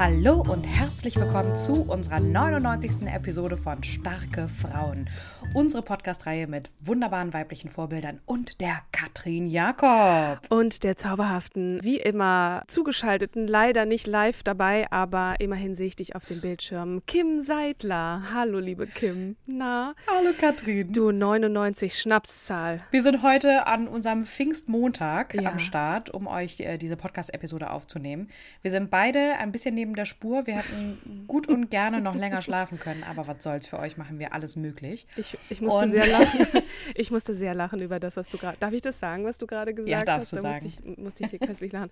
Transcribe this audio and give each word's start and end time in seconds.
Hallo 0.00 0.42
und 0.50 0.64
herzlich 0.66 1.16
willkommen 1.16 1.54
zu 1.54 1.82
unserer 1.82 2.20
99. 2.20 3.02
Episode 3.06 3.58
von 3.58 3.82
Starke 3.82 4.48
Frauen. 4.48 5.10
Unsere 5.52 5.82
Podcast-Reihe 5.82 6.46
mit 6.46 6.70
wunderbaren 6.82 7.34
weiblichen 7.34 7.68
Vorbildern 7.68 8.18
und 8.24 8.62
der 8.62 8.78
Katrin 8.92 9.46
Jakob. 9.46 10.38
Und 10.48 10.84
der 10.84 10.96
zauberhaften, 10.96 11.80
wie 11.82 11.98
immer 11.98 12.62
zugeschalteten, 12.66 13.46
leider 13.46 13.84
nicht 13.84 14.06
live 14.06 14.42
dabei, 14.42 14.90
aber 14.90 15.34
immerhin 15.38 15.74
sehe 15.74 15.88
ich 15.88 15.96
dich 15.96 16.16
auf 16.16 16.24
dem 16.24 16.40
Bildschirm. 16.40 17.02
Kim 17.06 17.40
Seidler. 17.40 18.22
Hallo, 18.32 18.58
liebe 18.58 18.86
Kim. 18.86 19.36
Na? 19.44 19.94
Hallo 20.10 20.30
Katrin. 20.40 20.94
Du 20.94 21.10
99 21.10 21.98
Schnapszahl. 21.98 22.80
Wir 22.90 23.02
sind 23.02 23.22
heute 23.22 23.66
an 23.66 23.86
unserem 23.86 24.24
Pfingstmontag 24.24 25.34
Ja. 25.34 25.50
am 25.50 25.58
Start, 25.58 26.08
um 26.08 26.26
euch 26.26 26.60
äh, 26.60 26.78
diese 26.78 26.96
Podcast-Episode 26.96 27.70
aufzunehmen. 27.70 28.30
Wir 28.62 28.70
sind 28.70 28.88
beide 28.88 29.36
ein 29.38 29.52
bisschen 29.52 29.74
neben 29.74 29.89
der 29.94 30.04
Spur. 30.04 30.46
Wir 30.46 30.56
hätten 30.58 31.24
gut 31.26 31.48
und 31.48 31.70
gerne 31.70 32.00
noch 32.00 32.14
länger 32.14 32.42
schlafen 32.42 32.78
können, 32.78 33.04
aber 33.04 33.26
was 33.26 33.42
soll's, 33.42 33.66
für 33.66 33.78
euch 33.78 33.96
machen 33.96 34.18
wir 34.18 34.32
alles 34.32 34.56
möglich. 34.56 35.06
Ich, 35.16 35.36
ich 35.50 35.60
musste 35.60 35.84
Und- 35.84 35.90
sehr 35.90 36.06
lachen. 36.10 36.46
Ich 36.94 37.10
musste 37.10 37.34
sehr 37.34 37.54
lachen 37.54 37.80
über 37.80 38.00
das, 38.00 38.16
was 38.16 38.28
du 38.28 38.38
gerade. 38.38 38.56
Darf 38.58 38.72
ich 38.72 38.82
das 38.82 38.98
sagen, 38.98 39.24
was 39.24 39.38
du 39.38 39.46
gerade 39.46 39.74
gesagt 39.74 39.88
Ja, 39.90 40.02
darfst 40.04 40.32
hast? 40.32 40.40
du 40.40 40.42
Da 40.46 40.52
sagen. 40.52 40.64
Musste 40.64 40.82
ich, 40.90 40.98
musste 40.98 41.24
ich 41.24 41.30
hier 41.30 41.38
köstlich 41.38 41.72
lachen. 41.72 41.90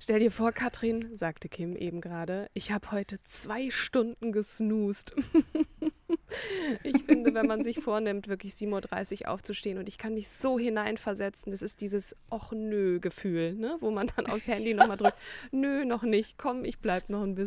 Stell 0.00 0.18
dir 0.20 0.30
vor, 0.30 0.52
Katrin, 0.52 1.16
sagte 1.16 1.48
Kim 1.48 1.76
eben 1.76 2.00
gerade, 2.00 2.48
ich 2.54 2.72
habe 2.72 2.90
heute 2.90 3.18
zwei 3.24 3.70
Stunden 3.70 4.32
gesnoost. 4.32 5.14
ich 6.82 7.02
finde, 7.04 7.34
wenn 7.34 7.46
man 7.46 7.62
sich 7.62 7.80
vornimmt, 7.80 8.28
wirklich 8.28 8.52
7.30 8.54 9.22
Uhr 9.22 9.28
aufzustehen 9.30 9.78
und 9.78 9.88
ich 9.88 9.98
kann 9.98 10.14
mich 10.14 10.28
so 10.28 10.58
hineinversetzen, 10.58 11.50
das 11.52 11.62
ist 11.62 11.80
dieses 11.80 12.16
Och 12.30 12.52
nö 12.52 13.00
Gefühl, 13.00 13.54
ne? 13.54 13.76
wo 13.80 13.90
man 13.90 14.08
dann 14.16 14.26
aufs 14.26 14.46
Handy 14.46 14.74
nochmal 14.74 14.96
drückt, 14.96 15.16
nö, 15.52 15.84
noch 15.84 16.02
nicht, 16.02 16.38
komm, 16.38 16.64
ich 16.64 16.78
bleib 16.78 17.08
noch 17.10 17.22
ein 17.22 17.34
bisschen. 17.34 17.39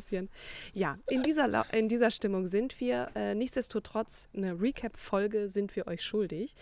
Ja, 0.74 0.98
in 1.10 1.24
dieser, 1.24 1.48
La 1.48 1.62
in 1.72 1.90
dieser 1.90 2.12
Stimmung 2.12 2.48
sind 2.48 2.80
wir. 2.80 3.09
Äh, 3.16 3.36
nichtsdestotrotz, 3.36 4.30
eine 4.36 4.59
Recap-Folge 4.59 5.50
sind 5.50 5.76
wir 5.76 5.88
euch 5.88 6.04
schuldig 6.04 6.56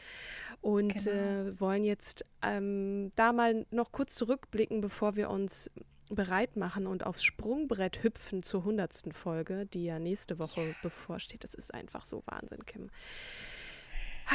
und 0.61 0.93
Genau. 0.93 1.11
äh, 1.11 1.59
wollen 1.59 1.83
jetzt 1.83 2.25
ähm, 2.41 3.11
da 3.15 3.33
mal 3.33 3.65
noch 3.71 3.91
kurz 3.91 4.15
zurückblicken, 4.15 4.81
bevor 4.81 5.15
wir 5.15 5.29
uns 5.29 5.71
bereit 6.09 6.57
machen 6.57 6.87
und 6.87 7.05
aufs 7.05 7.23
Sprungbrett 7.23 8.03
hüpfen 8.03 8.43
zur 8.43 8.65
hundertsten 8.65 9.11
Folge, 9.13 9.65
die 9.65 9.85
ja 9.85 9.97
nächste 9.97 10.39
Woche 10.39 10.75
bevorsteht. 10.81 11.43
Das 11.43 11.53
ist 11.53 11.73
einfach 11.73 12.05
so 12.05 12.21
Wahnsinn, 12.25 12.65
Kim. 12.65 12.89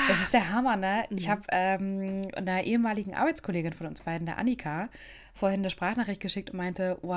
Das 0.09 0.21
ist 0.21 0.33
der 0.35 0.53
Hammer, 0.53 0.77
ne? 0.77 1.05
Mhm. 1.11 1.17
Ich 1.19 1.29
habe 1.29 1.43
ähm, 1.51 2.23
einer 2.37 2.63
ehemaligen 2.65 3.15
Arbeitskollegin 3.15 3.73
von 3.73 3.87
uns 3.87 4.03
beiden, 4.03 4.27
der 4.27 4.39
Annika, 4.39 4.89
vorhin 5.35 5.61
eine 5.61 5.71
Sprachnachricht 5.71 6.21
geschickt 6.21 6.51
und 6.51 6.57
meinte, 6.59 6.99
oh, 7.03 7.15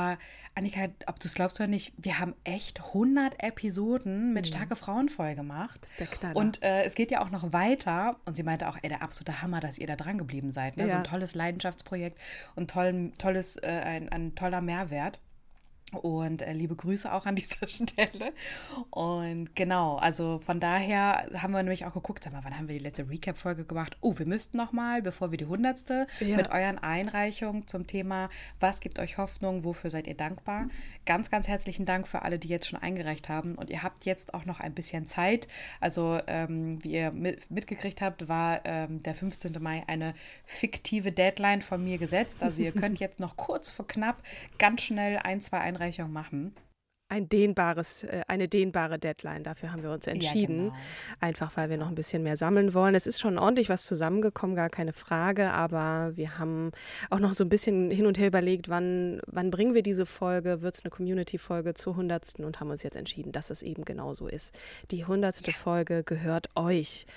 Annika, 0.56 0.88
ob 1.06 1.20
du 1.20 1.28
es 1.28 1.34
glaubst 1.34 1.60
oder 1.60 1.68
nicht, 1.68 1.94
wir 1.98 2.20
haben 2.20 2.34
echt 2.44 2.80
100 2.88 3.42
Episoden 3.44 4.34
mit 4.34 4.48
starke 4.48 4.76
Frauen 4.76 5.10
voll 5.10 5.36
gemacht. 5.36 5.78
Mhm. 5.78 5.82
Das 5.82 5.92
ist 5.92 6.00
der 6.00 6.08
Knaller. 6.08 6.36
Und 6.36 6.64
äh, 6.64 6.84
es 6.84 6.96
geht 6.96 7.12
ja 7.12 7.22
auch 7.22 7.30
noch 7.30 7.54
weiter. 7.54 8.16
Und 8.26 8.36
sie 8.36 8.44
meinte 8.44 8.68
auch, 8.68 8.78
ey, 8.82 8.90
der 8.90 9.02
absolute 9.02 9.42
Hammer, 9.42 9.60
dass 9.60 9.78
ihr 9.78 9.88
da 9.88 9.96
dran 9.96 10.18
geblieben 10.18 10.52
seid. 10.52 10.78
Ne? 10.78 10.86
So 10.86 10.92
Ja. 10.92 10.98
ein 10.98 11.04
tolles 11.04 11.36
Leidenschaftsprojekt 11.36 12.18
und 12.56 12.72
tollen, 12.72 13.14
tolles, 13.18 13.58
äh, 13.58 13.68
ein, 13.68 14.10
ein 14.10 14.36
toller 14.36 14.62
Mehrwert. 14.62 15.20
Und 15.92 16.42
äh, 16.44 16.54
liebe 16.54 16.76
Grüße 16.76 17.12
auch 17.12 17.26
an 17.26 17.36
dieser 17.38 17.68
Stelle. 17.68 18.32
Und 18.92 19.56
genau, 19.56 19.98
also 19.98 20.40
von 20.40 20.60
daher 20.60 21.26
haben 21.42 21.52
wir 21.52 21.64
nämlich 21.64 21.86
auch 21.86 21.94
geguckt, 21.94 22.24
sag 22.24 22.34
mal, 22.34 22.44
wann 22.44 22.56
haben 22.58 22.68
wir 22.68 22.78
die 22.78 22.84
letzte 22.84 23.10
Recap-Folge 23.10 23.66
gemacht? 23.66 23.98
Oh, 24.02 24.18
wir 24.18 24.26
müssten 24.28 24.58
noch 24.58 24.72
mal, 24.72 25.02
bevor 25.02 25.32
wir 25.32 25.38
die 25.38 25.46
hundertste, 25.46 26.06
Ja. 26.20 26.36
mit 26.38 26.50
euren 26.52 26.78
Einreichungen 26.78 27.68
zum 27.68 27.88
Thema, 27.88 28.30
was 28.60 28.80
gibt 28.82 29.00
euch 29.00 29.18
Hoffnung, 29.18 29.64
wofür 29.64 29.90
seid 29.90 30.06
ihr 30.08 30.16
dankbar? 30.16 30.68
Ganz, 31.06 31.32
ganz 31.32 31.48
herzlichen 31.48 31.86
Dank 31.86 32.08
für 32.08 32.22
alle, 32.22 32.38
die 32.38 32.48
jetzt 32.50 32.68
schon 32.68 32.80
eingereicht 32.80 33.28
haben. 33.30 33.56
Und 33.56 33.70
ihr 33.72 33.82
habt 33.82 34.06
jetzt 34.06 34.34
auch 34.36 34.46
noch 34.46 34.60
ein 34.60 34.74
bisschen 34.76 35.08
Zeit. 35.08 35.48
Also, 35.80 36.20
ähm, 36.28 36.84
wie 36.84 36.92
ihr 36.92 37.12
mit, 37.12 37.50
mitgekriegt 37.50 38.02
habt, 38.02 38.28
war 38.28 38.62
ähm, 38.66 39.02
der 39.02 39.16
15. 39.16 39.54
Mai 39.60 39.84
eine 39.88 40.14
fiktive 40.46 41.12
Deadline 41.12 41.62
von 41.64 41.84
mir 41.84 41.98
gesetzt. 41.98 42.44
Also 42.44 42.62
ihr 42.62 42.74
könnt 42.74 43.00
jetzt 43.00 43.20
noch 43.20 43.38
kurz 43.38 43.72
vor 43.72 43.88
knapp 43.88 44.22
ganz 44.60 44.84
schnell 44.84 45.18
ein, 45.18 45.42
zwei 45.42 45.58
Einreichungen 45.60 45.79
machen. 46.08 46.54
ein 47.12 47.28
dehnbares, 47.28 48.04
äh, 48.04 48.22
eine 48.28 48.48
dehnbare 48.48 49.00
Deadline. 49.00 49.44
Dafür 49.44 49.72
haben 49.72 49.82
wir 49.82 49.92
uns 49.92 50.06
entschieden. 50.06 50.66
genau. 50.66 50.76
Einfach 51.20 51.58
weil 51.58 51.70
wir 51.72 51.78
noch 51.78 51.88
ein 51.88 51.96
bisschen 51.96 52.22
mehr 52.22 52.38
sammeln 52.38 52.76
wollen. 52.76 52.94
Es 52.94 53.08
ist 53.08 53.20
schon 53.20 53.40
ordentlich 53.40 53.68
was 53.68 53.88
zusammengekommen, 53.88 54.56
gar 54.56 54.70
keine 54.70 54.94
Frage. 54.94 55.52
Aber 55.52 56.16
wir 56.16 56.38
haben 56.38 56.72
auch 57.10 57.20
noch 57.20 57.34
so 57.34 57.44
ein 57.44 57.50
bisschen 57.50 57.90
hin 57.90 58.06
und 58.06 58.20
her 58.20 58.28
überlegt, 58.28 58.70
wann, 58.70 59.22
wann 59.26 59.50
bringen 59.50 59.74
wir 59.74 59.82
diese 59.82 60.06
Folge? 60.06 60.62
Wird 60.62 60.76
es 60.76 60.86
eine 60.86 60.92
Community-Folge 60.92 61.74
zur 61.74 61.96
hundertsten? 61.96 62.46
Und 62.46 62.60
haben 62.60 62.70
uns 62.70 62.84
jetzt 62.84 62.96
entschieden, 62.96 63.32
dass 63.32 63.50
es 63.50 63.64
eben 63.64 63.86
genau 63.86 64.14
so 64.14 64.28
ist. 64.28 64.54
Die 64.92 65.06
hundertste 65.06 65.52
Folge 65.52 66.04
gehört 66.04 66.50
euch 66.56 67.08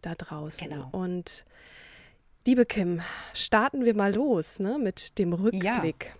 da 0.00 0.14
draußen. 0.14 0.68
Genau. 0.68 0.88
Und 0.92 1.44
liebe 2.46 2.66
Kim, 2.66 3.00
starten 3.34 3.84
wir 3.84 3.96
mal 3.96 4.14
los 4.14 4.60
ne, 4.60 4.78
mit 4.78 5.18
dem 5.18 5.32
Rückblick. 5.32 6.14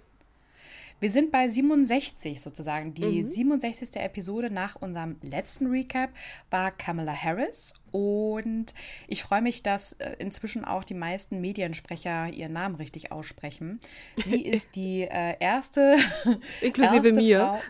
Wir 1.00 1.11
sind 1.11 1.33
bei 1.33 1.49
67 1.49 2.41
sozusagen. 2.41 2.94
Die 2.94 3.22
Mhm. 3.22 3.27
67. 3.27 3.97
Episode 3.97 4.50
nach 4.50 4.77
unserem 4.77 5.16
letzten 5.22 5.66
Recap 5.69 6.11
war 6.50 6.71
Kamala 6.71 7.15
Harris. 7.15 7.72
Und 7.93 8.66
ich 9.09 9.25
freue 9.25 9.43
mich, 9.43 9.65
dass 9.65 9.94
äh, 9.94 10.15
inzwischen 10.21 10.65
auch 10.65 10.84
die 10.84 10.94
meisten 10.94 11.41
Mediensprecher 11.41 12.28
ihren 12.33 12.53
Namen 12.53 12.77
richtig 12.77 13.10
aussprechen. 13.10 13.81
Sie 14.25 14.43
ist 14.47 14.77
die 14.77 15.03
äh, 15.03 15.34
erste. 15.41 15.97
Inklusive 16.60 17.09
erste 17.09 17.21
mir. 17.21 17.60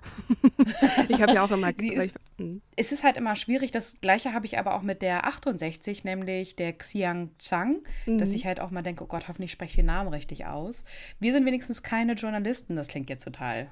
Frau, 0.44 1.02
Ich 1.08 1.22
habe 1.22 1.32
ja 1.32 1.42
auch 1.42 1.50
immer. 1.50 1.70
Sie 1.78 1.94
ist- 1.94 2.08
ich, 2.36 2.44
hm. 2.44 2.60
es 2.76 2.92
ist 2.92 3.02
halt 3.02 3.16
immer 3.16 3.34
schwierig. 3.34 3.70
Das 3.70 4.02
gleiche 4.02 4.34
habe 4.34 4.44
ich 4.44 4.58
aber 4.58 4.74
auch 4.74 4.82
mit 4.82 5.00
der 5.00 5.26
68, 5.26 6.04
nämlich 6.04 6.54
der 6.56 6.74
Xiang 6.74 7.30
Zhang, 7.38 7.76
dass 8.06 8.34
ich 8.34 8.44
halt 8.44 8.60
auch 8.60 8.70
mal 8.70 8.82
denke, 8.82 9.04
oh 9.04 9.06
Gott, 9.06 9.26
hoffentlich 9.28 9.52
spreche 9.52 9.70
ich 9.70 9.76
den 9.76 9.86
Namen 9.86 10.08
richtig 10.10 10.44
aus. 10.44 10.84
Wir 11.18 11.32
sind 11.32 11.46
wenigstens 11.46 11.82
keine 11.82 12.12
Journalisten, 12.12 12.76
das 12.76 12.88
klingt 12.88 13.08
jetzt 13.08 13.19
total 13.20 13.68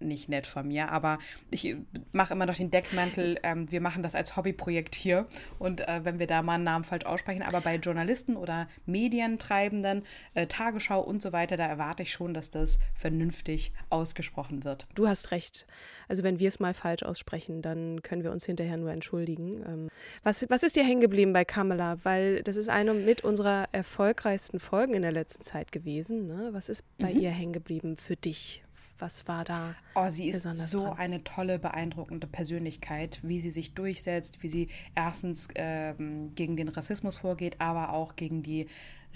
nicht 0.00 0.28
nett 0.28 0.46
von 0.46 0.68
mir, 0.68 0.90
aber 0.90 1.18
ich 1.50 1.76
mache 2.12 2.34
immer 2.34 2.46
noch 2.46 2.56
den 2.56 2.70
Deckmantel, 2.70 3.38
ähm, 3.42 3.70
wir 3.70 3.80
machen 3.80 4.02
das 4.02 4.14
als 4.14 4.36
Hobbyprojekt 4.36 4.94
hier 4.94 5.26
und 5.58 5.86
äh, 5.86 6.00
wenn 6.04 6.18
wir 6.18 6.26
da 6.26 6.42
mal 6.42 6.54
einen 6.54 6.64
Namen 6.64 6.84
falsch 6.84 7.06
aussprechen, 7.06 7.42
aber 7.42 7.60
bei 7.60 7.76
Journalisten 7.76 8.36
oder 8.36 8.68
Medientreibenden, 8.84 10.04
äh, 10.34 10.46
Tagesschau 10.46 11.00
und 11.00 11.22
so 11.22 11.32
weiter, 11.32 11.56
da 11.56 11.66
erwarte 11.66 12.02
ich 12.02 12.12
schon, 12.12 12.34
dass 12.34 12.50
das 12.50 12.78
vernünftig 12.94 13.72
ausgesprochen 13.88 14.64
wird. 14.64 14.86
Du 14.94 15.08
hast 15.08 15.30
recht. 15.30 15.66
Also 16.08 16.22
wenn 16.22 16.38
wir 16.38 16.48
es 16.48 16.60
mal 16.60 16.74
falsch 16.74 17.02
aussprechen, 17.02 17.62
dann 17.62 18.02
können 18.02 18.22
wir 18.22 18.30
uns 18.30 18.46
hinterher 18.46 18.76
nur 18.76 18.92
entschuldigen. 18.92 19.62
Ähm, 19.66 19.88
was, 20.22 20.48
was 20.48 20.62
ist 20.62 20.76
dir 20.76 20.84
hängen 20.84 21.00
geblieben 21.00 21.32
bei 21.32 21.44
Kamala? 21.44 21.96
Weil 22.04 22.42
das 22.42 22.56
ist 22.56 22.68
eine 22.68 22.94
mit 22.94 23.24
unserer 23.24 23.68
erfolgreichsten 23.72 24.60
Folgen 24.60 24.94
in 24.94 25.02
der 25.02 25.12
letzten 25.12 25.42
Zeit 25.42 25.72
gewesen. 25.72 26.28
Ne? 26.28 26.50
Was 26.52 26.68
ist 26.68 26.84
bei 26.98 27.10
ihr 27.10 27.30
hängen 27.30 27.52
geblieben 27.52 27.96
für 27.96 28.14
dich? 28.14 28.62
Was 28.98 29.28
war 29.28 29.44
da? 29.44 29.74
Oh, 29.94 30.08
sie 30.08 30.28
ist 30.28 30.42
so 30.42 30.86
dran? 30.86 30.98
eine 30.98 31.24
tolle, 31.24 31.58
beeindruckende 31.58 32.26
Persönlichkeit, 32.26 33.18
wie 33.22 33.40
sie 33.40 33.50
sich 33.50 33.74
durchsetzt, 33.74 34.42
wie 34.42 34.48
sie 34.48 34.68
erstens 34.94 35.48
ähm, 35.54 36.34
gegen 36.34 36.56
den 36.56 36.68
Rassismus 36.68 37.18
vorgeht, 37.18 37.60
aber 37.60 37.92
auch 37.92 38.16
gegen 38.16 38.42
die 38.42 38.66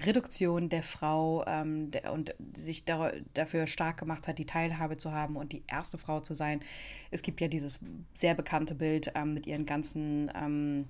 Reduktion 0.05 0.69
der 0.69 0.83
Frau 0.83 1.45
ähm, 1.47 1.91
der, 1.91 2.13
und 2.13 2.35
sich 2.53 2.85
da, 2.85 3.13
dafür 3.35 3.67
stark 3.67 3.99
gemacht 3.99 4.29
hat, 4.29 4.39
die 4.39 4.47
Teilhabe 4.47 4.99
zu 4.99 5.13
haben 5.13 5.37
und 5.37 5.53
die 5.53 5.63
erste 5.67 5.99
Frau 5.99 6.21
zu 6.21 6.35
sein. 6.35 6.61
Es 7.11 7.23
gibt 7.23 7.41
ja 7.41 7.49
dieses 7.49 7.81
sehr 8.15 8.35
bekannte 8.35 8.75
Bild 8.75 9.13
ähm, 9.15 9.35
mit 9.35 9.47
ihren 9.47 9.65
ganzen 9.65 10.31
ähm, 10.35 10.89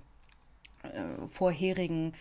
äh, 0.83 1.27
vorherigen 1.27 2.13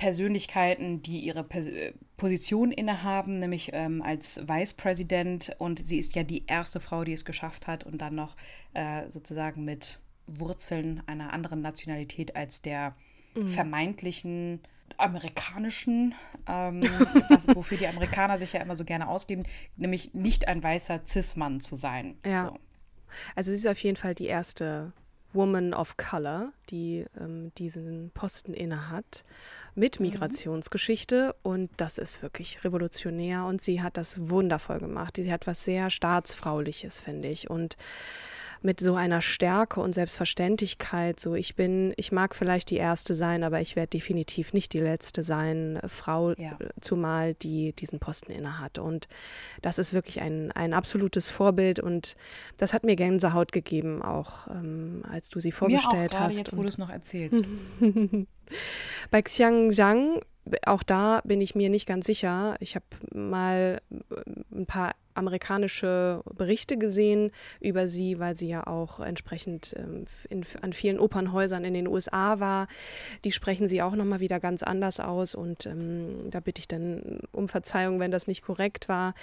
Persönlichkeiten, 0.00 1.02
die 1.02 1.18
ihre 1.18 1.44
Pers 1.44 1.68
Position 2.16 2.72
innehaben, 2.72 3.38
nämlich 3.38 3.70
ähm, 3.74 4.00
als 4.02 4.48
Vice 4.48 4.72
President. 4.72 5.54
Und 5.58 5.84
sie 5.84 5.98
ist 5.98 6.14
ja 6.14 6.22
die 6.22 6.46
erste 6.46 6.80
Frau, 6.80 7.04
die 7.04 7.12
es 7.12 7.26
geschafft 7.26 7.66
hat 7.66 7.84
und 7.84 7.98
dann 7.98 8.14
noch 8.14 8.34
äh, 8.72 9.10
sozusagen 9.10 9.64
mit 9.64 10.00
Wurzeln 10.26 11.02
einer 11.06 11.34
anderen 11.34 11.60
Nationalität 11.60 12.34
als 12.34 12.62
der 12.62 12.94
mhm. 13.34 13.46
vermeintlichen 13.46 14.60
amerikanischen, 14.96 16.14
ähm, 16.46 16.82
was, 17.28 17.46
wofür 17.54 17.76
die 17.76 17.86
Amerikaner 17.86 18.38
sich 18.38 18.54
ja 18.54 18.60
immer 18.62 18.76
so 18.76 18.84
gerne 18.86 19.06
ausgeben, 19.06 19.44
nämlich 19.76 20.14
nicht 20.14 20.48
ein 20.48 20.62
weißer 20.62 21.00
Cis-Mann 21.04 21.60
zu 21.60 21.76
sein. 21.76 22.16
Ja. 22.24 22.36
So. 22.36 22.58
Also 23.34 23.50
sie 23.50 23.56
ist 23.56 23.66
auf 23.66 23.82
jeden 23.82 23.96
Fall 23.96 24.14
die 24.14 24.26
erste 24.26 24.92
Woman 25.32 25.74
of 25.74 25.96
Color, 25.96 26.52
die 26.70 27.06
ähm, 27.18 27.52
diesen 27.56 28.10
Posten 28.12 28.52
innehat 28.52 29.24
mit 29.74 30.00
mhm. 30.00 30.06
Migrationsgeschichte 30.06 31.34
und 31.42 31.70
das 31.76 31.98
ist 31.98 32.22
wirklich 32.22 32.64
revolutionär 32.64 33.44
und 33.44 33.60
sie 33.60 33.82
hat 33.82 33.96
das 33.96 34.28
wundervoll 34.30 34.78
gemacht. 34.78 35.16
Sie 35.16 35.32
hat 35.32 35.46
was 35.46 35.64
sehr 35.64 35.90
staatsfrauliches, 35.90 36.98
finde 36.98 37.28
ich 37.28 37.48
und 37.48 37.76
mit 38.62 38.80
so 38.80 38.94
einer 38.94 39.22
Stärke 39.22 39.80
und 39.80 39.94
Selbstverständlichkeit. 39.94 41.18
So, 41.18 41.34
ich 41.34 41.54
bin, 41.54 41.92
ich 41.96 42.12
mag 42.12 42.34
vielleicht 42.34 42.70
die 42.70 42.76
erste 42.76 43.14
sein, 43.14 43.42
aber 43.42 43.60
ich 43.60 43.76
werde 43.76 43.90
definitiv 43.90 44.52
nicht 44.52 44.72
die 44.72 44.78
letzte 44.78 45.22
sein, 45.22 45.76
äh, 45.76 45.88
Frau, 45.88 46.32
ja. 46.32 46.52
Äh, 46.58 46.68
zumal 46.80 47.34
die 47.34 47.72
diesen 47.72 48.00
Posten 48.00 48.32
innehat. 48.32 48.78
Und 48.78 49.08
das 49.62 49.78
ist 49.78 49.92
wirklich 49.92 50.20
ein, 50.20 50.52
ein 50.52 50.74
absolutes 50.74 51.30
Vorbild 51.30 51.80
und 51.80 52.16
das 52.56 52.72
hat 52.72 52.84
mir 52.84 52.96
Gänsehaut 52.96 53.52
gegeben, 53.52 54.02
auch 54.02 54.46
ähm, 54.48 55.02
als 55.10 55.30
du 55.30 55.40
sie 55.40 55.52
vorgestellt 55.52 56.12
mir 56.12 56.18
auch, 56.18 56.24
hast. 56.24 56.38
Jetzt, 56.38 56.56
wo 56.56 56.62
du 56.62 56.68
es 56.68 56.78
noch 56.78 56.90
erzählst. 56.90 57.44
Bei 59.10 59.22
Xiang 59.22 59.72
Zhang 59.72 60.20
auch 60.66 60.82
da 60.82 61.20
bin 61.24 61.40
ich 61.40 61.54
mir 61.54 61.68
nicht 61.68 61.86
ganz 61.86 62.06
sicher. 62.06 62.56
Ich 62.60 62.74
habe 62.74 62.86
mal 63.12 63.80
äh, 63.90 64.14
ein 64.52 64.66
paar 64.66 64.94
amerikanische 65.20 66.22
Berichte 66.34 66.76
gesehen 66.76 67.30
über 67.60 67.86
sie, 67.86 68.18
weil 68.18 68.34
sie 68.34 68.48
ja 68.48 68.66
auch 68.66 68.98
entsprechend 68.98 69.74
ähm, 69.76 70.04
in, 70.28 70.44
an 70.60 70.72
vielen 70.72 70.98
Opernhäusern 70.98 71.64
in 71.64 71.74
den 71.74 71.86
USA 71.86 72.40
war. 72.40 72.66
Die 73.24 73.32
sprechen 73.32 73.68
sie 73.68 73.82
auch 73.82 73.94
nochmal 73.94 74.20
wieder 74.20 74.40
ganz 74.40 74.62
anders 74.62 74.98
aus 74.98 75.34
und 75.34 75.66
ähm, 75.66 76.30
da 76.30 76.40
bitte 76.40 76.60
ich 76.60 76.68
dann 76.68 77.20
um 77.32 77.46
Verzeihung, 77.46 78.00
wenn 78.00 78.10
das 78.10 78.26
nicht 78.26 78.42
korrekt 78.42 78.88
war. 78.88 79.14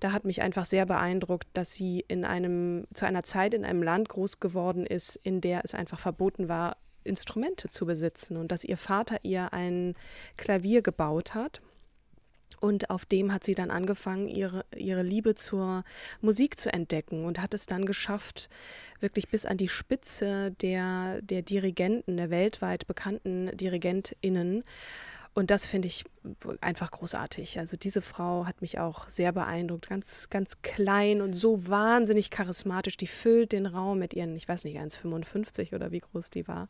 Da 0.00 0.12
hat 0.12 0.24
mich 0.24 0.42
einfach 0.42 0.66
sehr 0.66 0.84
beeindruckt, 0.86 1.48
dass 1.54 1.72
sie 1.72 2.04
in 2.08 2.24
einem, 2.24 2.86
zu 2.92 3.06
einer 3.06 3.22
Zeit 3.22 3.54
in 3.54 3.64
einem 3.64 3.82
Land 3.82 4.08
groß 4.08 4.40
geworden 4.40 4.84
ist, 4.84 5.16
in 5.16 5.40
der 5.40 5.62
es 5.64 5.74
einfach 5.74 5.98
verboten 5.98 6.48
war, 6.48 6.76
Instrumente 7.06 7.70
zu 7.70 7.86
besitzen 7.86 8.36
und 8.36 8.52
dass 8.52 8.64
ihr 8.64 8.76
Vater 8.76 9.18
ihr 9.22 9.52
ein 9.52 9.94
Klavier 10.36 10.82
gebaut 10.82 11.34
hat. 11.34 11.62
Und 12.60 12.90
auf 12.90 13.04
dem 13.04 13.32
hat 13.32 13.44
sie 13.44 13.54
dann 13.54 13.70
angefangen, 13.70 14.28
ihre, 14.28 14.64
ihre 14.74 15.02
Liebe 15.02 15.34
zur 15.34 15.84
Musik 16.20 16.58
zu 16.58 16.72
entdecken 16.72 17.24
und 17.24 17.40
hat 17.40 17.54
es 17.54 17.66
dann 17.66 17.86
geschafft, 17.86 18.48
wirklich 19.00 19.28
bis 19.28 19.44
an 19.44 19.56
die 19.56 19.68
Spitze 19.68 20.52
der, 20.62 21.20
der 21.22 21.42
Dirigenten, 21.42 22.16
der 22.16 22.30
weltweit 22.30 22.86
bekannten 22.86 23.54
DirigentInnen 23.56 24.64
und 25.36 25.50
das 25.50 25.66
finde 25.66 25.86
ich 25.86 26.06
einfach 26.62 26.90
großartig. 26.90 27.58
Also 27.58 27.76
diese 27.76 28.00
Frau 28.00 28.46
hat 28.46 28.62
mich 28.62 28.78
auch 28.78 29.06
sehr 29.06 29.32
beeindruckt. 29.32 29.86
Ganz, 29.86 30.30
ganz 30.30 30.62
klein 30.62 31.20
und 31.20 31.34
so 31.34 31.68
wahnsinnig 31.68 32.30
charismatisch. 32.30 32.96
Die 32.96 33.06
füllt 33.06 33.52
den 33.52 33.66
Raum 33.66 33.98
mit 33.98 34.14
ihren, 34.14 34.34
ich 34.34 34.48
weiß 34.48 34.64
nicht, 34.64 34.78
1,55 34.78 35.74
oder 35.74 35.92
wie 35.92 35.98
groß 35.98 36.30
die 36.30 36.48
war. 36.48 36.68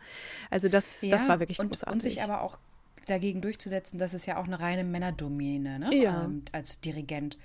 Also 0.50 0.68
das, 0.68 1.02
ja, 1.02 1.10
das 1.10 1.28
war 1.28 1.38
wirklich 1.38 1.60
und, 1.60 1.68
großartig. 1.68 1.94
Und 1.94 2.02
sich 2.02 2.22
aber 2.24 2.40
auch 2.40 2.58
dagegen 3.06 3.40
durchzusetzen, 3.40 3.98
das 3.98 4.14
ist 4.14 4.26
ja 4.26 4.36
auch 4.36 4.46
eine 4.46 4.60
reine 4.60 4.84
Männerdomäne 4.84 5.78
ne? 5.78 5.94
ja. 5.94 6.24
Ähm, 6.24 6.42
als 6.52 6.80
Dirigent. 6.80 7.38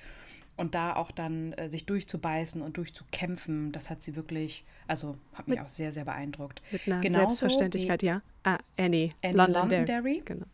Und 0.58 0.76
da 0.76 0.96
auch 0.96 1.12
dann 1.12 1.54
äh, 1.54 1.70
sich 1.70 1.86
durchzubeißen 1.86 2.62
und 2.62 2.78
durchzukämpfen, 2.78 3.72
das 3.72 3.90
hat 3.90 4.02
sie 4.04 4.16
wirklich, 4.16 4.64
also 4.86 5.18
hat 5.34 5.48
mich 5.48 5.58
mit, 5.58 5.66
auch 5.66 5.70
sehr, 5.70 5.92
sehr 5.92 6.06
beeindruckt. 6.06 6.62
Mit 6.72 6.86
einer 6.86 7.00
Genauso 7.00 7.30
Selbstverständlichkeit, 7.30 8.04
ja. 8.04 8.22
Ah, 8.44 8.60
Annie, 8.78 9.14
Annie 9.24 9.38
Londonderry. 9.38 9.76
Londonderry. 9.78 10.22
Genau. 10.26 10.46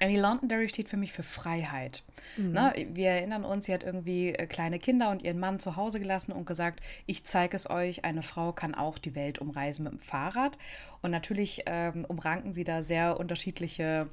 Annie 0.00 0.20
Londonderry 0.20 0.68
steht 0.68 0.88
für 0.88 0.96
mich 0.96 1.12
für 1.12 1.22
Freiheit. 1.22 2.02
Mhm. 2.36 2.52
Ne? 2.52 2.72
Wir 2.92 3.10
erinnern 3.10 3.44
uns, 3.44 3.66
sie 3.66 3.72
hat 3.72 3.82
irgendwie 3.82 4.34
äh, 4.34 4.46
kleine 4.46 4.78
Kinder 4.78 5.10
und 5.10 5.22
ihren 5.22 5.38
Mann 5.38 5.58
zu 5.58 5.76
Hause 5.76 6.00
gelassen 6.00 6.32
und 6.32 6.44
gesagt, 6.44 6.80
ich 7.06 7.24
zeige 7.24 7.56
es 7.56 7.70
euch, 7.70 8.04
eine 8.04 8.22
Frau 8.22 8.52
kann 8.52 8.74
auch 8.74 8.98
die 8.98 9.14
Welt 9.14 9.38
umreisen 9.38 9.84
mit 9.84 9.92
dem 9.92 10.00
Fahrrad. 10.00 10.58
Und 11.02 11.12
natürlich 11.12 11.62
ähm, 11.66 12.04
umranken 12.04 12.52
sie 12.52 12.64
da 12.64 12.82
sehr 12.82 13.18
unterschiedliche 13.18 14.06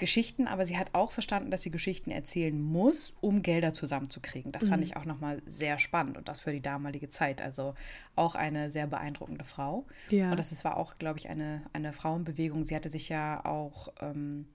Geschichten, 0.00 0.48
aber 0.48 0.66
sie 0.66 0.76
hat 0.76 0.94
auch 0.94 1.12
verstanden, 1.12 1.52
dass 1.52 1.62
sie 1.62 1.70
Geschichten 1.70 2.10
erzählen 2.10 2.60
muss, 2.60 3.14
um 3.20 3.42
Gelder 3.42 3.72
zusammenzukriegen. 3.72 4.50
Das 4.50 4.64
mhm. 4.64 4.68
fand 4.70 4.84
ich 4.84 4.96
auch 4.96 5.04
nochmal 5.04 5.40
sehr 5.46 5.78
spannend 5.78 6.16
und 6.18 6.26
das 6.26 6.40
für 6.40 6.52
die 6.52 6.60
damalige 6.60 7.10
Zeit. 7.10 7.40
Also 7.40 7.74
auch 8.16 8.34
eine 8.34 8.70
sehr 8.70 8.88
beeindruckende 8.88 9.44
Frau. 9.44 9.86
Ja. 10.08 10.30
Und 10.30 10.38
das 10.38 10.50
ist, 10.50 10.64
war 10.64 10.76
auch, 10.76 10.96
glaube 10.96 11.20
ich, 11.20 11.28
eine, 11.28 11.62
eine 11.72 11.92
Frauenbewegung. 11.92 12.64
Sie 12.64 12.74
hatte 12.74 12.90
sich 12.90 13.08
ja 13.08 13.44
auch 13.44 13.92
ähm, 14.00 14.46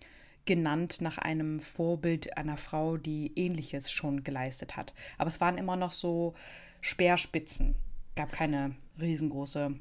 genannt 0.43 0.99
nach 0.99 1.17
einem 1.17 1.59
Vorbild 1.59 2.37
einer 2.37 2.57
Frau, 2.57 2.97
die 2.97 3.31
ähnliches 3.35 3.91
schon 3.91 4.23
geleistet 4.23 4.75
hat. 4.75 4.93
Aber 5.17 5.27
es 5.27 5.39
waren 5.39 5.57
immer 5.57 5.75
noch 5.75 5.93
so 5.93 6.33
Speerspitzen. 6.81 7.75
Gab 8.15 8.31
keine 8.31 8.75
riesengroße 8.99 9.75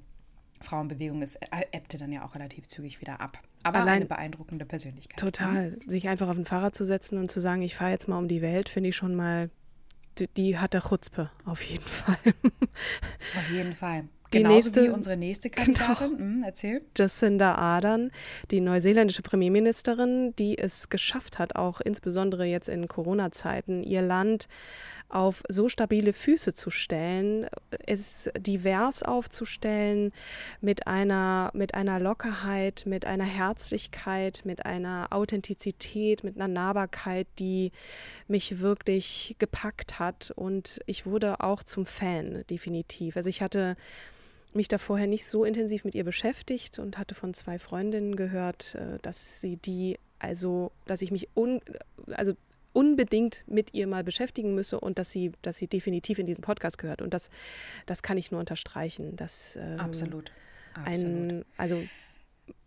Frauenbewegung. 0.61 1.23
Es 1.23 1.39
ebbte 1.73 1.99
dann 1.99 2.13
ja 2.13 2.25
auch 2.25 2.35
relativ 2.35 2.69
zügig 2.69 3.01
wieder 3.01 3.21
ab. 3.21 3.39
Aber 3.65 3.79
Allein 3.79 3.97
eine 3.97 4.07
beeindruckende 4.07 4.65
Persönlichkeit. 4.65 5.19
Total. 5.19 5.71
Mhm. 5.71 5.79
Sich 5.89 6.09
einfach 6.09 6.29
auf 6.29 6.37
ein 6.37 6.45
Fahrrad 6.45 6.75
zu 6.75 6.85
setzen 6.85 7.19
und 7.19 7.31
zu 7.31 7.41
sagen, 7.41 7.63
ich 7.63 7.75
fahre 7.75 7.91
jetzt 7.91 8.09
mal 8.09 8.19
um 8.19 8.29
die 8.29 8.43
Welt, 8.43 8.69
finde 8.69 8.91
ich 8.91 8.97
schon 8.97 9.15
mal, 9.15 9.51
die, 10.19 10.29
die 10.29 10.59
hat 10.59 10.75
der 10.75 10.83
Chutzpe, 10.83 11.31
auf 11.45 11.63
jeden 11.63 11.83
Fall. 11.83 12.19
Auf 13.37 13.51
jeden 13.51 13.73
Fall. 13.73 14.05
Die 14.33 14.39
Genauso 14.39 14.55
nächste, 14.55 14.85
wie 14.85 14.89
unsere 14.89 15.17
nächste 15.17 15.51
Kandidatin. 15.51 16.17
Genau, 16.17 16.25
mhm, 16.25 16.43
erzähl. 16.45 16.83
Jacinda 16.97 17.55
Ardern, 17.55 18.11
die 18.51 18.61
neuseeländische 18.61 19.23
Premierministerin, 19.23 20.35
die 20.37 20.59
es 20.59 20.89
geschafft 20.89 21.39
hat, 21.39 21.57
auch 21.57 21.81
insbesondere 21.81 22.45
jetzt 22.45 22.69
in 22.69 22.89
Corona-Zeiten, 22.89 23.83
ihr 23.83 24.03
Land 24.03 24.49
auf 25.15 25.43
so 25.49 25.69
stabile 25.69 26.13
Füße 26.13 26.55
zu 26.55 26.71
stellen, 26.71 27.47
es 27.87 28.31
divers 28.37 29.03
aufzustellen, 29.03 30.13
mit 30.61 30.87
einer, 30.87 31.51
mit 31.55 31.75
einer 31.75 32.01
Lockerheit, 32.01 32.83
mit 32.87 33.07
einer 33.07 33.25
Herzlichkeit, 33.25 34.43
mit 34.45 34.67
einer 34.67 35.09
Authentizität, 35.11 36.25
mit 36.25 36.37
einer 36.37 36.49
Nahbarkeit, 36.49 37.29
die 37.39 37.71
mich 38.27 38.61
wirklich 38.61 39.37
gepackt 39.39 39.99
hat. 39.99 40.33
Und 40.35 40.81
ich 40.87 41.07
wurde 41.07 41.41
auch 41.41 41.63
zum 41.63 41.87
Fan, 41.87 42.45
definitiv. 42.51 43.17
Also 43.17 43.29
ich 43.29 43.41
hatte 43.41 43.77
mich 44.53 44.69
da 44.69 44.79
vorher 44.79 45.07
nicht 45.07 45.27
so 45.27 45.45
intensiv 45.45 45.85
mit 45.85 45.95
ihr 45.95 46.05
beschäftigt 46.05 46.79
und 46.79 46.99
hatte 46.99 47.15
von 47.15 47.35
zwei 47.35 47.59
Freundinnen 47.59 48.17
gehört, 48.17 48.75
äh, 48.75 48.99
dass 49.03 49.41
sie 49.41 49.57
die 49.57 49.99
also, 50.21 50.73
dass 50.87 51.03
ich 51.03 51.11
mich 51.11 51.29
un, 51.37 51.61
also 52.13 52.33
unbedingt 52.75 53.45
mit 53.47 53.73
ihr 53.73 53.87
mal 53.87 54.05
beschäftigen 54.05 54.55
müsse 54.55 54.79
und 54.79 54.99
dass 54.99 55.11
sie, 55.11 55.33
dass 55.41 55.57
sie 55.57 55.69
definitiv 55.69 56.19
in 56.19 56.27
diesen 56.27 56.43
Podcast 56.43 56.77
gehört. 56.77 57.01
Und 57.01 57.15
das, 57.15 57.31
das 57.87 58.03
kann 58.03 58.19
ich 58.19 58.31
nur 58.31 58.41
unterstreichen. 58.41 59.17
Dass, 59.17 59.57
ähm, 59.57 59.81
Absolut. 59.81 60.31
Absolut. 60.75 61.33
Ein, 61.33 61.45
also 61.57 61.81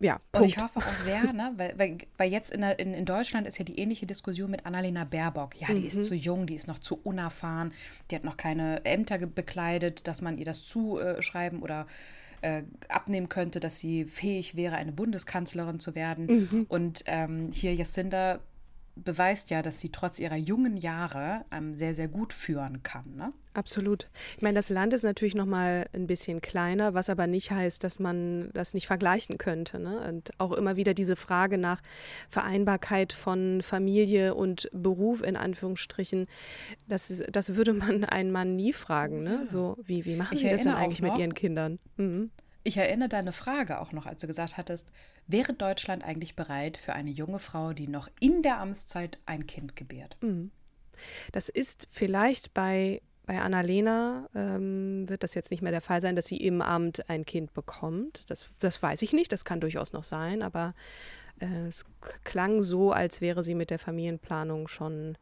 ja, 0.00 0.18
Punkt. 0.32 0.34
Und 0.34 0.44
ich 0.44 0.58
hoffe 0.58 0.80
auch 0.80 0.94
sehr, 0.94 1.32
ne, 1.32 1.52
weil, 1.56 1.78
weil, 1.78 1.98
weil 2.16 2.32
jetzt 2.32 2.50
in, 2.50 2.62
in, 2.62 2.94
in 2.94 3.04
Deutschland 3.04 3.46
ist 3.46 3.58
ja 3.58 3.64
die 3.64 3.78
ähnliche 3.78 4.06
Diskussion 4.06 4.50
mit 4.50 4.66
Annalena 4.66 5.04
Baerbock. 5.04 5.60
Ja, 5.60 5.68
die 5.68 5.80
mhm. 5.80 5.86
ist 5.86 6.04
zu 6.04 6.14
jung, 6.14 6.46
die 6.46 6.54
ist 6.54 6.66
noch 6.66 6.78
zu 6.78 6.98
unerfahren, 7.02 7.72
die 8.10 8.16
hat 8.16 8.24
noch 8.24 8.36
keine 8.36 8.84
Ämter 8.84 9.18
bekleidet, 9.18 10.08
dass 10.08 10.20
man 10.20 10.38
ihr 10.38 10.44
das 10.44 10.64
zuschreiben 10.64 11.62
oder 11.62 11.86
äh, 12.40 12.62
abnehmen 12.88 13.28
könnte, 13.28 13.60
dass 13.60 13.78
sie 13.78 14.04
fähig 14.04 14.56
wäre, 14.56 14.76
eine 14.76 14.92
Bundeskanzlerin 14.92 15.80
zu 15.80 15.94
werden. 15.94 16.26
Mhm. 16.26 16.66
Und 16.68 17.02
ähm, 17.06 17.50
hier 17.52 17.74
Jacinda 17.74 18.40
beweist 19.04 19.50
ja, 19.50 19.62
dass 19.62 19.80
sie 19.80 19.90
trotz 19.90 20.18
ihrer 20.18 20.36
jungen 20.36 20.76
Jahre 20.76 21.44
ähm, 21.50 21.76
sehr, 21.76 21.94
sehr 21.94 22.08
gut 22.08 22.32
führen 22.32 22.82
kann. 22.82 23.16
Ne? 23.16 23.30
Absolut. 23.54 24.08
Ich 24.36 24.42
meine, 24.42 24.56
das 24.56 24.68
Land 24.68 24.92
ist 24.94 25.02
natürlich 25.02 25.34
noch 25.34 25.46
mal 25.46 25.88
ein 25.92 26.06
bisschen 26.06 26.40
kleiner, 26.40 26.94
was 26.94 27.10
aber 27.10 27.26
nicht 27.26 27.50
heißt, 27.50 27.82
dass 27.82 27.98
man 27.98 28.50
das 28.54 28.74
nicht 28.74 28.86
vergleichen 28.86 29.38
könnte. 29.38 29.78
Ne? 29.78 30.00
Und 30.08 30.30
auch 30.38 30.52
immer 30.52 30.76
wieder 30.76 30.94
diese 30.94 31.16
Frage 31.16 31.58
nach 31.58 31.80
Vereinbarkeit 32.28 33.12
von 33.12 33.62
Familie 33.62 34.34
und 34.34 34.68
Beruf 34.72 35.22
in 35.22 35.36
Anführungsstrichen, 35.36 36.26
das, 36.86 37.22
das 37.30 37.56
würde 37.56 37.72
man 37.72 38.04
einen 38.04 38.30
Mann 38.30 38.56
nie 38.56 38.72
fragen. 38.72 39.22
Ne? 39.22 39.46
So, 39.48 39.76
wie, 39.82 40.04
wie 40.04 40.16
machen 40.16 40.34
ich 40.34 40.40
Sie 40.40 40.50
das 40.50 40.62
denn 40.62 40.74
eigentlich 40.74 41.02
mit 41.02 41.16
Ihren 41.16 41.34
Kindern? 41.34 41.78
Mhm 41.96 42.30
Ich 42.64 42.76
erinnere 42.76 43.08
deine 43.08 43.32
Frage 43.32 43.80
auch 43.80 43.92
noch, 43.92 44.06
als 44.06 44.20
du 44.20 44.26
gesagt 44.26 44.56
hattest, 44.56 44.92
wäre 45.28 45.52
Deutschland 45.52 46.04
eigentlich 46.04 46.34
bereit 46.34 46.76
für 46.76 46.94
eine 46.94 47.10
junge 47.10 47.38
Frau, 47.38 47.72
die 47.72 47.88
noch 47.88 48.08
in 48.18 48.42
der 48.42 48.58
Amtszeit 48.58 49.18
ein 49.26 49.46
Kind 49.46 49.76
gebärt? 49.76 50.16
Mhm. 50.20 50.50
Das 51.32 51.48
ist 51.48 51.86
vielleicht 51.90 52.54
bei, 52.54 53.00
bei 53.26 53.40
Annalena, 53.40 54.28
ähm, 54.34 55.08
wird 55.08 55.22
das 55.22 55.34
jetzt 55.34 55.50
nicht 55.50 55.62
mehr 55.62 55.70
der 55.70 55.80
Fall 55.80 56.00
sein, 56.00 56.16
dass 56.16 56.26
sie 56.26 56.38
im 56.38 56.60
Amt 56.60 57.08
ein 57.08 57.24
Kind 57.24 57.54
bekommt. 57.54 58.24
Das, 58.28 58.46
das 58.60 58.82
weiß 58.82 59.02
ich 59.02 59.12
nicht, 59.12 59.32
das 59.32 59.44
kann 59.44 59.60
durchaus 59.60 59.92
noch 59.92 60.02
sein, 60.02 60.42
aber 60.42 60.74
äh, 61.40 61.68
es 61.68 61.84
klang 62.24 62.62
so, 62.62 62.92
als 62.92 63.20
wäre 63.20 63.44
sie 63.44 63.54
mit 63.54 63.70
der 63.70 63.78
Familienplanung 63.78 64.66
schon 64.66 65.16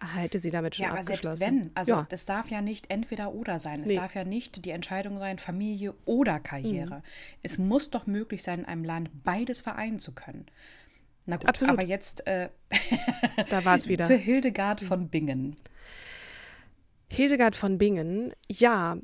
hätte 0.00 0.38
sie 0.38 0.50
damit 0.50 0.76
schon 0.76 0.84
ja, 0.84 0.90
aber 0.90 1.00
abgeschlossen. 1.00 1.38
selbst 1.38 1.54
wenn, 1.54 1.70
also 1.74 1.92
ja. 1.94 2.06
das 2.08 2.24
darf 2.24 2.50
ja 2.50 2.62
nicht 2.62 2.90
entweder 2.90 3.34
oder 3.34 3.58
sein. 3.58 3.82
Es 3.82 3.90
nee. 3.90 3.96
darf 3.96 4.14
ja 4.14 4.24
nicht 4.24 4.64
die 4.64 4.70
Entscheidung 4.70 5.18
sein, 5.18 5.38
Familie 5.38 5.94
oder 6.04 6.40
Karriere. 6.40 6.96
Mhm. 6.96 7.02
Es 7.42 7.58
muss 7.58 7.90
doch 7.90 8.06
möglich 8.06 8.42
sein, 8.42 8.60
in 8.60 8.64
einem 8.64 8.84
Land 8.84 9.10
beides 9.24 9.60
vereinen 9.60 9.98
zu 9.98 10.12
können. 10.12 10.46
Na 11.26 11.36
gut, 11.36 11.48
Absolut. 11.48 11.74
aber 11.74 11.86
jetzt 11.86 12.26
äh, 12.26 12.48
da 13.50 13.64
war 13.64 13.74
es 13.74 13.88
wieder. 13.88 14.04
zu 14.06 14.16
Hildegard 14.16 14.80
von 14.80 15.08
Bingen. 15.08 15.56
Hildegard 17.08 17.56
von 17.56 17.78
Bingen, 17.78 18.32
ja, 18.48 18.96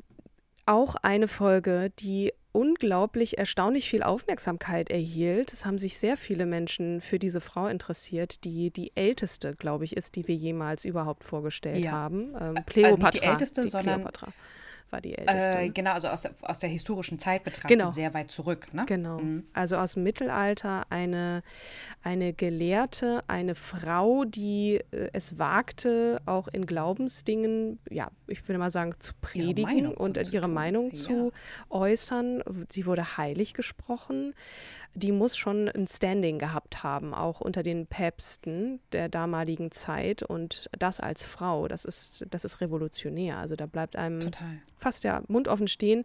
auch 0.64 0.96
eine 0.96 1.28
Folge, 1.28 1.92
die 1.98 2.32
unglaublich 2.56 3.36
erstaunlich 3.36 3.90
viel 3.90 4.02
Aufmerksamkeit 4.02 4.88
erhielt. 4.88 5.52
Es 5.52 5.66
haben 5.66 5.76
sich 5.76 5.98
sehr 5.98 6.16
viele 6.16 6.46
Menschen 6.46 7.02
für 7.02 7.18
diese 7.18 7.42
Frau 7.42 7.66
interessiert, 7.66 8.44
die 8.44 8.70
die 8.70 8.92
älteste, 8.94 9.54
glaube 9.54 9.84
ich, 9.84 9.94
ist, 9.94 10.16
die 10.16 10.26
wir 10.26 10.34
jemals 10.34 10.86
überhaupt 10.86 11.22
vorgestellt 11.22 11.84
ja. 11.84 11.92
haben. 11.92 12.32
Ähm, 12.40 12.54
Kleopatra. 12.64 13.08
Äh, 13.08 13.12
nicht 13.12 13.14
die 13.14 13.26
älteste, 13.26 13.62
die 13.62 13.68
sondern 13.68 13.96
Kleopatra 13.96 14.32
war 14.90 15.00
die 15.00 15.16
älteste. 15.16 15.58
Äh, 15.58 15.68
genau, 15.70 15.92
also 15.92 16.08
aus 16.08 16.22
der, 16.22 16.32
aus 16.42 16.58
der 16.58 16.68
historischen 16.68 17.18
Zeit 17.18 17.44
betrachtet, 17.44 17.70
genau. 17.70 17.90
sehr 17.90 18.14
weit 18.14 18.30
zurück. 18.30 18.72
Ne? 18.72 18.84
Genau. 18.86 19.18
Mhm. 19.18 19.44
Also 19.52 19.76
aus 19.76 19.94
dem 19.94 20.02
Mittelalter 20.02 20.86
eine, 20.90 21.42
eine 22.02 22.32
Gelehrte, 22.32 23.22
eine 23.28 23.54
Frau, 23.54 24.24
die 24.24 24.80
äh, 24.90 25.10
es 25.12 25.38
wagte, 25.38 26.20
auch 26.26 26.48
in 26.48 26.66
Glaubensdingen, 26.66 27.78
ja, 27.90 28.10
ich 28.26 28.46
würde 28.48 28.58
mal 28.58 28.70
sagen, 28.70 28.94
zu 28.98 29.12
predigen 29.20 29.76
ihre 29.76 29.94
und 29.94 30.16
ihre. 30.32 30.48
Meinung 30.48 30.90
ja. 30.90 30.94
zu 30.94 31.32
äußern. 31.70 32.42
Sie 32.70 32.86
wurde 32.86 33.16
heilig 33.16 33.54
gesprochen 33.54 34.34
die 34.96 35.12
muss 35.12 35.36
schon 35.36 35.68
ein 35.68 35.86
Standing 35.86 36.38
gehabt 36.38 36.82
haben, 36.82 37.12
auch 37.12 37.42
unter 37.42 37.62
den 37.62 37.86
Päpsten 37.86 38.80
der 38.92 39.10
damaligen 39.10 39.70
Zeit. 39.70 40.22
Und 40.22 40.70
das 40.78 41.00
als 41.00 41.26
Frau, 41.26 41.68
das 41.68 41.84
ist, 41.84 42.24
das 42.30 42.44
ist 42.44 42.62
revolutionär. 42.62 43.36
Also 43.36 43.56
da 43.56 43.66
bleibt 43.66 43.96
einem 43.96 44.20
Total. 44.20 44.58
fast 44.76 45.04
der 45.04 45.22
Mund 45.28 45.48
offen 45.48 45.68
stehen. 45.68 46.04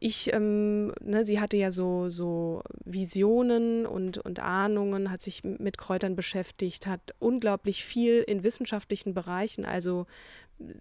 Ich, 0.00 0.32
ähm, 0.32 0.94
ne, 1.02 1.24
sie 1.24 1.40
hatte 1.40 1.58
ja 1.58 1.70
so, 1.70 2.08
so 2.08 2.62
Visionen 2.84 3.84
und, 3.84 4.16
und 4.16 4.40
Ahnungen, 4.40 5.10
hat 5.10 5.20
sich 5.20 5.44
mit 5.44 5.76
Kräutern 5.76 6.16
beschäftigt, 6.16 6.86
hat 6.86 7.14
unglaublich 7.18 7.84
viel 7.84 8.22
in 8.22 8.42
wissenschaftlichen 8.42 9.12
Bereichen, 9.12 9.66
also 9.66 10.06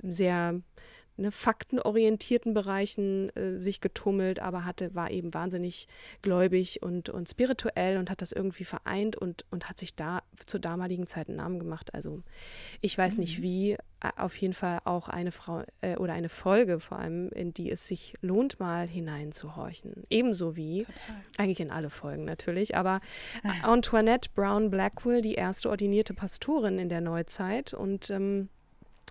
sehr 0.04 0.62
ne, 1.18 1.32
faktenorientierten 1.32 2.54
Bereichen 2.54 3.36
äh, 3.36 3.60
sich 3.60 3.82
getummelt, 3.82 4.40
aber 4.40 4.66
hatte, 4.66 4.94
war 4.96 5.12
eben 5.12 5.34
wahnsinnig 5.34 5.88
gläubig 6.22 6.82
und, 6.82 7.10
und 7.10 7.30
spirituell 7.30 7.98
und 7.98 8.10
hat 8.10 8.22
das 8.22 8.32
irgendwie 8.32 8.64
vereint 8.64 9.16
und, 9.16 9.46
und 9.52 9.70
hat 9.70 9.78
sich 9.78 9.96
da 9.96 10.24
zur 10.46 10.60
damaligen 10.60 11.08
Zeit 11.08 11.28
einen 11.28 11.38
Namen 11.38 11.60
gemacht. 11.60 11.94
Also 11.94 12.24
ich 12.82 12.98
weiß 12.98 13.16
mhm. 13.16 13.22
nicht 13.22 13.42
wie, 13.42 13.72
äh, 13.74 13.78
auf 14.18 14.36
jeden 14.38 14.54
Fall 14.54 14.80
auch 14.84 15.10
eine 15.10 15.32
Frau 15.32 15.64
äh, 15.82 15.96
oder 15.98 16.14
eine 16.14 16.30
Folge 16.30 16.80
vor 16.80 17.00
allem, 17.00 17.30
in 17.30 17.54
die 17.54 17.72
es 17.72 17.88
sich 17.88 18.16
lohnt, 18.22 18.60
mal 18.60 18.88
hineinzuhorchen. 18.88 20.04
Ebenso 20.10 20.56
wie, 20.56 20.80
Total. 20.80 21.22
eigentlich 21.38 21.60
in 21.60 21.72
alle 21.72 21.90
Folgen 21.90 22.26
natürlich, 22.26 22.76
aber 22.76 23.00
ah. 23.44 23.72
Antoinette 23.72 24.30
Brown 24.34 24.70
Blackwell, 24.70 25.22
die 25.22 25.36
erste 25.36 25.70
ordinierte 25.70 26.14
Pastorin 26.14 26.80
in 26.80 26.90
der 26.90 27.02
Neuzeit 27.02 27.74
und 27.74 28.10
ähm, 28.10 28.50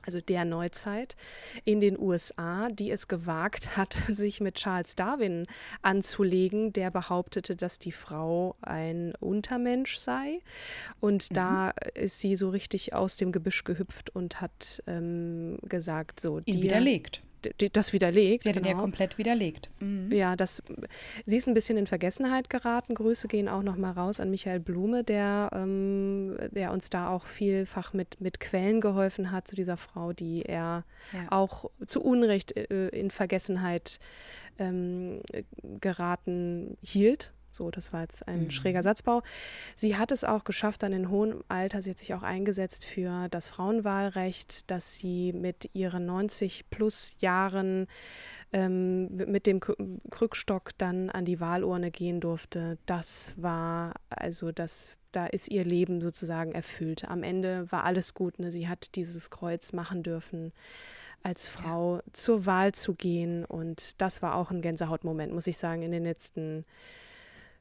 also 0.07 0.21
der 0.21 0.45
Neuzeit 0.45 1.17
in 1.65 1.81
den 1.81 1.99
USA, 1.99 2.69
die 2.71 2.91
es 2.91 3.09
gewagt 3.09 3.77
hat, 3.77 3.93
sich 4.09 4.41
mit 4.41 4.57
Charles 4.57 4.97
Darwin 4.97 5.47
anzulegen, 5.83 6.73
der 6.73 6.91
behauptete, 6.91 7.57
dass 7.57 7.79
die 7.79 7.93
Frau 7.93 8.57
ein 8.61 9.15
Untermensch 9.21 9.97
sei. 9.97 10.41
Und 11.01 11.31
mhm. 11.31 11.35
da 11.35 11.71
ist 11.95 12.21
sie 12.21 12.37
so 12.37 12.51
richtig 12.51 12.95
aus 12.95 13.17
dem 13.17 13.33
Gebüsch 13.33 13.65
gehüpft 13.65 14.11
und 14.11 14.41
hat 14.41 14.83
ähm, 14.87 15.59
gesagt, 15.63 16.21
so. 16.21 16.41
Ihn 16.45 16.63
widerlegt 16.63 17.23
das 17.73 17.93
widerlegt. 17.93 18.45
Sie 18.45 18.51
hat 18.51 18.57
genau. 18.57 18.69
ihn 18.69 18.77
ja 18.77 18.81
komplett 18.81 19.19
widerlegt. 19.19 19.71
Mhm. 19.81 20.13
Ja, 20.13 20.37
das, 20.37 20.63
sie 21.27 21.37
ist 21.37 21.49
ein 21.49 21.55
bisschen 21.55 21.77
in 21.77 21.87
Vergessenheit 21.87 22.51
geraten. 22.51 22.95
Grüße 22.95 23.29
gehen 23.29 23.49
auch 23.49 23.63
noch 23.63 23.77
mal 23.77 23.93
raus 23.93 24.21
an 24.21 24.31
Michael 24.31 24.61
Blume, 24.61 25.05
der, 25.05 25.51
ähm, 25.53 26.37
der 26.51 26.73
uns 26.73 26.91
da 26.91 27.09
auch 27.09 27.27
vielfach 27.27 27.93
mit, 27.93 28.21
mit 28.21 28.41
Quellen 28.41 28.81
geholfen 28.81 29.31
hat 29.31 29.49
zu 29.49 29.57
dieser 29.57 29.77
Frau, 29.77 30.13
die 30.13 30.43
er 30.43 30.85
ja. 31.13 31.31
auch 31.31 31.71
zu 31.87 32.03
Unrecht 32.03 32.57
äh, 32.57 32.89
in 32.89 33.11
Vergessenheit 33.11 33.99
ähm, 34.59 35.21
geraten 35.81 36.77
hielt. 36.83 37.33
So, 37.55 37.71
das 37.71 37.93
war 37.93 38.01
jetzt 38.01 38.27
ein 38.27 38.45
mhm. 38.45 38.51
schräger 38.51 38.83
Satzbau. 38.83 39.23
Sie 39.77 39.97
hat 39.97 40.11
es 40.11 40.25
auch 40.25 40.43
geschafft, 40.43 40.83
dann 40.83 40.93
in 40.93 41.09
hohem 41.09 41.45
Alter, 41.47 41.83
sie 41.83 41.91
hat 41.91 41.99
sich 41.99 42.13
auch 42.15 42.25
eingesetzt 42.25 42.85
für 42.85 43.29
das 43.29 43.47
Frauenwahlrecht, 43.47 44.69
dass 44.71 44.97
sie 44.97 45.33
mit 45.33 45.71
ihren 45.73 46.05
90 46.05 46.69
plus 46.69 47.17
Jahren 47.21 47.87
ähm, 48.53 49.15
mit 49.15 49.47
dem 49.47 49.61
Krückstock 49.61 50.71
dann 50.79 51.11
an 51.11 51.25
die 51.25 51.39
Wahlurne 51.39 51.93
gehen 51.93 52.21
durfte. 52.21 52.77
Das 52.87 53.35
war 53.37 53.95
also 54.09 54.51
das 54.51 54.97
da 55.13 55.27
ist 55.27 55.49
ihr 55.49 55.65
Leben 55.65 56.01
sozusagen 56.01 56.51
erfüllt. 56.51 57.05
Am 57.05 57.23
Ende 57.23 57.71
war 57.71 57.85
alles 57.85 58.15
gut. 58.15 58.41
Ne? 58.41 58.51
Sie 58.51 58.67
hat 58.67 58.97
dieses 58.97 59.31
Kreuz 59.31 59.73
machen 59.73 60.03
dürfen, 60.03 60.53
als 61.23 61.47
Frau 61.47 61.99
ja. 61.99 62.03
zur 62.13 62.47
Wahl 62.47 62.73
zu 62.73 62.95
gehen. 62.95 63.45
Und 63.45 64.01
das 64.01 64.23
war 64.23 64.35
auch 64.35 64.51
ein 64.51 64.61
Gänsehautmoment, 64.61 65.33
muss 65.33 65.47
ich 65.47 65.57
sagen, 65.57 65.83
in 65.83 65.93
den 65.93 66.03
letzten 66.03 66.51
Jahren. 66.51 66.65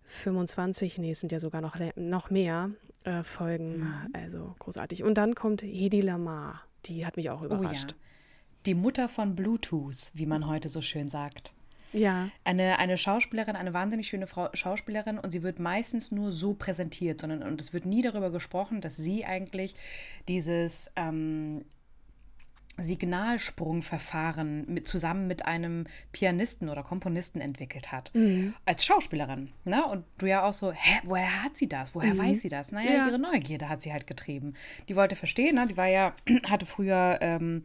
25, 0.06 0.98
nee, 0.98 1.12
es 1.12 1.20
sind 1.20 1.32
ja 1.32 1.40
sogar 1.40 1.62
noch, 1.62 1.76
noch 1.96 2.30
mehr 2.30 2.72
äh, 3.04 3.24
Folgen. 3.24 3.80
Mhm. 3.80 4.10
Also 4.14 4.56
großartig. 4.60 5.04
Und 5.04 5.16
dann 5.16 5.36
kommt 5.36 5.62
Hedi 5.62 6.02
Lamar. 6.02 6.62
Die 6.86 7.06
hat 7.06 7.18
mich 7.18 7.30
auch 7.30 7.42
überrascht. 7.42 7.92
Oh 7.92 7.96
ja. 7.96 8.58
Die 8.66 8.76
Mutter 8.76 9.10
von 9.10 9.36
Bluetooth, 9.36 10.12
wie 10.14 10.26
man 10.26 10.48
heute 10.48 10.70
so 10.70 10.82
schön 10.82 11.08
sagt. 11.08 11.54
Ja. 11.94 12.30
Eine, 12.44 12.80
eine 12.80 12.98
Schauspielerin, 12.98 13.56
eine 13.56 13.74
wahnsinnig 13.74 14.08
schöne 14.08 14.26
Frau, 14.28 14.50
Schauspielerin 14.54 15.20
und 15.20 15.32
sie 15.32 15.44
wird 15.44 15.60
meistens 15.60 16.12
nur 16.12 16.32
so 16.32 16.54
präsentiert, 16.54 17.22
sondern 17.22 17.44
und 17.44 17.62
es 17.62 17.72
wird 17.72 17.86
nie 17.86 18.02
darüber 18.02 18.32
gesprochen, 18.32 18.82
dass 18.82 18.98
sie 18.98 19.26
eigentlich 19.26 19.76
dieses 20.28 20.92
ähm, 20.96 21.64
Signalsprungverfahren 22.78 24.66
mit, 24.68 24.88
zusammen 24.88 25.28
mit 25.28 25.46
einem 25.46 25.86
Pianisten 26.12 26.70
oder 26.70 26.84
Komponisten 26.84 27.40
entwickelt 27.40 27.92
hat. 27.92 28.12
Mhm. 28.14 28.56
Als 28.66 28.84
Schauspielerin. 28.86 29.50
Ne? 29.64 29.86
Und 29.86 30.06
du 30.18 30.26
ja 30.26 30.44
auch 30.44 30.54
so, 30.54 30.72
hä, 30.72 31.00
woher 31.04 31.44
hat 31.44 31.58
sie 31.58 31.70
das? 31.70 31.94
Woher 31.94 32.14
mhm. 32.16 32.20
weiß 32.20 32.42
sie 32.42 32.50
das? 32.50 32.72
Naja, 32.72 32.92
ja. 32.92 33.08
ihre 33.08 33.20
Neugierde 33.20 33.70
hat 33.70 33.82
sie 33.82 33.94
halt 33.94 34.08
getrieben. 34.08 34.56
Die 34.90 34.96
wollte 34.96 35.16
verstehen, 35.16 35.56
ne? 35.56 35.68
die 35.68 35.78
war 35.78 35.88
ja, 35.88 36.16
hatte 36.50 36.66
früher 36.66 37.20
ähm, 37.22 37.64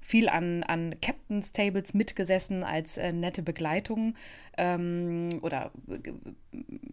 viel 0.00 0.28
an, 0.28 0.62
an 0.62 0.96
Captain's 1.00 1.52
Tables 1.52 1.94
mitgesessen 1.94 2.64
als 2.64 2.96
äh, 2.96 3.12
nette 3.12 3.42
Begleitung. 3.42 4.14
Ähm, 4.56 5.28
oder 5.42 5.70
äh, 5.88 6.12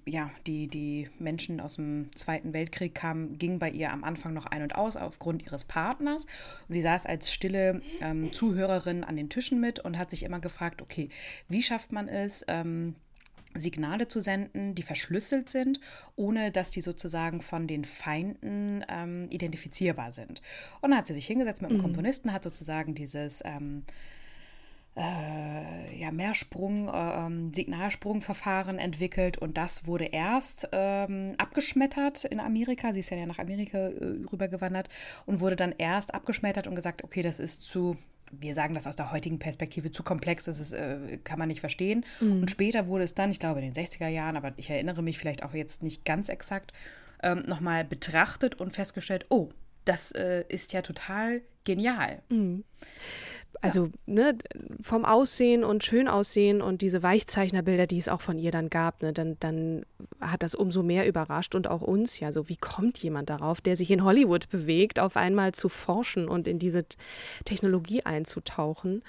ja, 0.05 0.29
die, 0.45 0.67
die 0.67 1.09
Menschen 1.17 1.59
aus 1.59 1.77
dem 1.77 2.09
Zweiten 2.15 2.53
Weltkrieg 2.53 2.93
kamen, 2.93 3.37
gingen 3.37 3.59
bei 3.59 3.69
ihr 3.69 3.91
am 3.91 4.03
Anfang 4.03 4.33
noch 4.33 4.45
ein 4.45 4.61
und 4.61 4.75
aus 4.75 4.95
aufgrund 4.95 5.43
ihres 5.43 5.65
Partners. 5.65 6.27
Sie 6.69 6.81
saß 6.81 7.05
als 7.05 7.31
stille 7.31 7.81
ähm, 8.01 8.33
Zuhörerin 8.33 9.03
an 9.03 9.15
den 9.15 9.29
Tischen 9.29 9.59
mit 9.59 9.79
und 9.79 9.97
hat 9.97 10.11
sich 10.11 10.23
immer 10.23 10.39
gefragt, 10.39 10.81
okay, 10.81 11.09
wie 11.47 11.63
schafft 11.63 11.91
man 11.91 12.07
es, 12.07 12.45
ähm, 12.47 12.95
Signale 13.55 14.07
zu 14.07 14.21
senden, 14.21 14.75
die 14.75 14.83
verschlüsselt 14.83 15.49
sind, 15.49 15.79
ohne 16.15 16.51
dass 16.51 16.71
die 16.71 16.81
sozusagen 16.81 17.41
von 17.41 17.67
den 17.67 17.85
Feinden 17.85 18.83
ähm, 18.89 19.27
identifizierbar 19.29 20.11
sind. 20.11 20.41
Und 20.81 20.91
dann 20.91 20.99
hat 20.99 21.07
sie 21.07 21.13
sich 21.13 21.27
hingesetzt 21.27 21.61
mit 21.61 21.71
einem 21.71 21.79
mhm. 21.79 21.83
Komponisten, 21.83 22.33
hat 22.33 22.43
sozusagen 22.43 22.95
dieses 22.95 23.43
ähm, 23.45 23.83
äh, 24.97 25.99
ja, 25.99 26.11
Mehrsprung, 26.11 26.87
äh, 26.87 27.25
ähm, 27.25 27.53
Signalsprungverfahren 27.53 28.79
entwickelt 28.79 29.37
und 29.37 29.57
das 29.57 29.87
wurde 29.87 30.05
erst 30.05 30.69
ähm, 30.71 31.33
abgeschmettert 31.37 32.23
in 32.25 32.39
Amerika. 32.39 32.93
Sie 32.93 33.01
ist 33.01 33.09
ja 33.09 33.25
nach 33.25 33.39
Amerika 33.39 33.77
äh, 33.77 34.23
rübergewandert 34.31 34.87
und 35.25 35.41
wurde 35.41 35.57
dann 35.57 35.75
erst 35.77 36.13
abgeschmettert 36.13 36.67
und 36.67 36.75
gesagt, 36.75 37.03
okay, 37.03 37.21
das 37.21 37.39
ist 37.39 37.63
zu 37.63 37.97
wir 38.39 38.53
sagen 38.53 38.75
das 38.75 38.87
aus 38.87 38.95
der 38.95 39.11
heutigen 39.11 39.39
Perspektive, 39.39 39.91
zu 39.91 40.03
komplex 40.03 40.47
ist, 40.47 40.59
es, 40.59 40.71
äh, 40.71 41.17
kann 41.23 41.39
man 41.39 41.47
nicht 41.47 41.59
verstehen. 41.59 42.05
Mhm. 42.19 42.41
Und 42.41 42.51
später 42.51 42.87
wurde 42.87 43.03
es 43.03 43.15
dann, 43.15 43.31
ich 43.31 43.39
glaube 43.39 43.61
in 43.61 43.71
den 43.71 43.85
60er 43.85 44.07
Jahren, 44.07 44.37
aber 44.37 44.53
ich 44.57 44.69
erinnere 44.69 45.01
mich 45.01 45.17
vielleicht 45.17 45.43
auch 45.43 45.53
jetzt 45.53 45.83
nicht 45.83 46.05
ganz 46.05 46.29
exakt, 46.29 46.73
ähm, 47.23 47.43
nochmal 47.47 47.85
betrachtet 47.85 48.55
und 48.55 48.73
festgestellt, 48.73 49.25
oh, 49.29 49.49
das 49.85 50.11
äh, 50.11 50.43
ist 50.49 50.73
ja 50.73 50.81
total 50.81 51.41
genial. 51.63 52.21
Mhm. 52.29 52.63
Also 53.65 53.89
ne, 54.05 54.37
vom 54.81 55.05
Aussehen 55.05 55.63
und 55.63 55.83
schön 55.83 56.07
aussehen 56.07 56.61
und 56.61 56.81
diese 56.81 57.03
Weichzeichnerbilder, 57.03 57.87
die 57.87 57.97
es 57.97 58.07
auch 58.09 58.21
von 58.21 58.37
ihr 58.37 58.51
dann 58.51 58.69
gab, 58.69 59.01
ne, 59.01 59.11
dann, 59.13 59.37
dann 59.39 59.85
hat 60.21 60.43
das 60.43 60.55
umso 60.55 60.83
mehr 60.83 61.07
überrascht 61.07 61.55
und 61.55 61.67
auch 61.67 61.81
uns 61.81 62.19
ja 62.19 62.31
so, 62.31 62.47
wie 62.49 62.57
kommt 62.57 62.97
jemand 62.99 63.29
darauf, 63.29 63.61
der 63.61 63.75
sich 63.75 63.91
in 63.91 64.03
Hollywood 64.03 64.49
bewegt, 64.49 64.99
auf 64.99 65.17
einmal 65.17 65.53
zu 65.53 65.67
forschen 65.69 66.27
und 66.27 66.47
in 66.47 66.59
diese 66.59 66.85
Technologie 67.45 68.05
einzutauchen. 68.05 69.03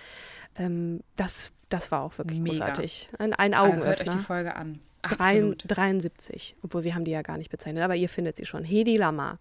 Ähm, 0.57 1.01
das, 1.17 1.53
das 1.69 1.91
war 1.93 2.03
auch 2.03 2.17
wirklich 2.19 2.41
Mega. 2.41 2.55
großartig. 2.67 3.11
Ein, 3.19 3.33
ein 3.35 3.55
Hört 3.55 3.65
euch 3.69 3.75
Augenöffner. 3.75 4.13
die 4.13 4.19
Folge 4.19 4.55
an. 4.57 4.81
Drei- 5.03 5.15
Absolut. 5.15 5.65
73, 5.69 6.57
obwohl 6.63 6.83
wir 6.83 6.95
haben 6.97 7.05
die 7.05 7.13
ja 7.13 7.23
gar 7.23 7.39
nicht 7.39 7.51
bezeichnet, 7.51 7.85
aber 7.85 7.95
ihr 7.95 8.09
findet 8.09 8.37
sie 8.37 8.45
schon. 8.47 8.65
Hedi 8.65 8.97
Lamar, 8.97 9.39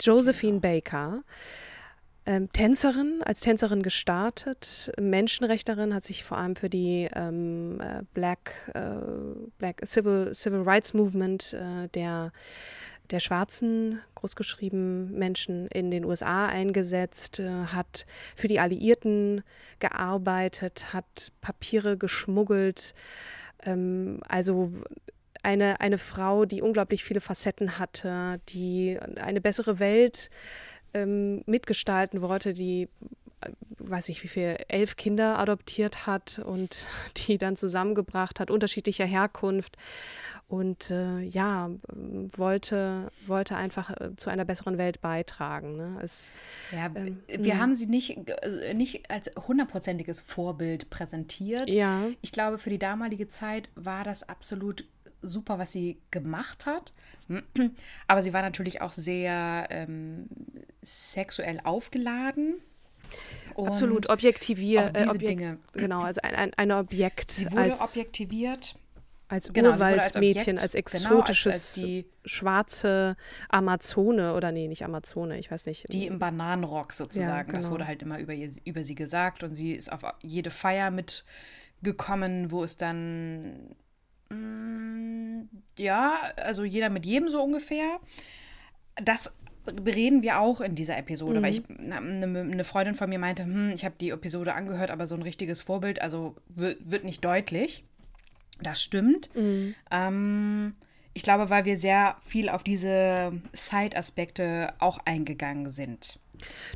Josephine 0.00 0.60
Genau. 0.60 0.74
Baker, 0.74 1.22
ähm, 2.24 2.52
Tänzerin, 2.52 3.20
als 3.24 3.40
Tänzerin 3.40 3.82
gestartet, 3.82 4.92
Menschenrechtlerin, 5.00 5.92
hat 5.94 6.04
sich 6.04 6.22
vor 6.22 6.38
allem 6.38 6.54
für 6.54 6.68
die 6.68 7.08
ähm, 7.14 7.80
äh, 7.80 8.02
Black, 8.14 8.52
äh, 8.74 8.80
Black 9.58 9.82
Civil, 9.84 10.32
Civil 10.34 10.60
Rights 10.60 10.94
Movement 10.94 11.52
äh, 11.54 11.88
der, 11.88 12.32
der 13.10 13.18
schwarzen, 13.18 14.00
großgeschrieben 14.14 15.10
Menschen 15.18 15.66
in 15.68 15.90
den 15.90 16.04
USA 16.04 16.46
eingesetzt, 16.46 17.40
äh, 17.40 17.48
hat 17.48 18.06
für 18.36 18.46
die 18.46 18.60
Alliierten 18.60 19.42
gearbeitet, 19.80 20.92
hat 20.92 21.32
Papiere 21.40 21.96
geschmuggelt, 21.96 22.94
ähm, 23.64 24.20
also 24.28 24.72
eine, 25.42 25.80
eine 25.80 25.98
Frau, 25.98 26.44
die 26.44 26.62
unglaublich 26.62 27.02
viele 27.02 27.20
Facetten 27.20 27.80
hatte, 27.80 28.40
die 28.50 28.98
eine 29.20 29.40
bessere 29.40 29.80
Welt 29.80 30.30
ähm, 30.94 31.42
mitgestalten 31.46 32.22
wollte, 32.22 32.52
die, 32.54 32.88
äh, 33.40 33.50
weiß 33.78 34.08
ich 34.08 34.22
wie 34.22 34.28
viel, 34.28 34.56
elf 34.68 34.96
Kinder 34.96 35.38
adoptiert 35.38 36.06
hat 36.06 36.40
und 36.44 36.86
die 37.26 37.38
dann 37.38 37.56
zusammengebracht 37.56 38.40
hat, 38.40 38.50
unterschiedlicher 38.50 39.06
Herkunft 39.06 39.76
und 40.52 40.90
äh, 40.90 41.20
ja, 41.22 41.70
wollte, 42.36 43.10
wollte 43.26 43.56
einfach 43.56 43.88
äh, 43.90 44.14
zu 44.16 44.28
einer 44.28 44.44
besseren 44.44 44.76
Welt 44.76 45.00
beitragen. 45.00 45.78
Ne? 45.78 45.98
Es, 46.02 46.30
Ja, 46.70 46.90
Ähm, 46.94 47.22
wir 47.26 47.58
haben 47.58 47.74
sie 47.74 47.86
nicht, 47.86 48.18
äh, 48.28 48.74
nicht 48.74 49.10
als 49.10 49.30
hundertprozentiges 49.48 50.20
Vorbild 50.20 50.90
präsentiert. 50.90 51.72
ja, 51.72 52.02
Ich 52.20 52.32
glaube, 52.32 52.58
für 52.58 52.68
die 52.68 52.78
damalige 52.78 53.28
Zeit 53.28 53.70
war 53.76 54.04
das 54.04 54.28
absolut 54.28 54.84
super, 55.22 55.58
was 55.58 55.72
sie 55.72 55.98
gemacht 56.10 56.66
hat. 56.66 56.92
Aber 58.06 58.22
sie 58.22 58.32
war 58.34 58.42
natürlich 58.42 58.82
auch 58.82 58.92
sehr 58.92 59.66
ähm, 59.70 60.28
sexuell 60.82 61.60
aufgeladen. 61.64 62.56
Und 63.54 63.68
absolut 63.68 64.08
objektiviert. 64.08 64.88
auch 64.88 64.92
diese 64.92 65.10
Objekt, 65.10 65.30
Dinge. 65.30 65.58
Genau, 65.74 66.00
also 66.02 66.20
ein, 66.22 66.34
ein, 66.34 66.54
ein 66.54 66.72
Objekt 66.72 67.30
Sie 67.30 67.50
wurde 67.52 67.62
als, 67.72 67.80
objektiviert. 67.80 68.74
als 69.28 69.52
Genau, 69.52 69.72
als 69.72 69.82
als 69.82 70.12
genau, 70.14 70.60
als- 70.60 70.74
exotisches 70.74 71.52
als 71.54 71.72
die- 71.74 72.06
schwarze 72.24 73.16
Amazone 73.50 74.34
oder 74.34 74.52
nee, 74.52 74.68
nicht 74.68 74.84
Amazone, 74.84 75.38
ich 75.38 75.50
weiß 75.50 75.66
nicht. 75.66 75.92
Die 75.92 76.06
im 76.06 76.18
Bananenrock 76.18 76.92
sozusagen. 76.92 77.52
Das 77.52 77.64
genau. 77.64 77.74
wurde 77.74 77.86
halt 77.86 78.02
immer 78.02 78.18
über, 78.18 78.32
ihr, 78.32 78.50
über 78.64 78.84
sie 78.84 78.94
gesagt 78.94 79.42
und 79.42 79.54
sie 79.54 79.72
ist 79.72 79.92
auf 79.92 80.02
jede 80.22 80.50
Feier 80.50 80.90
mitgekommen, 80.90 82.50
wo 82.50 82.64
es 82.64 82.76
dann, 82.76 83.74
ja, 85.78 86.14
also 86.36 86.64
jeder 86.64 86.90
mit 86.90 87.06
jedem 87.06 87.28
so 87.28 87.42
ungefähr. 87.42 87.98
Das 88.96 89.32
bereden 89.64 90.22
wir 90.22 90.40
auch 90.40 90.60
in 90.60 90.74
dieser 90.74 90.98
Episode, 90.98 91.40
weil 91.40 91.52
ich 91.52 91.68
Mhm. 91.68 91.92
eine, 91.92 92.40
eine 92.40 92.64
Freundin 92.64 92.94
von 92.96 93.08
mir 93.08 93.18
meinte, 93.18 93.44
hm, 93.44 93.70
ich 93.70 93.84
habe 93.84 93.94
die 94.00 94.10
Episode 94.10 94.54
angehört, 94.54 94.90
aber 94.90 95.06
so 95.06 95.14
ein 95.14 95.22
richtiges 95.22 95.62
Vorbild, 95.62 96.02
also 96.02 96.34
wird, 96.48 96.90
wird 96.90 97.04
nicht 97.04 97.24
deutlich. 97.24 97.84
Das 98.60 98.82
stimmt. 98.82 99.30
Mhm. 99.36 99.74
Ähm, 99.90 100.74
ich 101.14 101.22
glaube, 101.22 101.48
weil 101.50 101.64
wir 101.64 101.78
sehr 101.78 102.16
viel 102.24 102.48
auf 102.48 102.62
diese 102.64 103.32
Side-Aspekte 103.52 104.72
auch 104.78 104.98
eingegangen 105.04 105.68
sind. 105.70 106.18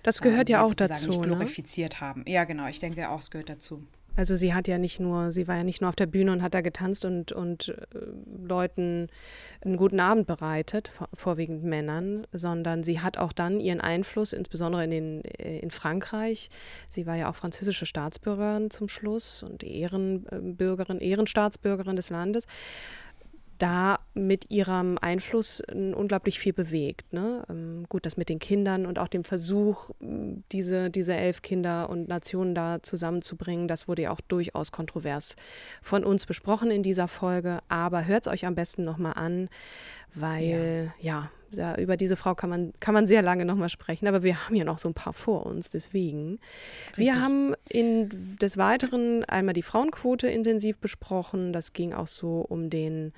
das 0.04 0.20
gehört 0.20 0.46
sie 0.46 0.52
ja 0.52 0.60
jetzt 0.60 0.70
auch 0.70 0.75
dazu. 0.75 1.08
Nicht 1.08 1.20
Ne? 1.20 1.26
glorifiziert 1.26 2.00
haben. 2.00 2.22
Ja, 2.26 2.44
genau. 2.44 2.68
Ich 2.68 2.78
denke 2.78 3.08
auch, 3.08 3.20
es 3.20 3.30
gehört 3.32 3.48
dazu. 3.48 3.84
Also 4.16 4.34
sie 4.34 4.54
hat 4.54 4.66
ja 4.66 4.78
nicht 4.78 4.98
nur, 4.98 5.30
sie 5.30 5.46
war 5.46 5.56
ja 5.56 5.64
nicht 5.64 5.82
nur 5.82 5.90
auf 5.90 5.96
der 5.96 6.06
Bühne 6.06 6.32
und 6.32 6.42
hat 6.42 6.54
da 6.54 6.62
getanzt 6.62 7.04
und, 7.04 7.32
und 7.32 7.68
äh, 7.68 7.98
Leuten 8.46 9.08
einen 9.60 9.76
guten 9.76 10.00
Abend 10.00 10.26
bereitet, 10.26 10.88
vor- 10.88 11.08
vorwiegend 11.12 11.64
Männern, 11.64 12.26
sondern 12.32 12.82
sie 12.82 13.00
hat 13.00 13.18
auch 13.18 13.32
dann 13.32 13.60
ihren 13.60 13.80
Einfluss, 13.80 14.32
insbesondere 14.32 14.84
in, 14.84 14.90
den, 14.90 15.24
äh, 15.24 15.58
in 15.58 15.70
Frankreich. 15.70 16.48
Sie 16.88 17.06
war 17.06 17.16
ja 17.16 17.30
auch 17.30 17.36
französische 17.36 17.84
Staatsbürgerin 17.86 18.70
zum 18.70 18.88
Schluss 18.88 19.42
und 19.42 19.62
Ehrenbürgerin, 19.62 20.98
Ehrenstaatsbürgerin 21.00 21.96
des 21.96 22.10
Landes. 22.10 22.46
Da 23.58 23.99
mit 24.14 24.50
ihrem 24.50 24.99
Einfluss 25.00 25.62
unglaublich 25.71 26.38
viel 26.38 26.52
bewegt. 26.52 27.12
Ne? 27.12 27.45
Ähm, 27.49 27.86
gut, 27.88 28.06
das 28.06 28.16
mit 28.16 28.28
den 28.28 28.38
Kindern 28.38 28.86
und 28.86 28.99
auch 28.99 29.08
dem 29.08 29.25
Versuch, 29.25 29.90
diese, 30.00 30.90
diese 30.90 31.14
elf 31.14 31.42
Kinder 31.42 31.88
und 31.88 32.08
Nationen 32.08 32.54
da 32.54 32.82
zusammenzubringen, 32.82 33.69
das 33.69 33.88
wurde 33.88 34.02
ja 34.02 34.10
auch 34.10 34.21
durchaus 34.21 34.73
kontrovers 34.73 35.36
von 35.82 36.04
uns 36.04 36.26
besprochen 36.26 36.71
in 36.71 36.82
dieser 36.82 37.08
Folge. 37.08 37.60
Aber 37.69 38.06
hört 38.06 38.26
es 38.26 38.32
euch 38.32 38.47
am 38.47 38.54
besten 38.54 38.82
nochmal 38.82 39.14
an, 39.14 39.49
weil 40.14 40.92
ja, 41.00 41.30
da, 41.52 41.76
über 41.76 41.97
diese 41.97 42.17
Frau 42.17 42.35
kann 42.35 42.50
man, 42.50 42.73
kann 42.80 42.95
man 42.95 43.06
sehr 43.06 43.23
lange 43.23 43.45
nochmal 43.45 43.69
sprechen. 43.69 44.06
Aber 44.06 44.23
wir 44.23 44.45
haben 44.45 44.54
ja 44.54 44.65
noch 44.65 44.78
so 44.78 44.89
ein 44.89 44.95
paar 44.95 45.13
vor 45.13 45.47
uns, 45.47 45.71
deswegen. 45.71 46.39
Wir 46.95 47.13
Richtig. 47.13 47.23
haben 47.23 47.54
in 47.69 48.37
des 48.41 48.56
Weiteren 48.56 49.25
einmal 49.25 49.54
die 49.54 49.63
Frauenquote 49.63 50.28
intensiv 50.28 50.78
besprochen. 50.78 51.52
Das 51.52 51.73
ging 51.73 51.93
auch 51.93 52.06
so 52.06 52.41
um 52.41 52.71
den 52.71 53.13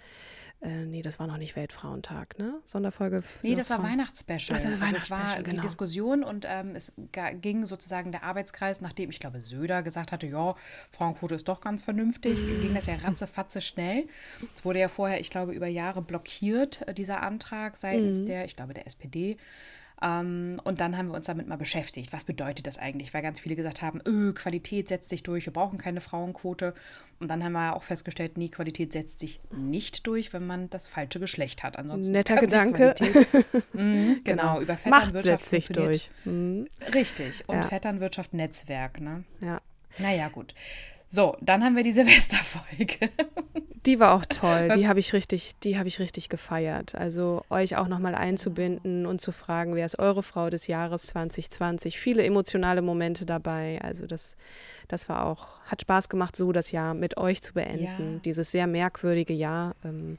äh, 0.61 0.85
nee, 0.85 1.03
das 1.03 1.19
war 1.19 1.27
noch 1.27 1.37
nicht 1.37 1.55
Weltfrauentag, 1.57 2.39
ne? 2.39 2.61
Sonderfolge. 2.65 3.23
Nee, 3.43 3.55
das 3.55 3.71
war. 3.71 3.83
Weihnachtsspecial. 3.83 4.59
Ach, 4.59 4.63
das 4.63 4.81
also 4.81 4.97
es 4.97 5.11
war 5.11 5.19
Weihnachtsspecial, 5.19 5.43
die 5.45 5.51
genau. 5.51 5.63
Diskussion 5.63 6.25
und 6.25 6.47
ähm, 6.49 6.75
es 6.75 6.95
ging 7.41 7.65
sozusagen 7.65 8.11
der 8.13 8.25
Arbeitskreis, 8.25 8.81
nachdem 8.81 9.11
ich 9.11 9.21
glaube 9.21 9.41
Söder 9.41 9.83
gesagt 9.83 10.11
hatte, 10.13 10.27
ja, 10.27 10.57
Frauenquote 10.91 11.35
ist 11.37 11.49
doch 11.49 11.61
ganz 11.61 11.83
vernünftig, 11.83 12.39
Mhm. 12.39 12.61
ging 12.63 12.75
das 12.75 12.87
ja 12.87 12.95
ratzefatze 12.97 13.61
schnell. 13.61 14.09
Es 14.55 14.65
wurde 14.65 14.81
ja 14.81 14.89
vorher, 14.89 15.21
ich 15.21 15.31
glaube, 15.31 15.53
über 15.53 15.67
Jahre 15.69 16.03
blockiert, 16.03 16.87
äh, 16.89 16.95
dieser 16.95 17.23
Antrag 17.23 17.75
Mhm. 17.75 17.77
seitens 17.77 18.25
der, 18.25 18.45
ich 18.45 18.57
glaube, 18.57 18.75
der 18.75 18.87
SPD. 18.87 19.37
Ähm, 20.01 20.61
und 20.65 20.81
dann 20.81 20.97
haben 20.97 21.09
wir 21.09 21.15
uns 21.15 21.27
damit 21.27 21.49
mal 21.49 21.57
beschäftigt. 21.59 22.13
Was 22.13 22.23
bedeutet 22.25 22.67
das 22.67 22.79
eigentlich? 22.79 23.13
Weil 23.15 23.23
ganz 23.23 23.41
viele 23.41 23.57
gesagt 23.57 23.83
haben, 23.83 24.01
öh, 24.07 24.33
Qualität 24.33 24.89
setzt 24.89 25.09
sich 25.09 25.23
durch, 25.25 25.47
wir 25.47 25.53
brauchen 25.53 25.79
keine 25.79 26.01
Frauenquote. 26.01 26.73
Und 27.19 27.29
dann 27.29 27.43
haben 27.43 27.53
wir 27.53 27.75
auch 27.75 27.83
festgestellt, 27.83 28.39
nee, 28.39 28.49
Qualität 28.49 28.93
setzt 28.93 29.19
sich 29.21 29.41
nicht 29.51 30.07
durch, 30.07 30.33
wenn 30.33 30.47
man 30.47 30.71
das 30.71 30.87
falsche 30.87 31.19
Geschlecht 31.19 31.65
hat. 31.65 31.77
Ansonsten 31.77 32.13
Netter 32.13 32.37
Gedanke. 32.37 32.95
Qualität- 32.97 33.27
Mhm, 33.73 34.21
genau, 34.25 34.61
über 34.61 34.75
Macht 34.75 34.81
Vetternwirtschaft 35.07 35.45
setzt 35.45 35.51
sich 35.51 35.69
durch. 35.69 36.11
Mhm. 36.25 36.69
Richtig. 36.95 37.49
Und 37.49 37.57
Ja. 37.57 37.63
Vetternwirtschaft 37.63 38.35
Netzwerk, 38.35 39.01
ne? 39.01 39.25
Ja. 39.41 39.61
Naja, 39.99 40.29
gut. 40.29 40.55
So, 41.11 41.35
dann 41.41 41.65
haben 41.65 41.75
wir 41.75 41.83
die 41.83 41.93
Silvesterfolge. 41.99 43.11
Die 43.87 43.99
war 43.99 44.13
auch 44.13 44.27
toll. 44.27 44.69
Die 44.77 44.87
habe 44.89 45.01
ich 45.01 45.15
richtig, 45.15 45.59
die 45.65 45.79
habe 45.79 45.89
ich 45.89 45.99
richtig 45.99 46.29
gefeiert. 46.29 46.95
Also 46.95 47.43
euch 47.49 47.77
auch 47.77 47.89
nochmal 47.89 48.15
einzubinden 48.15 49.07
und 49.07 49.21
zu 49.21 49.33
fragen, 49.33 49.75
wer 49.75 49.87
ist 49.87 49.99
eure 49.99 50.23
Frau 50.23 50.51
des 50.51 50.67
Jahres 50.67 51.07
2020? 51.07 51.99
Viele 51.99 52.23
emotionale 52.25 52.83
Momente 52.83 53.25
dabei. 53.25 53.81
Also 53.83 54.07
das, 54.07 54.37
das 54.89 55.09
war 55.09 55.25
auch, 55.25 55.61
hat 55.65 55.81
Spaß 55.81 56.11
gemacht, 56.11 56.37
so 56.37 56.53
das 56.53 56.71
Jahr 56.73 56.93
mit 56.93 57.17
euch 57.17 57.43
zu 57.43 57.55
beenden. 57.55 58.15
Ja. 58.15 58.21
Dieses 58.25 58.51
sehr 58.51 58.67
merkwürdige 58.67 59.33
Jahr. 59.33 59.75
ähm, 59.85 60.19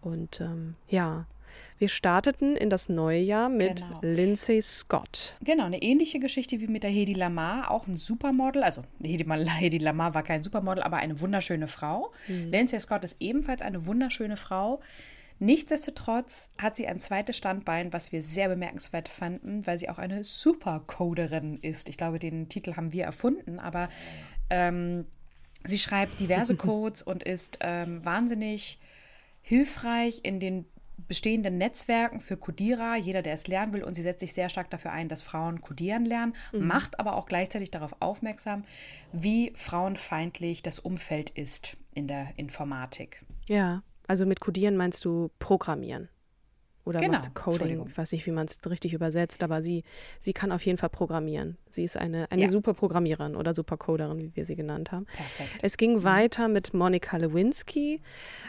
Und 0.00 0.40
ähm, 0.40 0.76
ja, 0.88 1.26
wir 1.82 1.88
starteten 1.88 2.54
in 2.56 2.70
das 2.70 2.88
neue 2.88 3.18
Jahr 3.18 3.48
mit 3.48 3.80
Genau. 3.82 3.98
Lindsay 4.02 4.62
Scott. 4.62 5.34
Genau, 5.42 5.64
eine 5.64 5.82
ähnliche 5.82 6.20
Geschichte 6.20 6.60
wie 6.60 6.68
mit 6.68 6.84
der 6.84 6.90
Hedi 6.90 7.12
Lamar, 7.12 7.72
auch 7.72 7.88
ein 7.88 7.96
Supermodel. 7.96 8.62
Also 8.62 8.82
Hedi, 9.02 9.24
Mal- 9.24 9.48
Hedi 9.58 9.78
Lamar 9.78 10.14
war 10.14 10.22
kein 10.22 10.44
Supermodel, 10.44 10.84
aber 10.84 10.98
eine 10.98 11.18
wunderschöne 11.20 11.66
Frau. 11.66 12.12
Lindsay 12.28 12.78
Scott 12.78 13.02
ist 13.02 13.16
ebenfalls 13.18 13.62
eine 13.62 13.84
wunderschöne 13.84 14.36
Frau. 14.36 14.78
Nichtsdestotrotz 15.40 16.52
hat 16.56 16.76
sie 16.76 16.86
ein 16.86 17.00
zweites 17.00 17.36
Standbein, 17.36 17.92
was 17.92 18.12
wir 18.12 18.22
sehr 18.22 18.48
bemerkenswert 18.48 19.08
fanden, 19.08 19.66
weil 19.66 19.76
sie 19.76 19.88
auch 19.88 19.98
eine 19.98 20.22
Supercoderin 20.22 21.58
ist. 21.62 21.88
Ich 21.88 21.96
glaube, 21.96 22.20
den 22.20 22.48
Titel 22.48 22.76
haben 22.76 22.92
wir 22.92 23.02
erfunden, 23.06 23.58
aber 23.58 23.88
ähm, 24.50 25.04
sie 25.64 25.78
schreibt 25.78 26.20
diverse 26.20 26.54
Codes 26.56 27.02
und 27.02 27.24
ist 27.24 27.58
ähm, 27.60 28.04
wahnsinnig 28.04 28.78
hilfreich 29.40 30.20
in 30.22 30.38
den 30.38 30.64
bestehenden 31.08 31.58
Netzwerken 31.58 32.20
für 32.20 32.36
Codierer, 32.36 32.96
jeder, 32.96 33.22
der 33.22 33.34
es 33.34 33.46
lernen 33.46 33.72
will. 33.72 33.82
Und 33.82 33.94
sie 33.94 34.02
setzt 34.02 34.20
sich 34.20 34.32
sehr 34.32 34.48
stark 34.48 34.70
dafür 34.70 34.92
ein, 34.92 35.08
dass 35.08 35.22
Frauen 35.22 35.60
codieren 35.60 36.04
lernen, 36.04 36.34
macht 36.52 36.98
aber 36.98 37.16
auch 37.16 37.26
gleichzeitig 37.26 37.70
darauf 37.70 37.94
aufmerksam, 38.00 38.64
wie 39.12 39.52
frauenfeindlich 39.54 40.62
das 40.62 40.78
Umfeld 40.78 41.30
ist 41.30 41.76
in 41.94 42.08
der 42.08 42.28
Informatik. 42.36 43.24
Ja, 43.46 43.82
also 44.06 44.26
mit 44.26 44.40
Codieren 44.40 44.76
meinst 44.76 45.04
du 45.04 45.30
Programmieren. 45.38 46.08
Oder 46.84 46.98
Genau, 46.98 47.20
Coding? 47.34 47.86
Ich 47.86 47.96
weiß 47.96 48.12
nicht, 48.12 48.26
wie 48.26 48.32
man 48.32 48.46
es 48.46 48.58
richtig 48.68 48.92
übersetzt, 48.92 49.42
aber 49.42 49.62
sie, 49.62 49.84
sie 50.20 50.32
kann 50.32 50.50
auf 50.50 50.64
jeden 50.66 50.78
Fall 50.78 50.88
programmieren. 50.88 51.56
Sie 51.72 51.84
ist 51.84 51.96
eine, 51.96 52.30
eine 52.30 52.42
Ja. 52.42 52.48
super 52.48 52.74
Programmiererin 52.74 53.36
oder 53.36 53.54
Supercoderin, 53.54 54.18
wie 54.18 54.30
wir 54.34 54.44
sie 54.44 54.56
genannt 54.56 54.92
haben. 54.92 55.06
Perfekt. 55.06 55.58
Es 55.62 55.76
ging 55.76 56.04
weiter 56.04 56.48
mit 56.48 56.74
Monika 56.74 57.16
Lewinsky, 57.16 58.00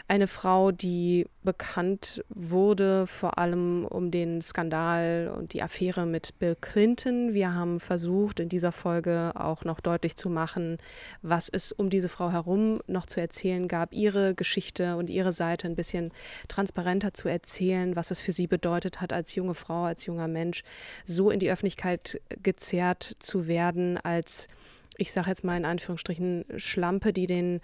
eine 0.08 0.26
Frau, 0.26 0.70
die 0.72 1.26
bekannt 1.42 2.24
wurde 2.28 3.06
vor 3.06 3.38
allem 3.38 3.84
um 3.84 4.10
den 4.10 4.40
Skandal 4.42 5.32
und 5.36 5.52
die 5.52 5.62
Affäre 5.62 6.06
mit 6.06 6.38
Bill 6.38 6.56
Clinton. 6.60 7.34
Wir 7.34 7.54
haben 7.54 7.80
versucht, 7.80 8.40
in 8.40 8.48
dieser 8.48 8.72
Folge 8.72 9.32
auch 9.34 9.64
noch 9.64 9.80
deutlich 9.80 10.16
zu 10.16 10.28
machen, 10.28 10.78
was 11.22 11.48
es 11.48 11.72
um 11.72 11.90
diese 11.90 12.08
Frau 12.08 12.30
herum 12.30 12.80
noch 12.86 13.06
zu 13.06 13.20
erzählen 13.20 13.68
gab, 13.68 13.92
ihre 13.92 14.34
Geschichte 14.34 14.96
und 14.96 15.10
ihre 15.10 15.32
Seite 15.32 15.66
ein 15.66 15.76
bisschen 15.76 16.12
transparenter 16.48 17.12
zu 17.14 17.28
erzählen, 17.28 17.96
was 17.96 18.10
es 18.10 18.20
für 18.20 18.32
sie 18.32 18.46
bedeutet 18.46 19.00
hat, 19.00 19.12
als 19.12 19.34
junge 19.34 19.54
Frau, 19.54 19.84
als 19.84 20.06
junger 20.06 20.28
Mensch, 20.28 20.62
so 21.04 21.30
in 21.30 21.38
die 21.40 21.50
Öffentlichkeit 21.50 22.20
gezerrt 22.42 23.13
zu 23.18 23.46
werden, 23.46 23.98
als 23.98 24.48
ich 24.96 25.12
sage 25.12 25.28
jetzt 25.28 25.44
mal 25.44 25.56
in 25.56 25.64
Anführungsstrichen, 25.64 26.44
Schlampe, 26.56 27.12
die 27.12 27.26
den 27.26 27.60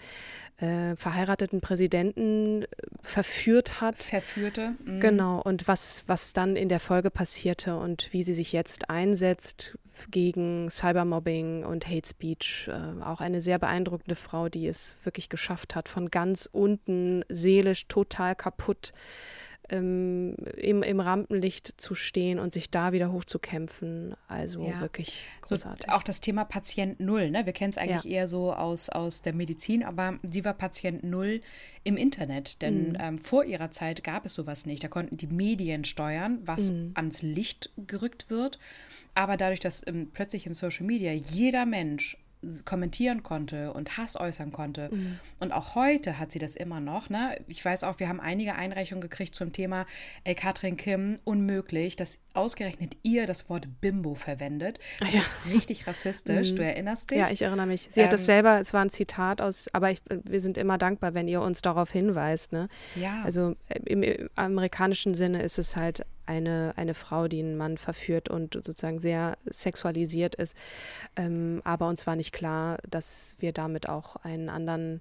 äh, 0.56 0.96
verheirateten 0.96 1.60
Präsidenten 1.60 2.62
äh, 2.62 2.66
verführt 3.00 3.80
hat. 3.80 3.98
Verführte. 3.98 4.74
mhm. 4.84 5.00
Genau, 5.00 5.40
und 5.40 5.68
was, 5.68 6.04
was 6.06 6.32
dann 6.32 6.56
in 6.56 6.68
der 6.68 6.80
Folge 6.80 7.10
passierte 7.10 7.76
und 7.76 8.12
wie 8.12 8.22
sie 8.22 8.34
sich 8.34 8.52
jetzt 8.52 8.90
einsetzt 8.90 9.78
gegen 10.10 10.70
Cybermobbing 10.70 11.64
und 11.64 11.86
Hate 11.86 12.08
Speech. 12.08 12.68
Äh, 12.68 13.02
auch 13.02 13.20
eine 13.20 13.40
sehr 13.40 13.58
beeindruckende 13.58 14.16
Frau, 14.16 14.48
die 14.48 14.66
es 14.66 14.96
wirklich 15.04 15.28
geschafft 15.28 15.74
hat, 15.74 15.88
von 15.88 16.10
ganz 16.10 16.48
unten 16.50 17.24
seelisch 17.28 17.86
total 17.86 18.34
kaputt 18.34 18.92
ähm, 19.70 20.34
im, 20.56 20.82
im 20.82 21.00
Rampenlicht 21.00 21.80
zu 21.80 21.94
stehen 21.94 22.38
und 22.38 22.52
sich 22.52 22.70
da 22.70 22.92
wieder 22.92 23.10
hochzukämpfen. 23.12 24.14
Also 24.28 24.64
Ja. 24.66 24.80
wirklich 24.80 25.24
So, 25.42 25.54
großartig. 25.54 25.88
auch 25.90 26.02
das 26.02 26.20
Thema 26.20 26.44
Patient 26.44 27.00
Null, 27.00 27.30
ne? 27.30 27.46
Wir 27.46 27.52
kennen 27.52 27.70
es 27.70 27.78
eigentlich 27.78 28.04
Ja. 28.04 28.18
eher 28.20 28.28
so 28.28 28.52
aus, 28.52 28.88
aus 28.88 29.22
der 29.22 29.32
Medizin, 29.34 29.82
aber 29.84 30.18
sie 30.22 30.44
war 30.44 30.54
Patient 30.54 31.02
Null 31.04 31.40
im 31.84 31.96
Internet. 31.96 32.56
Mhm. 32.56 32.58
Denn 32.60 32.98
ähm, 33.00 33.18
vor 33.18 33.44
ihrer 33.44 33.70
Zeit 33.70 34.04
gab 34.04 34.26
es 34.26 34.34
sowas 34.34 34.66
nicht. 34.66 34.82
Da 34.84 34.88
konnten 34.88 35.16
die 35.16 35.26
Medien 35.28 35.84
steuern, 35.84 36.40
was 36.44 36.72
Mhm. 36.72 36.92
ans 36.94 37.22
Licht 37.22 37.70
gerückt 37.86 38.30
wird. 38.30 38.58
Aber 39.14 39.36
dadurch, 39.36 39.60
dass 39.60 39.86
ähm, 39.86 40.10
plötzlich 40.12 40.46
im 40.46 40.54
Social 40.54 40.86
Media 40.86 41.12
jeder 41.12 41.66
Mensch 41.66 42.16
kommentieren 42.64 43.22
konnte 43.22 43.72
und 43.74 43.98
Hass 43.98 44.18
äußern 44.18 44.50
konnte. 44.50 44.88
Mhm. 44.90 45.18
Und 45.40 45.52
auch 45.52 45.74
heute 45.74 46.18
hat 46.18 46.32
sie 46.32 46.38
das 46.38 46.56
immer 46.56 46.80
noch. 46.80 47.10
Ne? 47.10 47.36
Ich 47.48 47.62
weiß 47.64 47.84
auch, 47.84 47.98
wir 48.00 48.08
haben 48.08 48.20
einige 48.20 48.54
Einreichungen 48.54 49.02
gekriegt 49.02 49.34
zum 49.34 49.52
Thema, 49.52 49.84
ey, 50.24 50.34
Katrin 50.34 50.76
Kim, 50.76 51.18
unmöglich, 51.24 51.96
dass 51.96 52.24
ausgerechnet 52.32 52.96
ihr 53.02 53.26
das 53.26 53.50
Wort 53.50 53.68
Bimbo 53.80 54.14
verwendet. 54.14 54.78
Das 55.00 55.14
Ja. 55.14 55.20
ist 55.22 55.36
richtig 55.52 55.86
rassistisch, 55.86 56.54
du 56.54 56.64
erinnerst 56.64 57.10
dich? 57.10 57.18
Ja, 57.18 57.28
ich 57.30 57.42
erinnere 57.42 57.66
mich. 57.66 57.88
Sie 57.90 58.02
hat 58.02 58.12
das 58.12 58.22
Ähm, 58.22 58.26
selber, 58.26 58.58
es 58.58 58.72
war 58.72 58.82
ein 58.84 58.90
Zitat 58.90 59.42
aus, 59.42 59.68
aber 59.74 59.90
ich, 59.90 60.00
wir 60.08 60.40
sind 60.40 60.56
immer 60.56 60.78
dankbar, 60.78 61.12
wenn 61.14 61.28
ihr 61.28 61.42
uns 61.42 61.60
darauf 61.60 61.90
hinweist. 61.92 62.52
Ne? 62.52 62.68
Ja. 62.96 63.22
Also 63.24 63.54
im, 63.84 64.02
im 64.02 64.30
amerikanischen 64.36 65.12
Sinne 65.14 65.42
ist 65.42 65.58
es 65.58 65.76
halt 65.76 66.02
eine, 66.30 66.72
eine 66.76 66.94
Frau, 66.94 67.26
die 67.26 67.40
einen 67.40 67.56
Mann 67.56 67.76
verführt 67.76 68.28
und 68.28 68.54
sozusagen 68.54 69.00
sehr 69.00 69.36
sexualisiert 69.46 70.36
ist. 70.36 70.56
Ähm, 71.16 71.60
aber 71.64 71.88
uns 71.88 72.06
war 72.06 72.14
nicht 72.14 72.32
klar, 72.32 72.78
dass 72.88 73.36
wir 73.40 73.52
damit 73.52 73.88
auch 73.88 74.16
einen 74.16 74.48
anderen, 74.48 75.00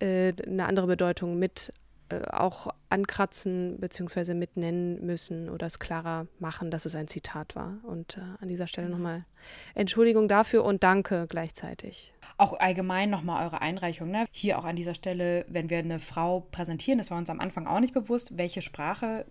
äh, 0.00 0.32
eine 0.44 0.66
andere 0.66 0.88
Bedeutung 0.88 1.38
mit 1.38 1.72
äh, 2.08 2.20
auch 2.30 2.68
ankratzen 2.88 3.78
bzw. 3.78 4.34
mitnennen 4.34 5.04
müssen 5.04 5.48
oder 5.48 5.66
es 5.66 5.78
klarer 5.78 6.26
machen, 6.38 6.70
dass 6.70 6.84
es 6.84 6.94
ein 6.94 7.08
Zitat 7.08 7.54
war. 7.54 7.78
Und 7.84 8.16
äh, 8.16 8.20
an 8.40 8.48
dieser 8.48 8.66
Stelle 8.66 8.88
nochmal 8.88 9.24
Entschuldigung 9.74 10.26
dafür 10.26 10.64
und 10.64 10.82
danke 10.82 11.26
gleichzeitig. 11.28 12.12
Auch 12.36 12.58
allgemein 12.58 13.10
nochmal 13.10 13.44
eure 13.44 13.60
Einreichung. 13.60 14.10
Ne? 14.10 14.26
Hier 14.32 14.58
auch 14.58 14.64
an 14.64 14.76
dieser 14.76 14.94
Stelle, 14.94 15.44
wenn 15.48 15.70
wir 15.70 15.78
eine 15.78 16.00
Frau 16.00 16.40
präsentieren, 16.50 16.98
das 16.98 17.10
war 17.10 17.18
uns 17.18 17.30
am 17.30 17.40
Anfang 17.40 17.66
auch 17.66 17.80
nicht 17.80 17.94
bewusst, 17.94 18.36
welche 18.36 18.62
Sprache, 18.62 19.26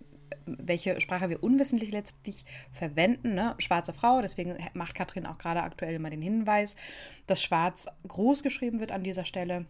welche 0.46 1.00
Sprache 1.00 1.28
wir 1.28 1.42
unwissentlich 1.42 1.90
letztlich 1.90 2.44
verwenden. 2.72 3.34
Ne? 3.34 3.54
Schwarze 3.58 3.92
Frau, 3.92 4.20
deswegen 4.22 4.56
macht 4.74 4.94
Katrin 4.94 5.26
auch 5.26 5.38
gerade 5.38 5.62
aktuell 5.62 5.94
immer 5.94 6.10
den 6.10 6.22
Hinweis, 6.22 6.76
dass 7.26 7.42
schwarz 7.42 7.88
groß 8.06 8.42
geschrieben 8.42 8.80
wird 8.80 8.92
an 8.92 9.02
dieser 9.02 9.24
Stelle. 9.24 9.66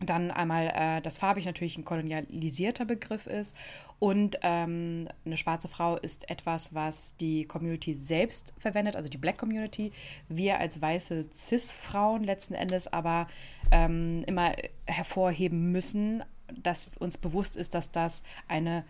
Dann 0.00 0.32
einmal, 0.32 0.72
äh, 0.74 1.00
dass 1.00 1.18
farbig 1.18 1.46
natürlich 1.46 1.78
ein 1.78 1.84
kolonialisierter 1.84 2.84
Begriff 2.84 3.28
ist 3.28 3.56
und 4.00 4.38
ähm, 4.42 5.06
eine 5.24 5.36
schwarze 5.36 5.68
Frau 5.68 5.96
ist 5.96 6.28
etwas, 6.28 6.74
was 6.74 7.16
die 7.16 7.44
Community 7.44 7.94
selbst 7.94 8.54
verwendet, 8.58 8.96
also 8.96 9.08
die 9.08 9.18
Black 9.18 9.38
Community. 9.38 9.92
Wir 10.28 10.58
als 10.58 10.82
weiße 10.82 11.26
Cis-Frauen 11.32 12.24
letzten 12.24 12.54
Endes 12.54 12.92
aber 12.92 13.28
ähm, 13.70 14.24
immer 14.26 14.52
hervorheben 14.86 15.70
müssen, 15.70 16.24
dass 16.52 16.90
uns 16.98 17.16
bewusst 17.16 17.56
ist, 17.56 17.74
dass 17.74 17.92
das 17.92 18.24
eine, 18.48 18.84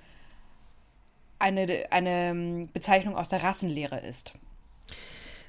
eine, 1.45 1.85
eine 1.91 2.69
Bezeichnung 2.73 3.17
aus 3.17 3.29
der 3.29 3.43
Rassenlehre 3.43 4.01
ist. 4.01 4.33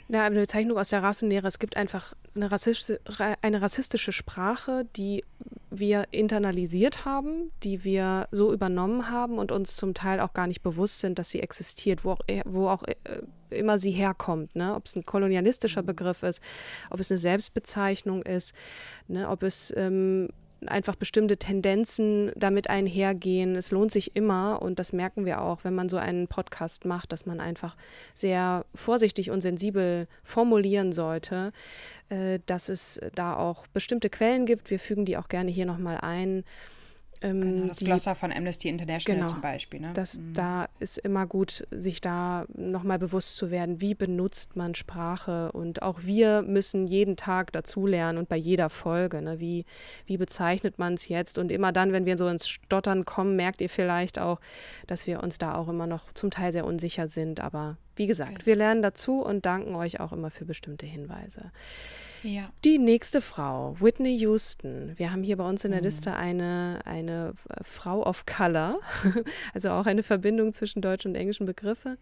Na, 0.08 0.26
eine 0.26 0.40
Bezeichnung 0.40 0.78
aus 0.78 0.90
der 0.90 1.02
Rassenlehre. 1.02 1.48
Es 1.48 1.58
gibt 1.58 1.78
einfach 1.78 2.14
eine 2.36 2.52
rassistische, 2.52 3.00
eine 3.42 3.62
rassistische 3.62 4.12
Sprache, 4.12 4.86
die 4.96 5.24
wir 5.72 6.06
internalisiert 6.12 7.06
haben, 7.06 7.52
die 7.64 7.84
wir 7.84 8.28
so 8.32 8.54
übernommen 8.54 9.10
haben 9.10 9.40
und 9.40 9.52
uns 9.52 9.78
zum 9.78 9.94
Teil 9.94 10.20
auch 10.20 10.34
gar 10.34 10.46
nicht 10.46 10.62
bewusst 10.62 11.02
sind, 11.02 11.18
dass 11.18 11.32
sie 11.32 11.40
existiert, 11.40 12.06
wo 12.06 12.12
auch, 12.12 12.20
wo 12.46 12.70
auch 12.70 12.84
äh, 12.84 12.96
immer 13.50 13.80
sie 13.80 13.92
herkommt. 13.92 14.56
Ne? 14.56 14.76
Ob 14.76 14.86
es 14.86 14.96
ein 14.96 15.06
kolonialistischer 15.06 15.82
Begriff 15.82 16.22
ist, 16.22 16.42
ob 16.92 17.00
es 17.00 17.10
eine 17.10 17.18
Selbstbezeichnung 17.18 18.22
ist, 18.22 18.54
ne? 19.08 19.28
ob 19.28 19.42
es 19.42 19.74
ähm, 19.76 20.30
einfach 20.66 20.96
bestimmte 20.96 21.38
Tendenzen 21.38 22.32
damit 22.36 22.70
einhergehen. 22.70 23.56
Es 23.56 23.72
lohnt 23.72 23.92
sich 23.92 24.16
immer 24.16 24.62
und 24.62 24.80
das 24.80 24.94
merken 24.94 25.26
wir 25.26 25.42
auch, 25.42 25.64
wenn 25.64 25.76
man 25.76 25.90
so 25.90 25.98
einen 25.98 26.28
Podcast 26.28 26.86
macht, 26.86 27.12
dass 27.12 27.26
man 27.26 27.40
einfach 27.40 27.76
sehr 28.14 28.66
vorsichtig 28.74 29.32
und 29.32 29.42
sensibel 29.42 30.08
formulieren 30.24 30.92
sollte, 30.92 31.52
äh, 32.10 32.40
dass 32.46 32.70
es 32.70 33.00
da 33.16 33.36
auch 33.36 33.68
bestimmte 33.68 34.10
Quellen 34.10 34.46
gibt. 34.46 34.70
Wir 34.70 34.80
fügen 34.80 35.06
die 35.06 35.18
auch 35.18 35.28
gerne 35.28 35.52
hier 35.52 35.66
nochmal 35.66 35.98
ein. 36.02 36.44
Ähm, 37.22 37.42
Genau, 37.42 37.68
das 37.68 37.78
die- 37.78 37.86
Glossar 37.86 38.16
von 38.16 38.32
Amnesty 38.32 38.68
International 38.70 39.22
Genau. 39.22 39.32
zum 39.32 39.42
Beispiel. 39.42 39.80
Ne? 39.82 39.92
das, 39.94 40.18
Da 40.34 40.68
ist 40.80 40.98
immer 40.98 41.26
gut, 41.26 41.66
sich 41.72 42.02
da 42.02 42.46
nochmal 42.54 43.00
bewusst 43.00 43.38
zu 43.38 43.52
werden, 43.52 43.82
wie 43.82 43.96
benutzt 43.96 44.56
man 44.56 44.76
Sprache. 44.76 45.52
Und 45.52 45.82
auch 45.82 46.00
wir 46.04 46.42
müssen 46.42 46.88
jeden 46.88 47.16
Tag 47.16 47.52
dazulernen 47.54 48.18
und 48.18 48.30
bei 48.30 48.36
jeder 48.36 48.70
Folge, 48.70 49.22
ne, 49.22 49.40
wie, 49.40 49.66
wie 50.06 50.18
bezeichnet 50.18 50.78
man 50.80 50.96
es 50.96 51.08
jetzt. 51.08 51.38
Und 51.38 51.52
immer 51.52 51.72
dann, 51.72 51.94
wenn 51.94 52.06
wir 52.06 52.18
so 52.18 52.28
ins 52.28 52.48
Stottern 52.48 53.06
kommen, 53.06 53.36
merkt 53.36 53.62
ihr 53.62 53.70
vielleicht 53.70 54.20
auch, 54.20 54.40
dass 54.88 55.08
wir 55.08 55.24
uns 55.24 55.38
da 55.38 55.56
auch 55.56 55.68
immer 55.70 55.88
noch 55.88 56.12
zum 56.14 56.32
Teil 56.32 56.52
sehr 56.52 56.66
unsicher 56.66 57.08
sind. 57.08 57.40
Aber 57.40 57.78
wie 57.96 58.08
gesagt, 58.08 58.46
wir 58.46 58.56
lernen 58.56 58.82
dazu 58.82 59.22
und 59.22 59.46
danken 59.46 59.76
euch 59.76 60.00
auch 60.00 60.12
immer 60.12 60.30
für 60.32 60.46
bestimmte 60.46 60.86
Hinweise. 60.86 61.52
Ja. 62.26 62.50
Die 62.64 62.78
nächste 62.78 63.22
Frau, 63.22 63.76
Whitney 63.80 64.16
Houston. 64.18 64.94
Wir 64.98 65.12
haben 65.12 65.24
hier 65.24 65.38
bei 65.38 65.48
uns 65.48 65.64
in 65.64 65.72
der 65.72 65.82
Liste 65.82 66.16
eine, 66.16 66.82
eine 66.86 67.34
Frau 67.62 68.06
of 68.06 68.26
Color, 68.26 68.80
also 69.54 69.70
auch 69.70 69.86
eine 69.86 70.04
Verbindung 70.04 70.54
zwischen 70.54 70.82
deutschen 70.82 71.12
und 71.12 71.16
englischen 71.16 71.46
Begriffen, 71.46 71.98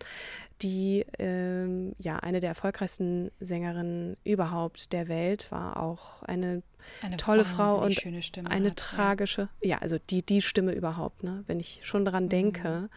die 0.62 1.05
ähm, 1.19 1.93
ja 1.99 2.17
eine 2.17 2.39
der 2.39 2.49
erfolgreichsten 2.49 3.31
Sängerinnen 3.39 4.17
überhaupt 4.23 4.93
der 4.93 5.07
Welt 5.07 5.51
war, 5.51 5.81
auch 5.81 6.23
eine, 6.23 6.63
Eine 7.01 7.17
tolle 7.17 7.45
Frau 7.45 7.83
und 7.83 7.93
schöne 7.93 8.21
Stimme 8.21 8.49
eine 8.49 8.71
hat, 8.71 8.81
ja. 8.81 8.88
tragische, 8.88 9.49
ja. 9.62 9.77
also 9.79 9.97
die, 10.09 10.23
die 10.23 10.41
Stimme 10.41 10.73
überhaupt, 10.73 11.23
ne? 11.23 11.43
wenn 11.47 11.59
ich 11.59 11.81
schon 11.83 12.05
daran 12.05 12.29
denke, 12.29 12.89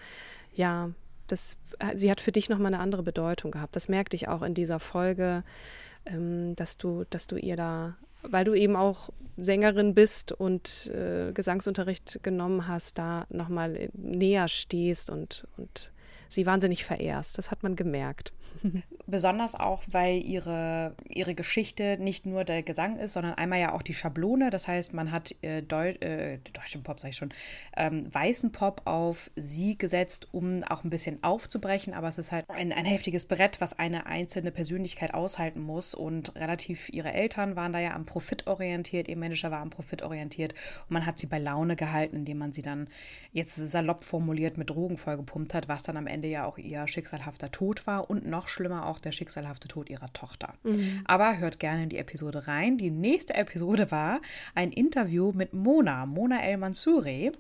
ja, 0.55 0.91
das, 1.27 1.57
äh, 1.79 1.97
sie 1.97 2.11
hat 2.11 2.21
für 2.21 2.33
dich 2.33 2.49
nochmal 2.49 2.73
eine 2.73 2.83
andere 2.83 3.03
Bedeutung 3.03 3.51
gehabt. 3.51 3.77
Das 3.77 3.89
merkte 3.89 4.17
ich 4.17 4.29
auch 4.29 4.43
in 4.43 4.55
dieser 4.55 4.81
Folge 4.81 5.45
ähm, 6.07 6.55
dass 6.55 6.77
du, 6.77 7.05
dass 7.11 7.27
du 7.27 7.37
ihr 7.37 7.57
da, 7.57 7.97
weil 8.23 8.45
du 8.45 8.55
eben 8.55 8.77
auch 8.77 9.11
Sängerin 9.37 9.95
bist 9.95 10.33
und 10.33 10.87
äh, 10.87 11.33
Gesangsunterricht 11.33 12.21
genommen 12.23 12.67
hast, 12.69 12.99
da 12.99 13.27
nochmal 13.29 13.91
näher 13.93 14.49
stehst 14.49 15.11
und, 15.11 15.47
und 15.57 15.93
sie 16.29 16.47
wahnsinnig 16.47 16.85
verehrst. 16.85 17.39
Das 17.39 17.51
hat 17.51 17.63
man 17.63 17.77
gemerkt. 17.77 18.33
Besonders 19.07 19.55
auch, 19.55 19.85
weil 19.91 20.23
ihre, 20.23 20.95
ihre 21.09 21.35
Geschichte 21.35 21.99
nicht 22.01 22.27
nur 22.27 22.45
der 22.45 22.63
Gesang 22.63 22.99
ist, 22.99 23.13
sondern 23.13 23.35
einmal 23.35 23.61
ja 23.61 23.73
auch 23.73 23.83
die 23.83 23.95
Schablone. 23.95 24.51
Das 24.51 24.69
heißt, 24.69 24.95
man 24.95 25.13
hat 25.13 25.35
äh, 25.43 25.63
Deu 25.63 25.91
äh, 26.01 26.39
deutschen 26.53 26.83
Pop, 26.83 27.01
sag 27.01 27.11
ich 27.11 27.17
schon, 27.17 27.33
ähm, 27.77 28.13
weißen 28.13 28.53
Pop 28.53 28.83
auf 28.85 29.31
sie 29.37 29.79
gesetzt, 29.79 30.29
um 30.33 30.63
auch 30.65 30.85
ein 30.85 30.91
bisschen 30.91 31.23
aufzubrechen. 31.23 31.95
Aber 31.95 32.09
es 32.09 32.19
ist 32.19 32.33
halt 32.33 32.49
ein, 32.49 32.73
ein 32.73 32.85
heftiges 32.85 33.27
Brett, 33.27 33.61
was 33.61 33.79
eine 33.79 34.07
einzelne 34.07 34.51
Persönlichkeit 34.51 35.15
aushalten 35.15 35.61
muss. 35.61 35.95
Und 35.95 36.35
relativ 36.37 36.89
ihre 36.89 37.13
Eltern 37.13 37.57
waren 37.57 37.73
da 37.73 37.79
ja 37.79 37.95
am 37.95 38.07
Profit 38.07 38.47
orientiert, 38.47 39.09
ihr 39.09 39.17
Manager 39.17 39.51
war 39.51 39.61
am 39.61 39.71
Profit 39.71 40.03
orientiert. 40.03 40.53
Und 40.89 40.93
man 40.93 41.07
hat 41.07 41.19
sie 41.19 41.27
bei 41.27 41.39
Laune 41.39 41.77
gehalten, 41.77 42.17
indem 42.17 42.39
man 42.39 42.53
sie 42.53 42.63
dann 42.63 42.89
jetzt 43.33 43.57
salopp 43.57 44.05
formuliert 44.05 44.57
mit 44.57 44.71
Drogen 44.71 44.97
vollgepumpt 44.97 45.55
hat, 45.55 45.69
was 45.69 45.83
dann 45.83 45.97
am 45.97 46.07
Ende 46.07 46.16
Ende 46.17 46.29
ja 46.29 46.47
auch 46.47 46.57
ihr 46.57 46.89
schicksalhafter 46.89 47.51
Tod 47.51 47.87
war 47.87 48.09
und 48.09 48.27
noch 48.27 48.49
schlimmer 48.49 48.87
auch 48.87 48.99
der 48.99 49.13
schicksalhafte 49.13 49.69
Tod 49.69 49.91
ihrer 49.91 50.11
Tochter. 50.15 50.55
Mhm. 50.63 51.03
Aber 51.05 51.39
hört 51.39 51.59
gerne 51.59 51.83
in 51.83 51.89
die 51.91 51.99
Episode 51.99 52.49
rein. 52.49 52.79
Die 52.79 52.91
nächste 52.91 53.35
Episode 53.35 53.91
war 53.91 54.21
ein 54.55 54.73
Interview 54.73 55.33
mit 55.35 55.53
Mona, 55.53 56.07
Mona 56.07 56.43
El 56.43 56.57
Mansouri, 56.57 57.33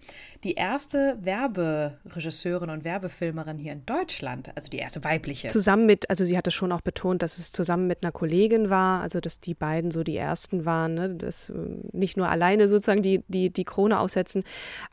die 0.45 0.53
erste 0.55 1.17
Werberegisseurin 1.23 2.69
und 2.69 2.85
Werbefilmerin 2.85 3.57
hier 3.57 3.73
in 3.73 3.87
Deutschland, 3.87 4.51
also 4.55 4.69
die 4.69 4.77
erste 4.77 5.03
weibliche. 5.05 5.49
Zusammen 5.49 5.87
mit, 5.87 6.11
also 6.11 6.25
sie 6.25 6.37
hatte 6.37 6.51
schon 6.51 6.71
auch 6.71 6.83
betont, 6.83 7.23
dass 7.23 7.39
es 7.39 7.53
zusammen 7.53 7.87
mit 7.87 8.03
einer 8.03 8.12
Kollegin 8.12 8.69
war, 8.69 9.01
also 9.01 9.21
dass 9.21 9.41
die 9.41 9.55
beiden 9.55 9.91
so 9.91 10.03
die 10.03 10.19
ersten 10.19 10.67
waren, 10.67 10.93
ne? 10.93 11.15
dass 11.15 11.49
ähm, 11.49 11.81
nicht 11.93 12.19
nur 12.19 12.29
alleine 12.29 12.69
sozusagen 12.69 13.01
die, 13.01 13.23
die, 13.29 13.49
die 13.49 13.65
Krone 13.65 13.99
aussetzen, 13.99 14.45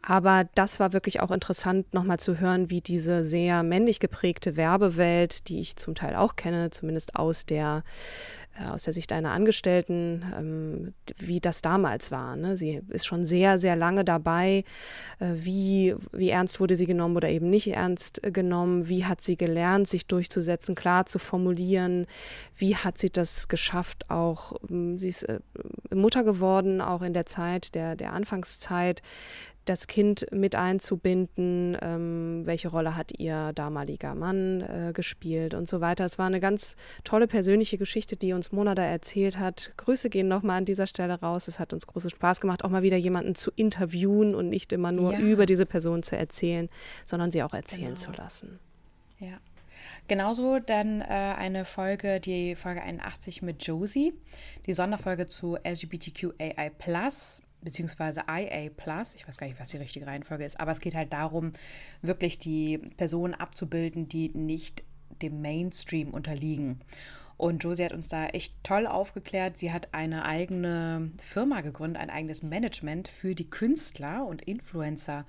aber 0.01 0.45
das 0.55 0.79
war 0.79 0.93
wirklich 0.93 1.19
auch 1.19 1.31
interessant, 1.31 1.93
nochmal 1.93 2.19
zu 2.19 2.39
hören, 2.39 2.69
wie 2.69 2.79
diese 2.79 3.25
sehr 3.25 3.61
männlich 3.73 3.99
geprägte 3.99 4.55
Werbewelt, 4.55 5.47
die 5.47 5.59
ich 5.59 5.77
zum 5.77 5.95
Teil 5.95 6.15
auch 6.15 6.35
kenne, 6.35 6.69
zumindest 6.69 7.15
aus 7.15 7.47
der 7.47 7.83
äh, 8.59 8.69
aus 8.69 8.83
der 8.83 8.93
Sicht 8.93 9.11
einer 9.11 9.31
Angestellten, 9.31 10.23
ähm, 10.37 10.93
wie 11.17 11.39
das 11.39 11.63
damals 11.63 12.11
war. 12.11 12.35
Ne? 12.35 12.55
Sie 12.55 12.81
ist 12.89 13.07
schon 13.07 13.25
sehr, 13.25 13.57
sehr 13.57 13.75
lange 13.75 14.05
dabei. 14.05 14.63
Äh, 15.19 15.33
wie, 15.37 15.95
wie 16.11 16.29
ernst 16.29 16.59
wurde 16.59 16.75
sie 16.75 16.85
genommen 16.85 17.17
oder 17.17 17.29
eben 17.29 17.49
nicht 17.49 17.67
ernst 17.67 18.21
genommen? 18.21 18.89
Wie 18.89 19.05
hat 19.05 19.21
sie 19.21 19.37
gelernt, 19.37 19.87
sich 19.87 20.05
durchzusetzen, 20.05 20.75
klar 20.75 21.07
zu 21.07 21.17
formulieren? 21.17 22.05
Wie 22.55 22.75
hat 22.75 22.99
sie 22.99 23.09
das 23.09 23.47
geschafft? 23.47 24.11
Auch 24.11 24.53
ähm, 24.69 24.99
sie 24.99 25.09
ist 25.09 25.23
äh, 25.23 25.39
Mutter 25.91 26.23
geworden, 26.23 26.79
auch 26.79 27.01
in 27.01 27.13
der 27.13 27.25
Zeit 27.25 27.73
der, 27.73 27.95
der 27.95 28.13
Anfangszeit 28.13 29.01
das 29.65 29.87
Kind 29.87 30.25
mit 30.31 30.55
einzubinden, 30.55 31.77
ähm, 31.81 32.41
welche 32.45 32.67
Rolle 32.69 32.95
hat 32.95 33.17
ihr 33.17 33.53
damaliger 33.53 34.15
Mann 34.15 34.61
äh, 34.61 34.91
gespielt 34.93 35.53
und 35.53 35.67
so 35.67 35.81
weiter. 35.81 36.05
Es 36.05 36.17
war 36.17 36.27
eine 36.27 36.39
ganz 36.39 36.75
tolle 37.03 37.27
persönliche 37.27 37.77
Geschichte, 37.77 38.15
die 38.15 38.33
uns 38.33 38.51
Mona 38.51 38.75
da 38.75 38.83
erzählt 38.83 39.39
hat. 39.39 39.73
Grüße 39.77 40.09
gehen 40.09 40.27
nochmal 40.27 40.57
an 40.57 40.65
dieser 40.65 40.87
Stelle 40.87 41.19
raus. 41.19 41.47
Es 41.47 41.59
hat 41.59 41.73
uns 41.73 41.87
großen 41.87 42.09
Spaß 42.09 42.41
gemacht, 42.41 42.63
auch 42.63 42.69
mal 42.69 42.83
wieder 42.83 42.97
jemanden 42.97 43.35
zu 43.35 43.51
interviewen 43.55 44.35
und 44.35 44.49
nicht 44.49 44.73
immer 44.73 44.91
nur 44.91 45.13
ja. 45.13 45.19
über 45.19 45.45
diese 45.45 45.65
Person 45.65 46.03
zu 46.03 46.17
erzählen, 46.17 46.69
sondern 47.05 47.31
sie 47.31 47.43
auch 47.43 47.53
erzählen 47.53 47.95
genau. 47.95 47.99
zu 47.99 48.11
lassen. 48.11 48.59
Ja. 49.19 49.39
Genauso 50.07 50.59
dann 50.59 51.01
äh, 51.01 51.05
eine 51.05 51.65
Folge, 51.65 52.19
die 52.19 52.55
Folge 52.55 52.81
81 52.81 53.41
mit 53.41 53.65
Josie, 53.65 54.13
die 54.65 54.73
Sonderfolge 54.73 55.27
zu 55.27 55.57
LGBTQAI 55.63 56.71
beziehungsweise 57.63 58.23
IA 58.29 58.69
Plus, 58.75 59.15
ich 59.15 59.27
weiß 59.27 59.37
gar 59.37 59.47
nicht, 59.47 59.59
was 59.59 59.69
die 59.69 59.77
richtige 59.77 60.07
Reihenfolge 60.07 60.45
ist, 60.45 60.59
aber 60.59 60.71
es 60.71 60.81
geht 60.81 60.95
halt 60.95 61.13
darum, 61.13 61.51
wirklich 62.01 62.39
die 62.39 62.77
Personen 62.77 63.33
abzubilden, 63.33 64.07
die 64.07 64.29
nicht 64.29 64.83
dem 65.21 65.41
Mainstream 65.41 66.09
unterliegen. 66.09 66.81
Und 67.37 67.63
Josie 67.63 67.85
hat 67.85 67.93
uns 67.93 68.09
da 68.09 68.27
echt 68.27 68.55
toll 68.63 68.85
aufgeklärt. 68.87 69.57
Sie 69.57 69.71
hat 69.71 69.93
eine 69.93 70.25
eigene 70.25 71.11
Firma 71.17 71.61
gegründet, 71.61 72.01
ein 72.01 72.09
eigenes 72.09 72.43
Management 72.43 73.07
für 73.07 73.35
die 73.35 73.49
Künstler 73.49 74.25
und 74.25 74.41
Influencer 74.43 75.25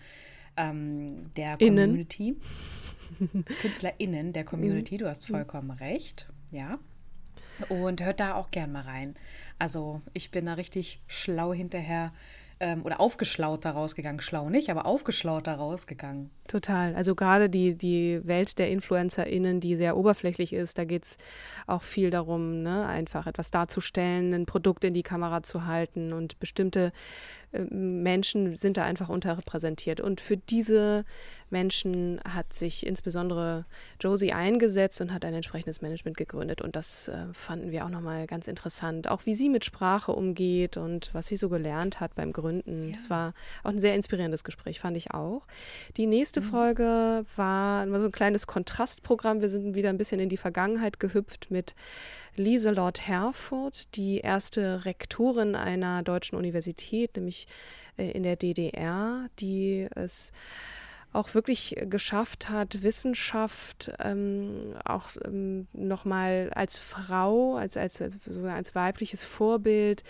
ähm, 0.56 1.32
der 1.34 1.60
Innen. 1.60 1.90
Community. 1.90 2.36
KünstlerInnen 3.60 4.32
der 4.32 4.44
Community, 4.44 4.96
du 4.96 5.08
hast 5.08 5.26
vollkommen 5.26 5.70
recht, 5.70 6.28
ja. 6.50 6.78
Und 7.68 8.02
hört 8.02 8.20
da 8.20 8.34
auch 8.34 8.50
gern 8.50 8.72
mal 8.72 8.82
rein. 8.82 9.14
Also 9.58 10.02
ich 10.12 10.30
bin 10.30 10.46
da 10.46 10.54
richtig 10.54 11.00
schlau 11.06 11.52
hinterher 11.52 12.12
ähm, 12.60 12.82
oder 12.84 13.00
aufgeschlaut 13.00 13.64
daraus 13.64 13.94
gegangen. 13.94 14.20
Schlau 14.20 14.48
nicht, 14.48 14.70
aber 14.70 14.86
aufgeschlaut 14.86 15.46
daraus 15.46 15.86
gegangen. 15.86 16.30
Total. 16.48 16.94
Also 16.94 17.14
gerade 17.14 17.50
die, 17.50 17.74
die 17.76 18.20
Welt 18.24 18.58
der 18.58 18.70
InfluencerInnen, 18.70 19.60
die 19.60 19.76
sehr 19.76 19.96
oberflächlich 19.96 20.52
ist, 20.52 20.78
da 20.78 20.84
geht 20.84 21.04
es 21.04 21.18
auch 21.66 21.82
viel 21.82 22.10
darum, 22.10 22.62
ne, 22.62 22.86
einfach 22.86 23.26
etwas 23.26 23.50
darzustellen, 23.50 24.32
ein 24.34 24.46
Produkt 24.46 24.84
in 24.84 24.94
die 24.94 25.02
Kamera 25.02 25.42
zu 25.42 25.66
halten 25.66 26.12
und 26.12 26.38
bestimmte 26.38 26.92
äh, 27.52 27.60
Menschen 27.60 28.54
sind 28.54 28.76
da 28.76 28.84
einfach 28.84 29.08
unterrepräsentiert. 29.08 30.00
Und 30.00 30.20
für 30.20 30.36
diese 30.36 31.04
Menschen 31.54 32.20
hat 32.28 32.52
sich 32.52 32.84
insbesondere 32.84 33.64
Josie 34.00 34.32
eingesetzt 34.32 35.00
und 35.00 35.14
hat 35.14 35.24
ein 35.24 35.34
entsprechendes 35.34 35.82
Management 35.82 36.16
gegründet. 36.16 36.60
Und 36.60 36.74
das 36.74 37.06
äh, 37.06 37.26
fanden 37.32 37.70
wir 37.70 37.84
auch 37.84 37.90
nochmal 37.90 38.26
ganz 38.26 38.48
interessant. 38.48 39.06
Auch 39.08 39.24
wie 39.24 39.34
sie 39.34 39.48
mit 39.48 39.64
Sprache 39.64 40.10
umgeht 40.10 40.76
und 40.76 41.10
was 41.14 41.28
sie 41.28 41.36
so 41.36 41.48
gelernt 41.48 42.00
hat 42.00 42.16
beim 42.16 42.32
Gründen. 42.32 42.90
Ja. 42.90 42.96
war 43.08 43.34
auch 43.62 43.70
ein 43.70 43.78
sehr 43.78 43.94
inspirierendes 43.94 44.42
Gespräch, 44.42 44.80
fand 44.80 44.96
ich 44.96 45.12
auch. 45.12 45.46
Die 45.96 46.06
nächste 46.06 46.40
mhm. 46.40 46.44
Folge 46.44 47.24
war 47.36 47.86
so 48.00 48.06
ein 48.06 48.12
kleines 48.12 48.48
Kontrastprogramm. 48.48 49.40
Wir 49.40 49.48
sind 49.48 49.76
wieder 49.76 49.90
ein 49.90 49.98
bisschen 49.98 50.18
in 50.18 50.28
die 50.28 50.36
Vergangenheit 50.36 50.98
gehüpft 50.98 51.52
mit 51.52 51.76
Lieselord 52.34 53.06
Herford, 53.06 53.94
die 53.94 54.18
erste 54.18 54.84
Rektorin 54.84 55.54
einer 55.54 56.02
deutschen 56.02 56.36
Universität, 56.36 57.14
nämlich 57.14 57.46
äh, 57.96 58.10
in 58.10 58.24
der 58.24 58.34
DDR, 58.34 59.28
die 59.38 59.86
es 59.94 60.32
auch 61.14 61.34
wirklich 61.34 61.76
geschafft 61.88 62.50
hat, 62.50 62.82
Wissenschaft 62.82 63.92
ähm, 63.98 64.74
auch 64.84 65.10
ähm, 65.24 65.66
nochmal 65.72 66.50
als 66.54 66.78
Frau, 66.78 67.56
als, 67.56 67.76
als, 67.76 68.02
als, 68.02 68.18
als 68.44 68.74
weibliches 68.74 69.24
Vorbild 69.24 70.02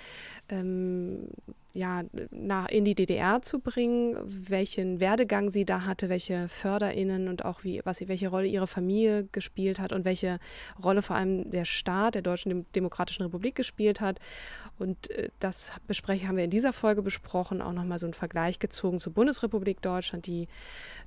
ähm, 0.49 1.29
ja, 1.77 2.05
nach, 2.31 2.69
in 2.69 2.85
die 2.85 2.95
DDR 2.95 3.43
zu 3.43 3.59
bringen, 3.59 4.17
welchen 4.25 5.01
Werdegang 5.01 5.51
sie 5.51 5.65
da 5.65 5.85
hatte, 5.85 6.09
welche 6.09 6.49
FörderInnen 6.49 7.27
und 7.27 7.45
auch 7.45 7.65
wie, 7.65 7.81
was, 7.85 8.01
welche 8.07 8.29
Rolle 8.29 8.47
ihre 8.47 8.69
Familie 8.69 9.25
gespielt 9.33 9.81
hat 9.81 9.93
und 9.93 10.05
welche 10.05 10.39
Rolle 10.83 11.03
vor 11.03 11.17
allem 11.17 11.51
der 11.51 11.65
Staat 11.65 12.15
der 12.15 12.23
Deutschen 12.23 12.65
Demokratischen 12.77 13.25
Republik 13.25 13.57
gespielt 13.57 14.01
hat. 14.01 14.21
Und 14.79 15.11
äh, 15.11 15.31
das 15.41 15.73
besprechen, 15.89 16.29
haben 16.29 16.37
wir 16.37 16.45
in 16.45 16.51
dieser 16.51 16.73
Folge 16.73 17.03
besprochen, 17.03 17.61
auch 17.61 17.73
nochmal 17.73 17.99
so 17.99 18.07
einen 18.07 18.15
Vergleich 18.15 18.61
gezogen 18.61 19.01
zur 19.01 19.13
Bundesrepublik 19.13 19.83
Deutschland, 19.83 20.29
die 20.29 20.47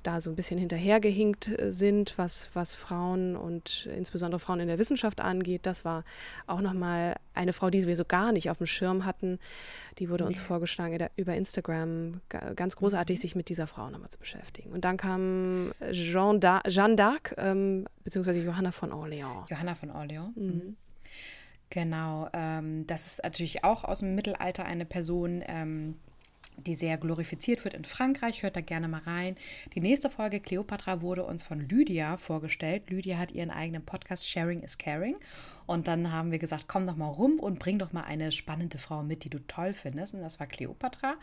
da 0.02 0.20
so 0.20 0.28
ein 0.28 0.36
bisschen 0.36 0.58
hinterhergehinkt 0.58 1.58
äh, 1.58 1.72
sind, 1.72 2.18
was, 2.18 2.50
was 2.52 2.74
Frauen 2.74 3.36
und 3.36 3.88
insbesondere 3.96 4.38
Frauen 4.38 4.60
in 4.60 4.68
der 4.68 4.78
Wissenschaft 4.78 5.22
angeht. 5.22 5.64
Das 5.64 5.86
war 5.86 6.04
auch 6.46 6.60
nochmal 6.60 7.16
eine 7.32 7.54
Frau, 7.54 7.70
die 7.70 7.86
wir 7.86 7.96
so 7.96 8.04
gar 8.04 8.32
nicht 8.32 8.50
auf 8.50 8.58
dem 8.58 8.66
Schirm 8.66 9.06
hatten. 9.06 9.38
Die 9.98 10.10
wurde 10.10 10.26
uns 10.26 10.38
vorgeschlagen, 10.58 11.08
über 11.16 11.34
Instagram 11.34 12.20
ganz 12.28 12.76
großartig 12.76 13.18
mhm. 13.18 13.20
sich 13.20 13.34
mit 13.36 13.48
dieser 13.48 13.66
Frau 13.66 13.88
nochmal 13.90 14.10
zu 14.10 14.18
beschäftigen. 14.18 14.72
Und 14.72 14.84
dann 14.84 14.96
kam 14.96 15.72
Jean 15.92 16.40
d'Arc, 16.40 17.34
ähm, 17.36 17.86
beziehungsweise 18.02 18.40
Johanna 18.40 18.72
von 18.72 18.92
Orléans. 18.92 19.48
Johanna 19.48 19.74
von 19.74 19.90
Orléans. 19.90 20.32
Mhm. 20.36 20.46
mhm. 20.46 20.76
Genau, 21.70 22.30
ähm, 22.32 22.86
das 22.86 23.06
ist 23.06 23.22
natürlich 23.22 23.62
auch 23.62 23.84
aus 23.84 23.98
dem 23.98 24.14
Mittelalter 24.14 24.64
eine 24.64 24.86
Person, 24.86 25.44
ähm, 25.46 25.96
die 26.66 26.74
sehr 26.74 26.98
glorifiziert 26.98 27.64
wird 27.64 27.74
in 27.74 27.84
Frankreich. 27.84 28.42
Hört 28.42 28.56
da 28.56 28.60
gerne 28.60 28.88
mal 28.88 29.00
rein. 29.00 29.36
Die 29.74 29.80
nächste 29.80 30.10
Folge 30.10 30.40
Cleopatra 30.40 31.02
wurde 31.02 31.24
uns 31.24 31.42
von 31.42 31.60
Lydia 31.60 32.16
vorgestellt. 32.16 32.90
Lydia 32.90 33.18
hat 33.18 33.32
ihren 33.32 33.50
eigenen 33.50 33.84
Podcast 33.84 34.28
Sharing 34.28 34.62
is 34.62 34.78
Caring. 34.78 35.16
Und 35.66 35.86
dann 35.86 36.12
haben 36.12 36.30
wir 36.30 36.38
gesagt, 36.38 36.64
komm 36.66 36.86
doch 36.86 36.96
mal 36.96 37.08
rum 37.08 37.38
und 37.38 37.58
bring 37.58 37.78
doch 37.78 37.92
mal 37.92 38.04
eine 38.04 38.32
spannende 38.32 38.78
Frau 38.78 39.02
mit, 39.02 39.24
die 39.24 39.30
du 39.30 39.38
toll 39.46 39.74
findest. 39.74 40.14
Und 40.14 40.20
das 40.20 40.40
war 40.40 40.46
Cleopatra. 40.46 41.16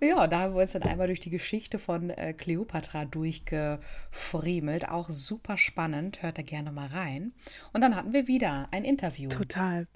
Ja, 0.00 0.26
da 0.26 0.40
haben 0.40 0.54
wir 0.54 0.62
uns 0.62 0.72
dann 0.72 0.82
einmal 0.82 1.06
durch 1.06 1.20
die 1.20 1.30
Geschichte 1.30 1.78
von 1.78 2.10
äh, 2.10 2.32
Cleopatra 2.32 3.04
durchgefriemelt. 3.04 4.88
Auch 4.88 5.10
super 5.10 5.58
spannend. 5.58 6.22
Hört 6.22 6.38
da 6.38 6.42
gerne 6.42 6.72
mal 6.72 6.88
rein. 6.88 7.32
Und 7.72 7.82
dann 7.82 7.94
hatten 7.94 8.12
wir 8.12 8.26
wieder 8.26 8.68
ein 8.70 8.84
Interview. 8.84 9.28
Total. 9.28 9.86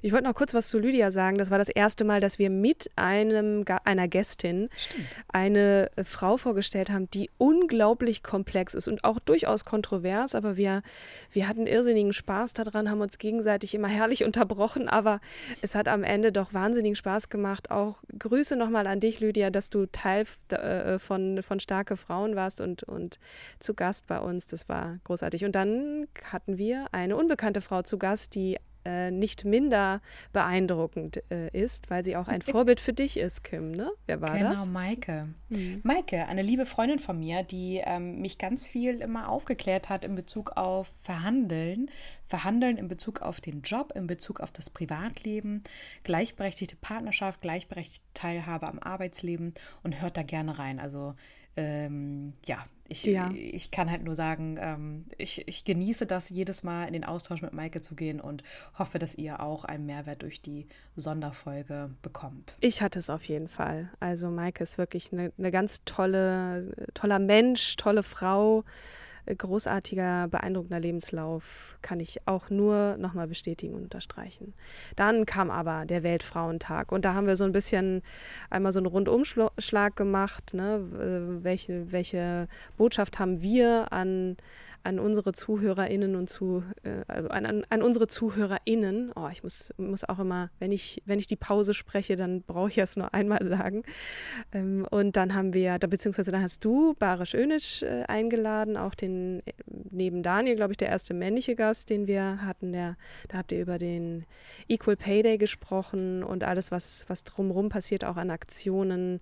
Ich 0.00 0.12
wollte 0.12 0.26
noch 0.26 0.34
kurz 0.34 0.54
was 0.54 0.68
zu 0.68 0.78
Lydia 0.78 1.10
sagen. 1.10 1.38
Das 1.38 1.50
war 1.50 1.58
das 1.58 1.68
erste 1.68 2.04
Mal, 2.04 2.20
dass 2.20 2.38
wir 2.38 2.50
mit 2.50 2.90
einem, 2.96 3.64
einer 3.84 4.08
Gästin 4.08 4.68
Stimmt. 4.76 5.06
eine 5.28 5.90
äh, 5.96 6.04
Frau 6.04 6.36
vorgestellt 6.36 6.90
haben, 6.90 7.08
die 7.10 7.30
unglaublich 7.38 8.22
komplex 8.22 8.74
ist 8.74 8.88
und 8.88 9.04
auch 9.04 9.18
durchaus 9.18 9.64
kontrovers. 9.64 10.34
Aber 10.34 10.56
wir, 10.56 10.82
wir 11.30 11.48
hatten 11.48 11.66
irrsinnigen 11.66 12.12
Spaß 12.12 12.54
daran, 12.54 12.90
haben 12.90 13.00
uns 13.00 13.18
gegenseitig 13.18 13.74
immer 13.74 13.88
herrlich 13.88 14.24
unterbrochen. 14.24 14.88
Aber 14.88 15.20
es 15.60 15.74
hat 15.74 15.88
am 15.88 16.04
Ende 16.04 16.32
doch 16.32 16.54
wahnsinnigen 16.54 16.96
Spaß 16.96 17.28
gemacht. 17.28 17.70
Auch 17.70 18.02
Grüße 18.18 18.56
nochmal 18.56 18.86
an 18.86 19.00
dich, 19.00 19.20
Lydia, 19.20 19.50
dass 19.50 19.70
du 19.70 19.86
Teil 19.86 20.24
äh, 20.48 20.98
von, 20.98 21.42
von 21.42 21.60
Starke 21.60 21.96
Frauen 21.96 22.36
warst 22.36 22.60
und, 22.60 22.82
und 22.84 23.18
zu 23.58 23.74
Gast 23.74 24.06
bei 24.06 24.18
uns. 24.18 24.46
Das 24.46 24.68
war 24.68 24.98
großartig. 25.04 25.44
Und 25.44 25.52
dann 25.52 26.08
hatten 26.24 26.58
wir 26.58 26.86
eine 26.92 27.16
unbekannte 27.16 27.60
Frau 27.60 27.82
zu 27.82 27.98
Gast, 27.98 28.34
die 28.34 28.58
äh, 28.84 29.10
nicht 29.10 29.44
minder 29.44 30.00
beeindruckend 30.32 31.22
äh, 31.30 31.48
ist, 31.50 31.90
weil 31.90 32.04
sie 32.04 32.16
auch 32.16 32.28
ein 32.28 32.42
Vorbild 32.42 32.80
für 32.80 32.92
dich 32.92 33.16
ist, 33.16 33.44
Kim. 33.44 33.68
Ne? 33.68 33.90
Wer 34.06 34.20
war 34.20 34.36
genau, 34.36 34.50
das? 34.50 34.60
Genau, 34.60 34.72
Maike. 34.72 35.28
Mhm. 35.48 35.80
Maike, 35.82 36.26
eine 36.26 36.42
liebe 36.42 36.66
Freundin 36.66 36.98
von 36.98 37.18
mir, 37.18 37.42
die 37.42 37.82
ähm, 37.84 38.20
mich 38.20 38.38
ganz 38.38 38.66
viel 38.66 39.00
immer 39.00 39.28
aufgeklärt 39.28 39.88
hat 39.88 40.04
in 40.04 40.14
Bezug 40.14 40.56
auf 40.56 40.88
Verhandeln. 41.02 41.90
Verhandeln 42.26 42.78
in 42.78 42.88
Bezug 42.88 43.20
auf 43.20 43.40
den 43.40 43.62
Job, 43.62 43.92
in 43.94 44.06
Bezug 44.06 44.40
auf 44.40 44.52
das 44.52 44.70
Privatleben, 44.70 45.62
gleichberechtigte 46.02 46.76
Partnerschaft, 46.76 47.42
gleichberechtigte 47.42 48.06
Teilhabe 48.14 48.68
am 48.68 48.78
Arbeitsleben 48.78 49.52
und 49.82 50.00
hört 50.00 50.16
da 50.16 50.22
gerne 50.22 50.58
rein. 50.58 50.80
Also 50.80 51.14
ähm, 51.56 52.32
ja, 52.46 52.64
ich, 52.92 53.04
ja. 53.04 53.30
ich 53.32 53.70
kann 53.70 53.90
halt 53.90 54.04
nur 54.04 54.14
sagen, 54.14 54.58
ähm, 54.60 55.06
ich, 55.16 55.48
ich 55.48 55.64
genieße 55.64 56.06
das 56.06 56.28
jedes 56.28 56.62
Mal 56.62 56.84
in 56.84 56.92
den 56.92 57.04
Austausch 57.04 57.40
mit 57.40 57.52
Maike 57.54 57.80
zu 57.80 57.94
gehen 57.94 58.20
und 58.20 58.42
hoffe, 58.78 58.98
dass 58.98 59.14
ihr 59.14 59.40
auch 59.40 59.64
einen 59.64 59.86
Mehrwert 59.86 60.22
durch 60.22 60.42
die 60.42 60.66
Sonderfolge 60.94 61.90
bekommt. 62.02 62.56
Ich 62.60 62.82
hatte 62.82 62.98
es 62.98 63.08
auf 63.08 63.24
jeden 63.24 63.48
Fall. 63.48 63.90
Also 63.98 64.30
Maike 64.30 64.62
ist 64.62 64.76
wirklich 64.76 65.12
eine, 65.12 65.32
eine 65.38 65.50
ganz 65.50 65.82
tolle, 65.84 66.74
toller 66.92 67.18
Mensch, 67.18 67.76
tolle 67.76 68.02
Frau 68.02 68.64
großartiger, 69.26 70.28
beeindruckender 70.28 70.80
Lebenslauf, 70.80 71.76
kann 71.82 72.00
ich 72.00 72.26
auch 72.26 72.50
nur 72.50 72.96
nochmal 72.98 73.28
bestätigen 73.28 73.74
und 73.74 73.84
unterstreichen. 73.84 74.54
Dann 74.96 75.26
kam 75.26 75.50
aber 75.50 75.84
der 75.86 76.02
Weltfrauentag 76.02 76.92
und 76.92 77.04
da 77.04 77.14
haben 77.14 77.26
wir 77.26 77.36
so 77.36 77.44
ein 77.44 77.52
bisschen 77.52 78.02
einmal 78.50 78.72
so 78.72 78.80
einen 78.80 78.86
Rundumschlag 78.86 79.96
gemacht. 79.96 80.54
Ne? 80.54 81.40
Welche, 81.42 81.92
welche 81.92 82.48
Botschaft 82.76 83.18
haben 83.18 83.42
wir 83.42 83.92
an 83.92 84.36
an 84.84 84.98
unsere 84.98 85.32
ZuhörerInnen 85.32 86.16
und 86.16 86.28
zu, 86.28 86.64
äh, 86.82 87.04
an, 87.08 87.46
an, 87.46 87.66
an, 87.68 87.82
unsere 87.82 88.06
ZuhörerInnen. 88.06 89.12
Oh, 89.14 89.28
ich 89.30 89.42
muss, 89.42 89.72
muss 89.76 90.04
auch 90.04 90.18
immer, 90.18 90.50
wenn 90.58 90.72
ich, 90.72 91.02
wenn 91.06 91.18
ich 91.18 91.26
die 91.26 91.36
Pause 91.36 91.74
spreche, 91.74 92.16
dann 92.16 92.42
brauche 92.42 92.68
ich 92.68 92.78
es 92.78 92.96
nur 92.96 93.14
einmal 93.14 93.44
sagen. 93.44 93.82
Ähm, 94.52 94.86
und 94.90 95.16
dann 95.16 95.34
haben 95.34 95.54
wir, 95.54 95.78
da, 95.78 95.86
beziehungsweise 95.86 96.32
dann 96.32 96.42
hast 96.42 96.64
du 96.64 96.94
Barisch 96.94 97.34
Önisch 97.34 97.82
äh, 97.82 98.04
eingeladen, 98.08 98.76
auch 98.76 98.94
den, 98.94 99.42
äh, 99.46 99.52
neben 99.90 100.22
Daniel, 100.22 100.56
glaube 100.56 100.72
ich, 100.72 100.78
der 100.78 100.88
erste 100.88 101.14
männliche 101.14 101.54
Gast, 101.54 101.90
den 101.90 102.06
wir 102.06 102.42
hatten. 102.42 102.72
Der, 102.72 102.96
da 103.28 103.38
habt 103.38 103.52
ihr 103.52 103.60
über 103.60 103.78
den 103.78 104.24
Equal 104.68 104.96
Pay 104.96 105.22
Day 105.22 105.38
gesprochen 105.38 106.22
und 106.24 106.44
alles, 106.44 106.70
was, 106.70 107.04
was 107.08 107.24
drumherum 107.24 107.68
passiert, 107.68 108.04
auch 108.04 108.16
an 108.16 108.30
Aktionen. 108.30 109.20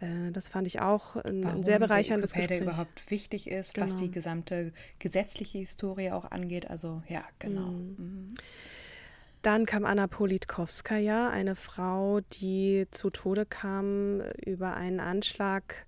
Äh, 0.00 0.32
das 0.32 0.48
fand 0.48 0.66
ich 0.66 0.80
auch 0.80 1.16
ein, 1.16 1.44
Warum 1.44 1.62
sehr 1.62 1.78
bereicherndes 1.78 2.32
der 2.32 2.42
Gespräch. 2.42 2.62
überhaupt 2.62 3.10
wichtig 3.10 3.48
ist, 3.48 3.74
genau. 3.74 3.86
was 3.86 3.96
die 3.96 4.10
gesamte 4.10 4.72
gesetzliche 4.98 5.58
Historie 5.58 6.10
auch 6.10 6.30
angeht. 6.30 6.68
Also 6.70 7.02
ja, 7.08 7.24
genau. 7.38 7.68
Mhm. 7.68 7.96
Mhm. 7.98 8.34
Dann 9.42 9.64
kam 9.64 9.86
Anna 9.86 10.06
Politkowskaja, 10.06 11.30
eine 11.30 11.56
Frau, 11.56 12.20
die 12.20 12.86
zu 12.90 13.08
Tode 13.08 13.46
kam 13.46 14.20
über 14.44 14.74
einen 14.74 15.00
Anschlag, 15.00 15.86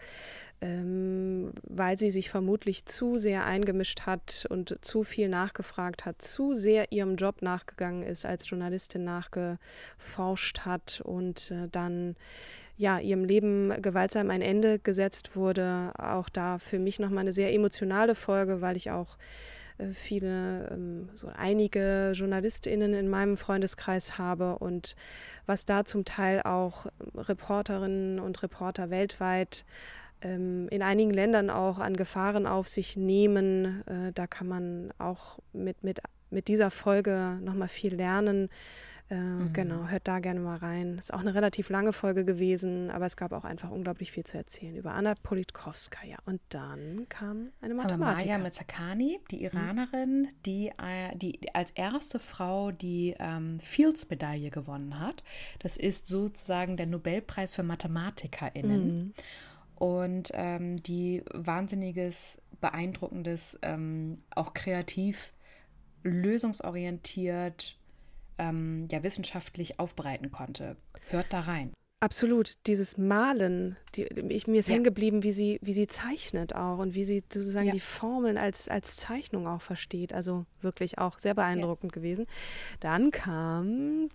ähm, 0.62 1.50
weil 1.68 1.98
sie 1.98 2.10
sich 2.10 2.30
vermutlich 2.30 2.86
zu 2.86 3.18
sehr 3.18 3.44
eingemischt 3.44 4.02
hat 4.02 4.46
und 4.48 4.78
zu 4.80 5.02
viel 5.02 5.28
nachgefragt 5.28 6.04
hat, 6.04 6.22
zu 6.22 6.54
sehr 6.54 6.92
ihrem 6.92 7.16
Job 7.16 7.42
nachgegangen 7.42 8.04
ist, 8.04 8.24
als 8.24 8.48
Journalistin 8.48 9.02
nachgeforscht 9.02 10.60
hat 10.60 11.00
und 11.04 11.50
äh, 11.50 11.68
dann 11.70 12.14
ja, 12.76 13.00
ihrem 13.00 13.24
Leben 13.24 13.82
gewaltsam 13.82 14.30
ein 14.30 14.40
Ende 14.40 14.78
gesetzt 14.78 15.34
wurde. 15.34 15.92
Auch 15.98 16.28
da 16.28 16.58
für 16.58 16.78
mich 16.78 17.00
nochmal 17.00 17.22
eine 17.22 17.32
sehr 17.32 17.52
emotionale 17.52 18.14
Folge, 18.14 18.60
weil 18.60 18.76
ich 18.76 18.92
auch 18.92 19.18
äh, 19.78 19.88
viele, 19.88 20.68
ähm, 20.70 21.08
so 21.14 21.26
einige 21.26 22.12
JournalistInnen 22.14 22.94
in 22.94 23.08
meinem 23.08 23.36
Freundeskreis 23.36 24.16
habe 24.16 24.58
und 24.60 24.94
was 25.46 25.66
da 25.66 25.84
zum 25.84 26.04
Teil 26.04 26.42
auch 26.42 26.86
Reporterinnen 27.16 28.20
und 28.20 28.42
Reporter 28.44 28.90
weltweit 28.90 29.64
in 30.28 30.82
einigen 30.82 31.12
Ländern 31.12 31.50
auch 31.50 31.78
an 31.78 31.96
Gefahren 31.96 32.46
auf 32.46 32.68
sich 32.68 32.96
nehmen. 32.96 33.86
Äh, 33.86 34.12
da 34.12 34.26
kann 34.26 34.46
man 34.46 34.92
auch 34.98 35.38
mit, 35.52 35.82
mit, 35.82 36.00
mit 36.30 36.48
dieser 36.48 36.70
Folge 36.70 37.38
nochmal 37.42 37.68
viel 37.68 37.94
lernen. 37.94 38.48
Äh, 39.12 39.16
mhm. 39.16 39.52
Genau, 39.52 39.88
hört 39.88 40.08
da 40.08 40.20
gerne 40.20 40.40
mal 40.40 40.56
rein. 40.56 40.96
Ist 40.96 41.12
auch 41.12 41.20
eine 41.20 41.34
relativ 41.34 41.68
lange 41.68 41.92
Folge 41.92 42.24
gewesen, 42.24 42.90
aber 42.90 43.04
es 43.04 43.16
gab 43.16 43.32
auch 43.32 43.44
einfach 43.44 43.70
unglaublich 43.70 44.10
viel 44.10 44.24
zu 44.24 44.38
erzählen 44.38 44.74
über 44.74 44.92
Anna 44.92 45.14
Politkowskaja. 45.22 46.16
Und 46.24 46.40
dann 46.48 47.06
kam 47.10 47.48
eine 47.60 47.74
Mathematikerin. 47.74 48.28
Maya 48.28 48.38
Mizakani, 48.38 49.20
die 49.30 49.36
mhm. 49.36 49.42
Iranerin, 49.42 50.28
die, 50.46 50.68
äh, 50.68 51.14
die 51.16 51.54
als 51.54 51.72
erste 51.72 52.18
Frau 52.18 52.70
die 52.70 53.14
ähm, 53.18 53.58
Fields-Medaille 53.60 54.50
gewonnen 54.50 54.98
hat. 54.98 55.24
Das 55.58 55.76
ist 55.76 56.06
sozusagen 56.06 56.78
der 56.78 56.86
Nobelpreis 56.86 57.54
für 57.54 57.62
MathematikerInnen. 57.62 58.86
Mhm. 58.86 59.14
Und 59.82 60.30
ähm, 60.34 60.76
die 60.76 61.24
wahnsinniges, 61.34 62.40
beeindruckendes, 62.60 63.58
ähm, 63.62 64.22
auch 64.30 64.54
kreativ, 64.54 65.32
lösungsorientiert, 66.04 67.76
ähm, 68.38 68.86
ja 68.92 69.02
wissenschaftlich 69.02 69.80
aufbereiten 69.80 70.30
konnte. 70.30 70.76
Hört 71.10 71.32
da 71.32 71.40
rein. 71.40 71.72
Absolut, 71.98 72.64
dieses 72.68 72.96
Malen, 72.96 73.76
die, 73.94 74.04
ich, 74.04 74.46
mir 74.46 74.60
ist 74.60 74.68
ja. 74.68 74.74
hängen 74.74 74.84
geblieben, 74.84 75.22
wie 75.22 75.32
sie, 75.32 75.58
wie 75.62 75.72
sie 75.72 75.86
zeichnet 75.86 76.54
auch 76.54 76.78
und 76.78 76.94
wie 76.94 77.04
sie 77.04 77.22
sozusagen 77.30 77.66
ja. 77.66 77.72
die 77.72 77.80
Formeln 77.80 78.38
als, 78.38 78.68
als 78.68 78.96
Zeichnung 78.96 79.46
auch 79.46 79.60
versteht. 79.60 80.14
Also 80.14 80.46
wirklich 80.62 80.98
auch 80.98 81.18
sehr 81.18 81.34
beeindruckend 81.34 81.92
ja. 81.92 82.00
gewesen. 82.00 82.26
Dann 82.80 83.10
kam 83.10 84.08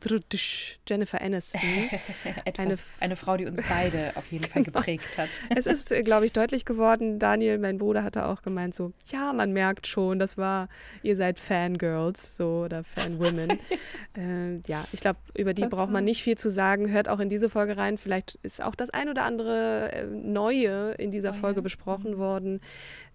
Jennifer 0.87 1.21
Aniston. 1.21 1.61
Etwas, 2.45 2.65
eine, 2.65 2.77
eine, 2.99 3.15
Frau, 3.15 3.37
die 3.37 3.45
uns 3.45 3.61
beide 3.67 4.13
auf 4.15 4.31
jeden 4.31 4.45
Fall 4.45 4.63
genau. 4.63 4.79
geprägt 4.79 5.17
hat. 5.17 5.29
es 5.55 5.67
ist, 5.67 5.91
äh, 5.91 6.01
glaube 6.01 6.25
ich, 6.25 6.33
deutlich 6.33 6.65
geworden. 6.65 7.19
Daniel, 7.19 7.59
mein 7.59 7.77
Bruder, 7.77 8.03
hatte 8.03 8.25
auch 8.25 8.41
gemeint 8.41 8.73
so, 8.73 8.93
ja, 9.07 9.33
man 9.33 9.53
merkt 9.53 9.85
schon, 9.85 10.17
das 10.17 10.37
war, 10.37 10.69
ihr 11.03 11.15
seid 11.15 11.39
Fangirls 11.39 12.37
so 12.37 12.63
oder 12.65 12.83
Fanwomen. 12.83 13.51
äh, 14.17 14.57
ja, 14.67 14.85
ich 14.91 15.01
glaube, 15.01 15.19
über 15.35 15.53
die 15.53 15.67
braucht 15.67 15.91
man 15.91 16.03
nicht 16.03 16.23
viel 16.23 16.37
zu 16.37 16.49
sagen. 16.49 16.89
Hört 16.89 17.09
auch 17.09 17.19
in 17.19 17.29
diese 17.29 17.49
Folge 17.49 17.77
rein. 17.77 17.97
Vielleicht 17.97 18.39
ist 18.41 18.61
auch 18.61 18.75
das 18.75 18.89
ein 18.89 19.09
oder 19.09 19.23
andere 19.23 19.66
äh, 19.67 20.05
Neue 20.05 20.91
in 20.93 21.11
dieser 21.11 21.31
oh, 21.31 21.33
Folge 21.33 21.59
ja. 21.59 21.63
besprochen 21.63 22.13
mhm. 22.13 22.17
worden. 22.17 22.59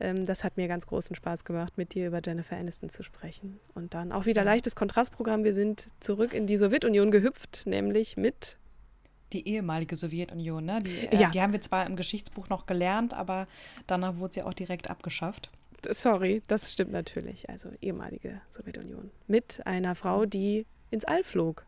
Ähm, 0.00 0.24
das 0.26 0.44
hat 0.44 0.56
mir 0.56 0.68
ganz 0.68 0.86
großen 0.86 1.16
Spaß 1.16 1.44
gemacht, 1.44 1.76
mit 1.76 1.94
dir 1.94 2.06
über 2.06 2.20
Jennifer 2.24 2.56
Aniston 2.56 2.88
zu 2.88 3.02
sprechen. 3.02 3.58
Und 3.74 3.94
dann 3.94 4.12
auch 4.12 4.26
wieder 4.26 4.44
leichtes 4.44 4.76
Kontrastprogramm. 4.76 5.44
Wir 5.44 5.54
sind 5.54 5.88
zurück 6.00 6.34
in 6.34 6.46
die 6.46 6.56
Sowjetunion 6.56 7.10
gehüpft, 7.10 7.66
nämlich 7.66 8.16
mit 8.16 8.56
die 9.32 9.48
ehemalige 9.48 9.96
Sowjetunion, 9.96 10.64
ne? 10.64 10.78
Die, 10.84 11.06
äh, 11.06 11.20
ja. 11.20 11.30
die 11.30 11.40
haben 11.40 11.52
wir 11.52 11.60
zwar 11.60 11.86
im 11.86 11.96
Geschichtsbuch 11.96 12.48
noch 12.48 12.66
gelernt, 12.66 13.14
aber 13.14 13.46
danach 13.86 14.16
wurde 14.16 14.34
sie 14.34 14.42
auch 14.42 14.54
direkt 14.54 14.90
abgeschafft. 14.90 15.50
Sorry, 15.90 16.42
das 16.46 16.72
stimmt 16.72 16.92
natürlich. 16.92 17.48
Also 17.48 17.70
ehemalige 17.80 18.40
Sowjetunion. 18.50 19.10
Mit 19.26 19.66
einer 19.66 19.94
Frau, 19.94 20.26
die 20.26 20.66
ins 20.90 21.04
All 21.04 21.24
flog. 21.24 21.66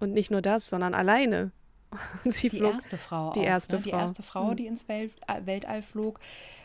Und 0.00 0.12
nicht 0.12 0.30
nur 0.30 0.42
das, 0.42 0.68
sondern 0.68 0.94
alleine. 0.94 1.52
Sie 2.24 2.48
die 2.48 2.58
flog, 2.58 2.74
erste 2.74 2.98
Frau. 2.98 3.32
Die 3.32 3.40
auch, 3.40 3.44
erste 3.44 3.76
ne? 3.76 3.82
Frau. 3.82 3.90
Die 3.90 3.96
erste 3.96 4.22
Frau, 4.22 4.50
hm. 4.50 4.56
die 4.56 4.66
ins 4.66 4.88
Welt, 4.88 5.14
äh, 5.26 5.46
Weltall 5.46 5.82
flog. 5.82 6.20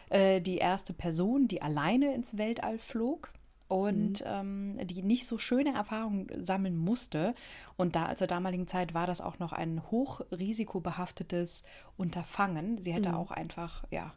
Äh, 0.09 0.41
die 0.41 0.57
erste 0.57 0.93
Person, 0.93 1.47
die 1.47 1.61
alleine 1.61 2.13
ins 2.13 2.37
Weltall 2.37 2.79
flog 2.79 3.31
und 3.67 4.21
mhm. 4.21 4.77
ähm, 4.79 4.87
die 4.87 5.03
nicht 5.03 5.27
so 5.27 5.37
schöne 5.37 5.73
Erfahrungen 5.73 6.27
sammeln 6.39 6.77
musste. 6.77 7.33
Und 7.75 7.95
da 7.95 8.15
zur 8.15 8.27
damaligen 8.27 8.67
Zeit 8.67 8.93
war 8.93 9.07
das 9.07 9.21
auch 9.21 9.39
noch 9.39 9.51
ein 9.51 9.81
hochrisikobehaftetes 9.91 11.63
Unterfangen. 11.97 12.81
Sie 12.81 12.93
hätte 12.93 13.09
mhm. 13.09 13.15
auch 13.15 13.31
einfach 13.31 13.83
ja 13.91 14.13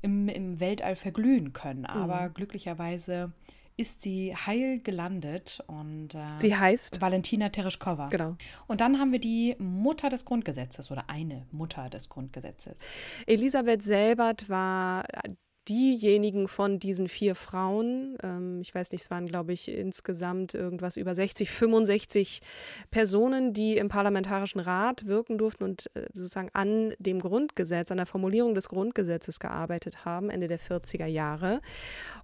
im, 0.00 0.28
im 0.28 0.60
Weltall 0.60 0.96
verglühen 0.96 1.52
können. 1.52 1.86
Aber 1.86 2.28
mhm. 2.28 2.34
glücklicherweise 2.34 3.32
ist 3.78 4.02
sie 4.02 4.34
heil 4.34 4.80
gelandet 4.80 5.62
und 5.68 6.14
äh, 6.14 6.18
sie 6.36 6.56
heißt 6.56 7.00
Valentina 7.00 7.48
Tereshkova. 7.48 8.08
Genau. 8.08 8.36
Und 8.66 8.80
dann 8.80 8.98
haben 8.98 9.12
wir 9.12 9.20
die 9.20 9.54
Mutter 9.58 10.08
des 10.08 10.24
Grundgesetzes 10.24 10.90
oder 10.90 11.08
eine 11.08 11.46
Mutter 11.52 11.88
des 11.88 12.08
Grundgesetzes. 12.08 12.92
Elisabeth 13.26 13.82
Selbert 13.82 14.48
war 14.48 15.04
diejenigen 15.68 16.48
von 16.48 16.78
diesen 16.78 17.08
vier 17.08 17.34
Frauen, 17.34 18.16
ähm, 18.22 18.60
ich 18.60 18.74
weiß 18.74 18.92
nicht, 18.92 19.02
es 19.02 19.10
waren, 19.10 19.26
glaube 19.26 19.52
ich, 19.52 19.68
insgesamt 19.68 20.54
irgendwas 20.54 20.96
über 20.96 21.14
60, 21.14 21.50
65 21.50 22.40
Personen, 22.90 23.52
die 23.52 23.76
im 23.76 23.88
Parlamentarischen 23.88 24.60
Rat 24.60 25.06
wirken 25.06 25.38
durften 25.38 25.64
und 25.64 25.90
äh, 25.94 26.06
sozusagen 26.14 26.50
an 26.52 26.94
dem 26.98 27.20
Grundgesetz, 27.20 27.90
an 27.90 27.98
der 27.98 28.06
Formulierung 28.06 28.54
des 28.54 28.68
Grundgesetzes 28.68 29.40
gearbeitet 29.40 30.04
haben, 30.04 30.30
Ende 30.30 30.48
der 30.48 30.60
40er 30.60 31.06
Jahre. 31.06 31.60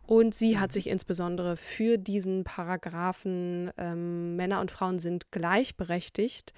Und 0.07 0.35
sie 0.35 0.59
hat 0.59 0.73
sich 0.73 0.87
insbesondere 0.87 1.57
für 1.57 1.99
diesen 1.99 2.45
Paragraphen 2.45 3.71
ähm, 3.79 4.37
Männer 4.37 4.61
und 4.61 4.71
Frauen 4.71 4.99
sind 4.99 5.31
gleichberechtigt 5.31 6.53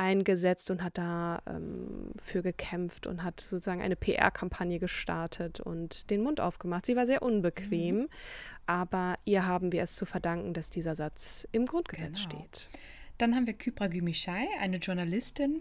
eingesetzt 0.00 0.70
und 0.70 0.82
hat 0.82 0.96
da 0.96 1.42
ähm, 1.46 2.12
für 2.22 2.40
gekämpft 2.40 3.06
und 3.06 3.22
hat 3.22 3.38
sozusagen 3.38 3.82
eine 3.82 3.96
PR-Kampagne 3.96 4.78
gestartet 4.78 5.60
und 5.60 6.08
den 6.08 6.22
Mund 6.22 6.40
aufgemacht. 6.40 6.86
Sie 6.86 6.96
war 6.96 7.06
sehr 7.06 7.22
unbequem, 7.22 7.96
mhm. 7.96 8.08
aber 8.64 9.18
ihr 9.26 9.46
haben 9.46 9.72
wir 9.72 9.82
es 9.82 9.96
zu 9.96 10.06
verdanken, 10.06 10.54
dass 10.54 10.70
dieser 10.70 10.94
Satz 10.94 11.46
im 11.52 11.66
Grundgesetz 11.66 12.26
genau. 12.26 12.44
steht. 12.46 12.70
Dann 13.18 13.34
haben 13.34 13.46
wir 13.46 13.52
Kypra 13.52 13.88
Gümüşay, 13.88 14.48
eine 14.58 14.78
Journalistin, 14.78 15.60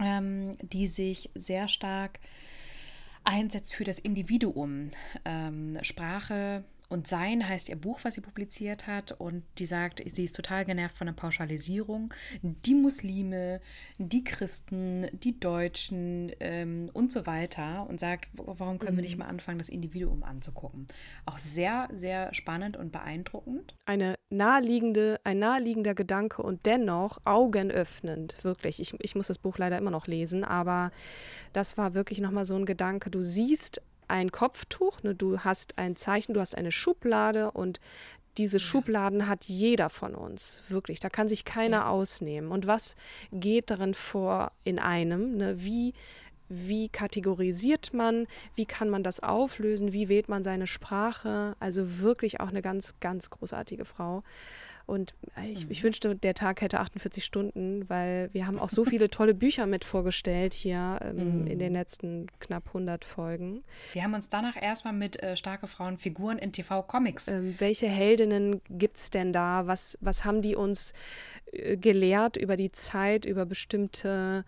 ähm, 0.00 0.58
die 0.60 0.86
sich 0.86 1.30
sehr 1.34 1.68
stark 1.68 2.20
einsetzt 3.24 3.74
für 3.74 3.84
das 3.84 3.98
Individuum. 3.98 4.90
Ähm, 5.24 5.78
Sprache 5.80 6.62
und 6.88 7.08
Sein 7.08 7.48
heißt 7.48 7.68
ihr 7.68 7.76
Buch, 7.76 8.00
was 8.02 8.14
sie 8.14 8.20
publiziert 8.20 8.86
hat. 8.86 9.12
Und 9.12 9.42
die 9.58 9.66
sagt, 9.66 10.02
sie 10.06 10.24
ist 10.24 10.36
total 10.36 10.64
genervt 10.64 10.96
von 10.96 11.08
der 11.08 11.14
Pauschalisierung. 11.14 12.14
Die 12.42 12.74
Muslime, 12.74 13.60
die 13.98 14.22
Christen, 14.22 15.06
die 15.12 15.38
Deutschen 15.38 16.30
ähm, 16.38 16.90
und 16.92 17.10
so 17.10 17.26
weiter. 17.26 17.86
Und 17.88 17.98
sagt, 17.98 18.28
warum 18.34 18.78
können 18.78 18.96
wir 18.96 19.02
nicht 19.02 19.16
mhm. 19.16 19.20
mal 19.20 19.28
anfangen, 19.28 19.58
das 19.58 19.68
Individuum 19.68 20.22
anzugucken? 20.22 20.86
Auch 21.24 21.38
sehr, 21.38 21.88
sehr 21.92 22.32
spannend 22.34 22.76
und 22.76 22.92
beeindruckend. 22.92 23.74
Eine 23.84 24.14
naheliegende, 24.30 25.20
ein 25.24 25.40
naheliegender 25.40 25.94
Gedanke 25.94 26.42
und 26.42 26.66
dennoch 26.66 27.18
augenöffnend, 27.24 28.44
wirklich. 28.44 28.80
Ich, 28.80 28.94
ich 29.00 29.14
muss 29.14 29.26
das 29.26 29.38
Buch 29.38 29.58
leider 29.58 29.78
immer 29.78 29.90
noch 29.90 30.06
lesen, 30.06 30.44
aber 30.44 30.92
das 31.52 31.76
war 31.76 31.94
wirklich 31.94 32.20
nochmal 32.20 32.44
so 32.44 32.54
ein 32.54 32.66
Gedanke. 32.66 33.10
Du 33.10 33.22
siehst 33.22 33.80
ein 34.08 34.32
Kopftuch, 34.32 35.02
ne, 35.02 35.14
du 35.14 35.40
hast 35.40 35.78
ein 35.78 35.96
Zeichen, 35.96 36.34
du 36.34 36.40
hast 36.40 36.56
eine 36.56 36.72
Schublade 36.72 37.50
und 37.50 37.80
diese. 38.38 38.60
Schubladen 38.60 39.28
hat 39.28 39.46
jeder 39.46 39.88
von 39.88 40.14
uns, 40.14 40.62
wirklich. 40.68 41.00
Da 41.00 41.08
kann 41.08 41.28
sich 41.28 41.44
keiner 41.44 41.78
ja. 41.78 41.88
ausnehmen. 41.88 42.50
Und 42.50 42.66
was 42.66 42.96
geht 43.32 43.70
darin 43.70 43.94
vor 43.94 44.52
in 44.64 44.78
einem? 44.78 45.36
Ne? 45.36 45.62
Wie, 45.62 45.94
wie 46.48 46.88
kategorisiert 46.88 47.94
man? 47.94 48.26
Wie 48.54 48.66
kann 48.66 48.90
man 48.90 49.02
das 49.02 49.20
auflösen? 49.20 49.92
Wie 49.92 50.08
wählt 50.08 50.28
man 50.28 50.42
seine 50.42 50.66
Sprache? 50.66 51.56
Also 51.60 52.00
wirklich 52.00 52.40
auch 52.40 52.48
eine 52.48 52.62
ganz, 52.62 53.00
ganz 53.00 53.30
großartige 53.30 53.84
Frau. 53.84 54.22
Und 54.86 55.14
ich, 55.52 55.68
ich, 55.68 55.80
mhm. 55.80 55.86
wünschte, 55.86 56.14
der 56.14 56.34
Tag 56.34 56.60
hätte 56.60 56.78
48 56.78 57.24
Stunden, 57.24 57.88
weil 57.88 58.30
wir 58.32 58.46
haben 58.46 58.58
auch 58.60 58.70
so 58.70 58.84
viele 58.86 59.10
tolle 59.10 59.34
Bücher 59.34 59.66
mit 59.66 59.84
vorgestellt 59.84 60.54
hier 60.54 61.00
ähm, 61.02 61.44
mm. 61.44 61.46
in 61.48 61.58
den 61.58 61.72
letzten 61.72 62.28
knapp 62.38 62.68
100 62.68 63.04
Folgen. 63.04 63.64
Wir 63.92 64.04
haben 64.04 64.14
uns 64.14 64.28
danach 64.28 64.60
erstmal 64.60 64.92
mit 64.92 65.20
äh, 65.20 65.36
starke 65.36 65.66
Frauenfiguren 65.66 66.38
in 66.38 66.52
TV-Comics. 66.52 67.28
Ähm, 67.28 67.56
welche 67.58 67.88
Heldinnen 67.88 68.60
gibt 68.70 68.96
es 68.96 69.10
denn 69.10 69.32
da? 69.32 69.66
Was, 69.66 69.98
was 70.00 70.24
haben 70.24 70.40
die 70.40 70.54
uns 70.54 70.92
äh, 71.50 71.76
gelehrt 71.76 72.36
über 72.36 72.56
die 72.56 72.70
Zeit, 72.70 73.24
über 73.24 73.44
bestimmte 73.44 74.44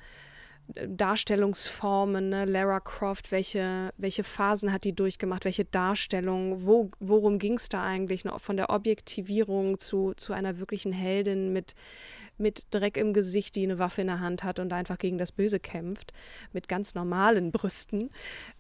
Darstellungsformen, 0.75 2.29
ne? 2.29 2.45
Lara 2.45 2.81
Croft, 2.81 3.33
welche, 3.33 3.91
welche 3.97 4.25
Phasen 4.25 4.73
hat 4.73 4.85
die 4.85 4.95
durchgemacht, 4.95 5.45
welche 5.45 5.65
Darstellung, 5.65 6.65
wo, 6.67 6.91
worum 7.01 7.39
ging 7.39 7.55
es 7.55 7.69
da 7.69 7.83
eigentlich, 7.83 8.25
ne? 8.25 8.33
von 8.39 8.57
der 8.57 8.71
Objektivierung 8.71 9.79
zu, 9.79 10.13
zu 10.15 10.33
einer 10.33 10.59
wirklichen 10.59 10.93
Heldin 10.93 11.53
mit 11.53 11.75
mit 12.39 12.67
Dreck 12.71 12.97
im 12.97 13.13
Gesicht, 13.13 13.57
die 13.57 13.65
eine 13.65 13.79
Waffe 13.79 14.03
in 14.03 14.07
der 14.09 14.21
Hand 14.21 14.45
hat 14.45 14.59
und 14.59 14.73
einfach 14.73 14.99
gegen 14.99 15.19
das 15.19 15.33
Böse 15.33 15.61
kämpft, 15.61 16.13
mit 16.53 16.69
ganz 16.69 16.95
normalen 16.95 17.53
Brüsten. 17.53 18.11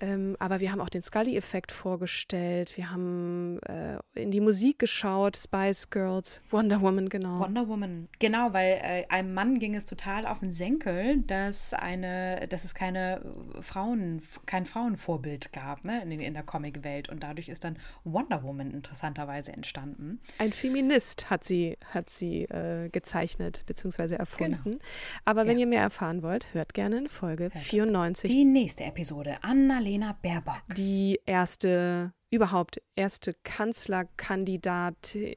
Ähm, 0.00 0.36
aber 0.38 0.60
wir 0.60 0.72
haben 0.72 0.80
auch 0.80 0.88
den 0.88 1.02
Scully-Effekt 1.02 1.72
vorgestellt, 1.72 2.76
wir 2.76 2.90
haben 2.90 3.58
äh, 3.62 3.98
in 4.14 4.30
die 4.30 4.40
Musik 4.40 4.78
geschaut, 4.78 5.36
Spice 5.36 5.90
Girls, 5.90 6.42
Wonder 6.50 6.80
Woman, 6.80 7.08
genau. 7.08 7.40
Wonder 7.40 7.68
Woman, 7.68 8.08
genau, 8.18 8.52
weil 8.52 8.80
äh, 8.82 9.06
einem 9.08 9.34
Mann 9.34 9.58
ging 9.58 9.74
es 9.74 9.84
total 9.84 10.26
auf 10.26 10.40
den 10.40 10.52
Senkel, 10.52 11.18
dass, 11.22 11.74
eine, 11.74 12.46
dass 12.48 12.64
es 12.64 12.74
keine 12.74 13.20
Frauen, 13.60 14.22
kein 14.46 14.66
Frauenvorbild 14.66 15.52
gab 15.52 15.84
ne, 15.84 16.02
in, 16.02 16.10
in 16.12 16.34
der 16.34 16.42
Comicwelt 16.42 17.08
und 17.08 17.22
dadurch 17.22 17.48
ist 17.48 17.64
dann 17.64 17.78
Wonder 18.04 18.42
Woman 18.42 18.72
interessanterweise 18.72 19.52
entstanden. 19.52 20.20
Ein 20.38 20.52
Feminist 20.52 21.30
hat 21.30 21.44
sie, 21.44 21.76
hat 21.92 22.10
sie 22.10 22.44
äh, 22.44 22.88
gezeichnet 22.90 23.64
bzw. 23.68 24.16
erfunden. 24.16 24.60
Genau. 24.64 24.78
Aber 25.24 25.46
wenn 25.46 25.58
ja. 25.58 25.60
ihr 25.60 25.68
mehr 25.68 25.82
erfahren 25.82 26.22
wollt, 26.22 26.52
hört 26.52 26.74
gerne 26.74 26.98
in 26.98 27.06
Folge 27.06 27.44
hört 27.44 27.56
94. 27.56 28.28
Die 28.30 28.44
nächste 28.44 28.84
Episode, 28.84 29.36
Annalena 29.42 30.18
Baerbock. 30.20 30.62
Die 30.76 31.20
erste, 31.24 32.12
überhaupt 32.30 32.82
erste 32.96 33.32
Kanzlerkandidatin, 33.44 35.36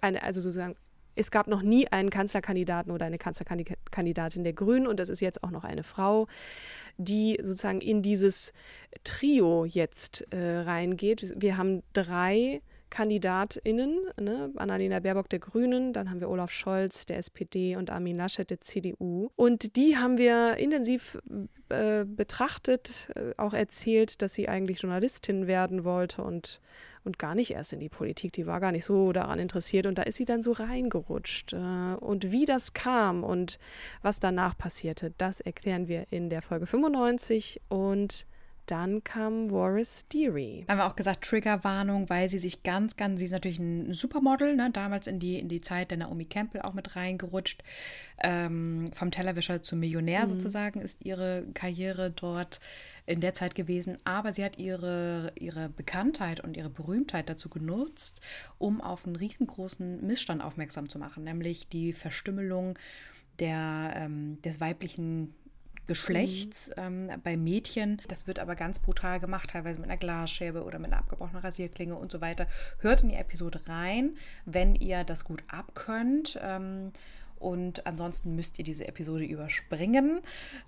eine, 0.00 0.22
also 0.22 0.40
sozusagen 0.40 0.76
es 1.16 1.30
gab 1.30 1.48
noch 1.48 1.62
nie 1.62 1.88
einen 1.88 2.10
Kanzlerkandidaten 2.10 2.92
oder 2.92 3.06
eine 3.06 3.18
Kanzlerkandidatin 3.18 4.44
der 4.44 4.52
Grünen 4.52 4.86
und 4.86 5.00
es 5.00 5.08
ist 5.08 5.20
jetzt 5.20 5.42
auch 5.42 5.50
noch 5.50 5.64
eine 5.64 5.82
Frau, 5.82 6.28
die 6.98 7.38
sozusagen 7.42 7.80
in 7.80 8.02
dieses 8.02 8.52
Trio 9.02 9.64
jetzt 9.64 10.26
äh, 10.30 10.58
reingeht. 10.58 11.34
Wir 11.36 11.56
haben 11.56 11.82
drei 11.94 12.60
KandidatInnen, 12.96 14.06
ne? 14.18 14.50
Annalena 14.56 15.00
Baerbock 15.00 15.28
der 15.28 15.38
Grünen, 15.38 15.92
dann 15.92 16.08
haben 16.08 16.20
wir 16.20 16.30
Olaf 16.30 16.50
Scholz 16.50 17.04
der 17.04 17.18
SPD 17.18 17.76
und 17.76 17.90
Armin 17.90 18.16
Laschet 18.16 18.48
der 18.48 18.62
CDU. 18.62 19.28
Und 19.36 19.76
die 19.76 19.98
haben 19.98 20.16
wir 20.16 20.56
intensiv 20.56 21.18
äh, 21.68 22.06
betrachtet, 22.06 23.10
äh, 23.14 23.34
auch 23.36 23.52
erzählt, 23.52 24.22
dass 24.22 24.32
sie 24.32 24.48
eigentlich 24.48 24.80
Journalistin 24.80 25.46
werden 25.46 25.84
wollte 25.84 26.22
und, 26.22 26.62
und 27.04 27.18
gar 27.18 27.34
nicht 27.34 27.50
erst 27.50 27.74
in 27.74 27.80
die 27.80 27.90
Politik. 27.90 28.32
Die 28.32 28.46
war 28.46 28.60
gar 28.60 28.72
nicht 28.72 28.86
so 28.86 29.12
daran 29.12 29.40
interessiert 29.40 29.84
und 29.84 29.98
da 29.98 30.02
ist 30.04 30.16
sie 30.16 30.24
dann 30.24 30.40
so 30.40 30.52
reingerutscht. 30.52 31.52
Äh, 31.52 31.96
und 32.00 32.32
wie 32.32 32.46
das 32.46 32.72
kam 32.72 33.24
und 33.24 33.58
was 34.00 34.20
danach 34.20 34.56
passierte, 34.56 35.12
das 35.18 35.42
erklären 35.42 35.86
wir 35.86 36.06
in 36.08 36.30
der 36.30 36.40
Folge 36.40 36.66
95 36.66 37.60
und 37.68 38.26
dann 38.66 39.04
kam 39.04 39.50
Waris 39.50 40.06
Deary. 40.08 40.64
Haben 40.68 40.78
wir 40.78 40.86
auch 40.86 40.96
gesagt, 40.96 41.24
Triggerwarnung, 41.24 42.08
weil 42.08 42.28
sie 42.28 42.38
sich 42.38 42.62
ganz, 42.62 42.96
ganz, 42.96 43.20
sie 43.20 43.26
ist 43.26 43.32
natürlich 43.32 43.58
ein 43.58 43.92
Supermodel, 43.92 44.56
ne, 44.56 44.70
damals 44.70 45.06
in 45.06 45.18
die, 45.18 45.38
in 45.38 45.48
die 45.48 45.60
Zeit 45.60 45.90
der 45.90 45.98
Naomi 45.98 46.24
Campbell 46.24 46.62
auch 46.62 46.74
mit 46.74 46.96
reingerutscht. 46.96 47.62
Ähm, 48.22 48.90
vom 48.92 49.10
Tellerwischer 49.10 49.62
zum 49.62 49.80
Millionär 49.80 50.22
mhm. 50.22 50.26
sozusagen 50.26 50.80
ist 50.80 51.04
ihre 51.04 51.44
Karriere 51.54 52.10
dort 52.10 52.60
in 53.06 53.20
der 53.20 53.34
Zeit 53.34 53.54
gewesen. 53.54 53.98
Aber 54.04 54.32
sie 54.32 54.44
hat 54.44 54.58
ihre, 54.58 55.32
ihre 55.36 55.68
Bekanntheit 55.68 56.40
und 56.40 56.56
ihre 56.56 56.70
Berühmtheit 56.70 57.28
dazu 57.28 57.48
genutzt, 57.48 58.20
um 58.58 58.80
auf 58.80 59.06
einen 59.06 59.16
riesengroßen 59.16 60.04
Missstand 60.04 60.42
aufmerksam 60.42 60.88
zu 60.88 60.98
machen, 60.98 61.24
nämlich 61.24 61.68
die 61.68 61.92
Verstümmelung 61.92 62.78
der, 63.38 63.92
ähm, 63.96 64.40
des 64.42 64.60
weiblichen 64.60 65.34
Geschlechts 65.86 66.70
mhm. 66.76 67.08
ähm, 67.10 67.20
bei 67.22 67.36
Mädchen. 67.36 68.02
Das 68.08 68.26
wird 68.26 68.38
aber 68.38 68.56
ganz 68.56 68.78
brutal 68.78 69.20
gemacht, 69.20 69.50
teilweise 69.50 69.78
mit 69.78 69.88
einer 69.88 69.98
Glasscheibe 69.98 70.64
oder 70.64 70.78
mit 70.78 70.92
einer 70.92 71.00
abgebrochenen 71.00 71.42
Rasierklinge 71.42 71.94
und 71.94 72.10
so 72.10 72.20
weiter. 72.20 72.46
Hört 72.78 73.02
in 73.02 73.10
die 73.10 73.16
Episode 73.16 73.60
rein, 73.68 74.16
wenn 74.44 74.74
ihr 74.74 75.04
das 75.04 75.24
gut 75.24 75.42
abkönnt. 75.48 76.38
Ähm, 76.42 76.92
und 77.38 77.86
ansonsten 77.86 78.34
müsst 78.34 78.58
ihr 78.58 78.64
diese 78.64 78.88
Episode 78.88 79.24
überspringen. 79.24 80.20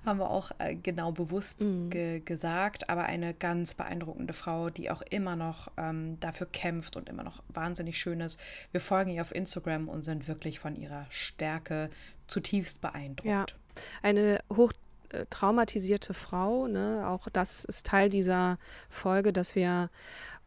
Haben 0.05 0.21
wir 0.21 0.31
auch 0.31 0.53
äh, 0.59 0.75
genau 0.75 1.12
bewusst 1.12 1.62
mhm. 1.62 1.91
ge 1.91 2.21
gesagt. 2.21 2.91
Aber 2.91 3.05
eine 3.05 3.35
ganz 3.35 3.75
beeindruckende 3.75 4.35
Frau, 4.35 4.71
die 4.71 4.91
auch 4.91 5.03
immer 5.03 5.35
noch 5.35 5.71
ähm, 5.77 6.19
dafür 6.21 6.47
kämpft 6.47 6.97
und 6.97 7.09
immer 7.09 7.23
noch 7.23 7.43
wahnsinnig 7.49 7.99
schön 7.99 8.21
ist. 8.21 8.39
Wir 8.73 8.81
folgen 8.81 9.11
ihr 9.11 9.23
auf 9.23 9.35
Instagram 9.35 9.89
und 9.89 10.03
sind 10.03 10.29
wirklich 10.29 10.59
von 10.59 10.77
ihrer 10.77 11.07
Stärke 11.09 11.91
zutiefst 12.27 12.81
beeindruckt. 12.83 13.27
Ja, 13.27 13.47
eine 14.03 14.41
hoch 14.55 14.73
traumatisierte 15.31 16.15
Frau. 16.15 16.67
Ne? 16.67 17.05
Auch 17.07 17.29
das 17.33 17.65
ist 17.65 17.87
Teil 17.87 18.09
dieser 18.09 18.59
Folge, 18.89 19.33
dass 19.33 19.55
wir 19.55 19.91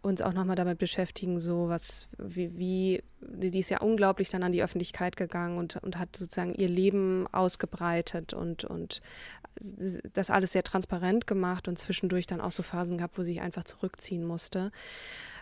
uns 0.01 0.21
auch 0.21 0.33
nochmal 0.33 0.55
damit 0.55 0.79
beschäftigen, 0.79 1.39
so 1.39 1.69
was, 1.69 2.07
wie, 2.17 2.57
wie, 2.57 3.03
die 3.21 3.59
ist 3.59 3.69
ja 3.69 3.81
unglaublich 3.81 4.29
dann 4.29 4.41
an 4.41 4.51
die 4.51 4.63
Öffentlichkeit 4.63 5.15
gegangen 5.15 5.57
und, 5.57 5.75
und 5.77 5.99
hat 5.99 6.15
sozusagen 6.15 6.55
ihr 6.55 6.69
Leben 6.69 7.27
ausgebreitet 7.31 8.33
und, 8.33 8.63
und 8.63 9.01
das 10.13 10.31
alles 10.31 10.53
sehr 10.53 10.63
transparent 10.63 11.27
gemacht 11.27 11.67
und 11.67 11.77
zwischendurch 11.77 12.25
dann 12.25 12.41
auch 12.41 12.51
so 12.51 12.63
Phasen 12.63 12.97
gehabt, 12.97 13.17
wo 13.17 13.21
sie 13.21 13.33
sich 13.33 13.41
einfach 13.41 13.63
zurückziehen 13.63 14.23
musste 14.23 14.71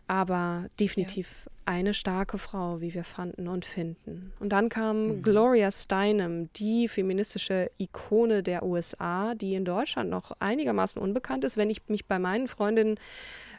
aber 0.10 0.66
definitiv 0.80 1.46
ja. 1.46 1.52
eine 1.74 1.94
starke 1.94 2.40
Frau, 2.40 2.82
wie 2.82 2.96
wir 2.96 3.04
fanden 3.04 3.48
und 3.48 3.64
finden. 3.64 4.34
Und 4.40 4.50
dann 4.50 4.68
kam 4.68 5.04
mhm. 5.04 5.22
Gloria 5.22 5.72
Steinem, 5.72 6.52
die 6.54 6.88
feministische 6.88 7.70
Ikone 7.78 8.42
der 8.42 8.64
USA, 8.64 9.36
die 9.36 9.54
in 9.54 9.66
Deutschland 9.66 10.10
noch 10.10 10.32
einigermaßen 10.40 11.00
unbekannt 11.00 11.44
ist. 11.44 11.58
Wenn 11.58 11.70
ich 11.70 11.88
mich 11.90 12.08
bei 12.08 12.18
meinen 12.18 12.48
Freundinnen 12.48 13.00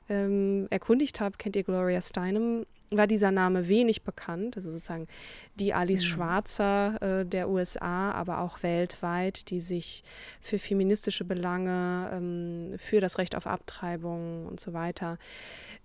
ähm, 0.09 0.67
erkundigt 0.71 1.21
habe, 1.21 1.37
kennt 1.39 1.55
ihr 1.55 1.63
Gloria 1.63 2.03
Steinem, 2.03 2.67
war 2.91 3.07
dieser 3.07 3.31
Name 3.31 3.69
wenig 3.69 4.03
bekannt, 4.03 4.57
also 4.57 4.71
sozusagen 4.73 5.07
die 5.55 5.73
Alice 5.73 6.03
mhm. 6.03 6.09
Schwarzer 6.09 7.21
äh, 7.21 7.27
der 7.27 7.49
USA, 7.49 8.11
aber 8.13 8.41
auch 8.41 8.63
weltweit, 8.63 9.51
die 9.51 9.61
sich 9.61 10.03
für 10.41 10.59
feministische 10.59 11.25
Belange, 11.25 12.11
ähm, 12.13 12.75
für 12.79 13.01
das 13.01 13.19
Recht 13.19 13.37
auf 13.37 13.47
Abtreibung 13.47 14.47
und 14.47 14.59
so 14.59 14.73
weiter 14.73 15.19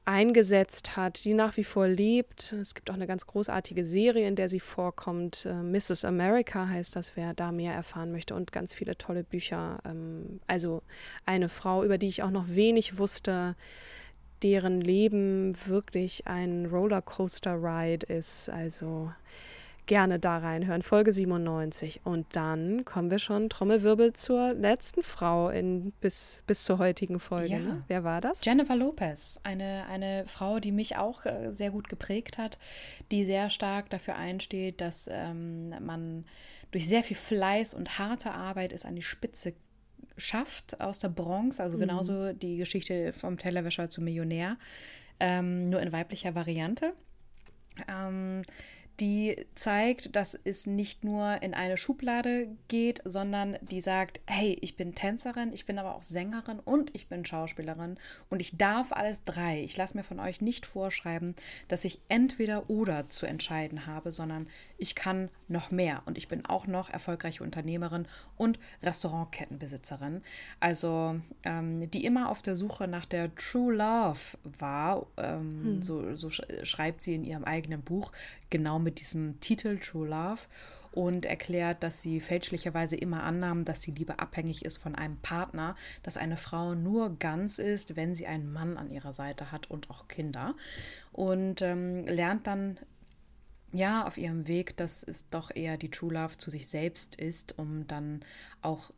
eingesetzt 0.05 0.95
hat, 0.95 1.25
die 1.25 1.33
nach 1.33 1.57
wie 1.57 1.63
vor 1.63 1.87
lebt. 1.87 2.53
Es 2.53 2.75
gibt 2.75 2.89
auch 2.91 2.95
eine 2.95 3.07
ganz 3.07 3.25
großartige 3.25 3.85
Serie, 3.85 4.27
in 4.27 4.35
der 4.35 4.49
sie 4.49 4.59
vorkommt. 4.59 5.45
Äh, 5.45 5.53
Mrs. 5.53 6.05
America 6.05 6.67
heißt 6.67 6.95
das, 6.95 7.15
wer 7.15 7.33
da 7.33 7.51
mehr 7.51 7.73
erfahren 7.73 8.11
möchte 8.11 8.35
und 8.35 8.51
ganz 8.51 8.73
viele 8.73 8.97
tolle 8.97 9.23
Bücher. 9.23 9.79
Ähm, 9.83 10.39
also 10.45 10.83
eine 11.25 11.49
Frau, 11.49 11.83
über 11.83 11.97
die 11.97 12.07
ich 12.07 12.21
auch 12.21 12.31
noch 12.31 12.49
wenig 12.49 12.99
wusste, 12.99 13.55
deren 14.43 14.81
Leben 14.81 15.55
wirklich 15.65 16.27
ein 16.27 16.65
Rollercoaster-Ride 16.65 18.05
ist. 18.07 18.49
Also 18.49 19.11
gerne 19.85 20.19
da 20.19 20.37
reinhören. 20.37 20.81
Folge 20.81 21.13
97. 21.13 22.01
Und 22.03 22.27
dann 22.35 22.85
kommen 22.85 23.11
wir 23.11 23.19
schon, 23.19 23.49
Trommelwirbel, 23.49 24.13
zur 24.13 24.53
letzten 24.53 25.03
Frau 25.03 25.49
in, 25.49 25.91
bis, 26.01 26.43
bis 26.47 26.63
zur 26.63 26.79
heutigen 26.79 27.19
Folge. 27.19 27.53
Ja. 27.53 27.59
Ne? 27.59 27.83
Wer 27.87 28.03
war 28.03 28.21
das? 28.21 28.43
Jennifer 28.43 28.75
Lopez, 28.75 29.39
eine, 29.43 29.85
eine 29.89 30.25
Frau, 30.25 30.59
die 30.59 30.71
mich 30.71 30.97
auch 30.97 31.25
äh, 31.25 31.51
sehr 31.51 31.71
gut 31.71 31.89
geprägt 31.89 32.37
hat, 32.37 32.57
die 33.11 33.25
sehr 33.25 33.49
stark 33.49 33.89
dafür 33.89 34.15
einsteht, 34.15 34.81
dass 34.81 35.09
ähm, 35.11 35.69
man 35.83 36.25
durch 36.71 36.87
sehr 36.87 37.03
viel 37.03 37.17
Fleiß 37.17 37.73
und 37.73 37.99
harte 37.99 38.31
Arbeit 38.31 38.73
es 38.73 38.85
an 38.85 38.95
die 38.95 39.01
Spitze 39.01 39.53
schafft 40.17 40.81
aus 40.81 40.99
der 40.99 41.09
Bronx, 41.09 41.59
also 41.59 41.77
mhm. 41.77 41.81
genauso 41.81 42.33
die 42.33 42.57
Geschichte 42.57 43.13
vom 43.13 43.37
Tellerwäscher 43.37 43.89
zum 43.89 44.05
Millionär, 44.05 44.57
ähm, 45.19 45.69
nur 45.69 45.81
in 45.81 45.91
weiblicher 45.91 46.35
Variante. 46.35 46.93
Ähm, 47.87 48.43
die 48.99 49.45
zeigt, 49.55 50.15
dass 50.15 50.39
es 50.41 50.67
nicht 50.67 51.03
nur 51.03 51.41
in 51.41 51.53
eine 51.53 51.75
Schublade 51.75 52.47
geht, 52.69 53.01
sondern 53.03 53.57
die 53.61 53.81
sagt, 53.81 54.21
hey, 54.25 54.57
ich 54.61 54.77
bin 54.77 54.95
Tänzerin, 54.95 55.51
ich 55.51 55.65
bin 55.65 55.77
aber 55.79 55.95
auch 55.95 56.03
Sängerin 56.03 56.59
und 56.59 56.95
ich 56.95 57.07
bin 57.07 57.25
Schauspielerin 57.25 57.97
und 58.29 58.41
ich 58.41 58.57
darf 58.57 58.93
alles 58.93 59.23
drei. 59.25 59.61
Ich 59.61 59.75
lasse 59.75 59.97
mir 59.97 60.03
von 60.03 60.21
euch 60.21 60.39
nicht 60.39 60.65
vorschreiben, 60.65 61.35
dass 61.67 61.83
ich 61.83 61.99
entweder 62.07 62.69
oder 62.69 63.09
zu 63.09 63.25
entscheiden 63.25 63.85
habe, 63.85 64.13
sondern 64.13 64.47
ich 64.77 64.95
kann 64.95 65.29
noch 65.47 65.71
mehr 65.71 66.01
und 66.05 66.17
ich 66.17 66.27
bin 66.27 66.45
auch 66.45 66.67
noch 66.67 66.89
erfolgreiche 66.89 67.43
Unternehmerin 67.43 68.07
und 68.37 68.59
Restaurantkettenbesitzerin. 68.83 70.21
Also 70.59 71.19
ähm, 71.43 71.89
die 71.91 72.05
immer 72.05 72.29
auf 72.29 72.41
der 72.41 72.55
Suche 72.55 72.87
nach 72.87 73.05
der 73.05 73.33
True 73.35 73.73
Love 73.73 74.37
war, 74.43 75.05
ähm, 75.17 75.61
hm. 75.63 75.81
so, 75.81 76.15
so 76.15 76.29
schreibt 76.29 77.01
sie 77.01 77.15
in 77.15 77.23
ihrem 77.23 77.43
eigenen 77.43 77.81
Buch, 77.81 78.11
genau 78.49 78.79
mit 78.79 78.99
diesem 78.99 79.39
Titel 79.39 79.77
True 79.79 80.07
Love 80.07 80.41
und 80.95 81.25
erklärt, 81.25 81.83
dass 81.83 82.01
sie 82.01 82.21
fälschlicherweise 82.21 82.95
immer 82.95 83.23
annahm, 83.23 83.65
dass 83.65 83.81
die 83.81 83.91
Liebe 83.91 84.19
abhängig 84.19 84.63
ist 84.63 84.77
von 84.77 84.95
einem 84.95 85.17
Partner, 85.17 85.75
dass 86.03 86.17
eine 86.17 86.37
Frau 86.37 86.73
nur 86.73 87.19
ganz 87.19 87.59
ist, 87.59 87.97
wenn 87.97 88.15
sie 88.15 88.27
einen 88.27 88.51
Mann 88.51 88.77
an 88.77 88.89
ihrer 88.89 89.11
Seite 89.11 89.51
hat 89.51 89.69
und 89.69 89.89
auch 89.89 90.07
Kinder. 90.07 90.55
Und 91.11 91.61
ähm, 91.61 92.05
lernt 92.05 92.47
dann 92.47 92.79
ja 93.77 94.05
auf 94.05 94.17
ihrem 94.17 94.47
Weg, 94.47 94.77
dass 94.77 95.03
es 95.03 95.29
doch 95.29 95.51
eher 95.53 95.77
die 95.77 95.89
True 95.89 96.13
Love 96.13 96.37
zu 96.37 96.49
sich 96.49 96.67
selbst 96.67 97.15
ist, 97.15 97.57
um 97.57 97.87
dann 97.87 98.21
auch 98.61 98.91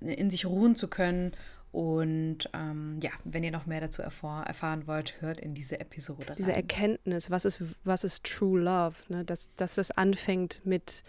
in 0.00 0.30
sich 0.30 0.46
ruhen 0.46 0.74
zu 0.74 0.88
können 0.88 1.32
und 1.72 2.50
ähm, 2.52 3.00
ja, 3.02 3.10
wenn 3.24 3.42
ihr 3.42 3.50
noch 3.50 3.64
mehr 3.64 3.80
dazu 3.80 4.02
erfahr 4.02 4.46
erfahren 4.46 4.86
wollt, 4.86 5.22
hört 5.22 5.40
in 5.40 5.54
diese 5.54 5.80
Episode. 5.80 6.28
Rein. 6.28 6.36
Diese 6.36 6.52
Erkenntnis, 6.52 7.30
was 7.30 7.46
ist, 7.46 7.62
was 7.82 8.04
ist 8.04 8.24
True 8.24 8.60
Love, 8.60 8.96
ne? 9.08 9.24
dass, 9.24 9.54
dass 9.56 9.76
das 9.76 9.90
anfängt 9.90 10.60
mit 10.64 11.02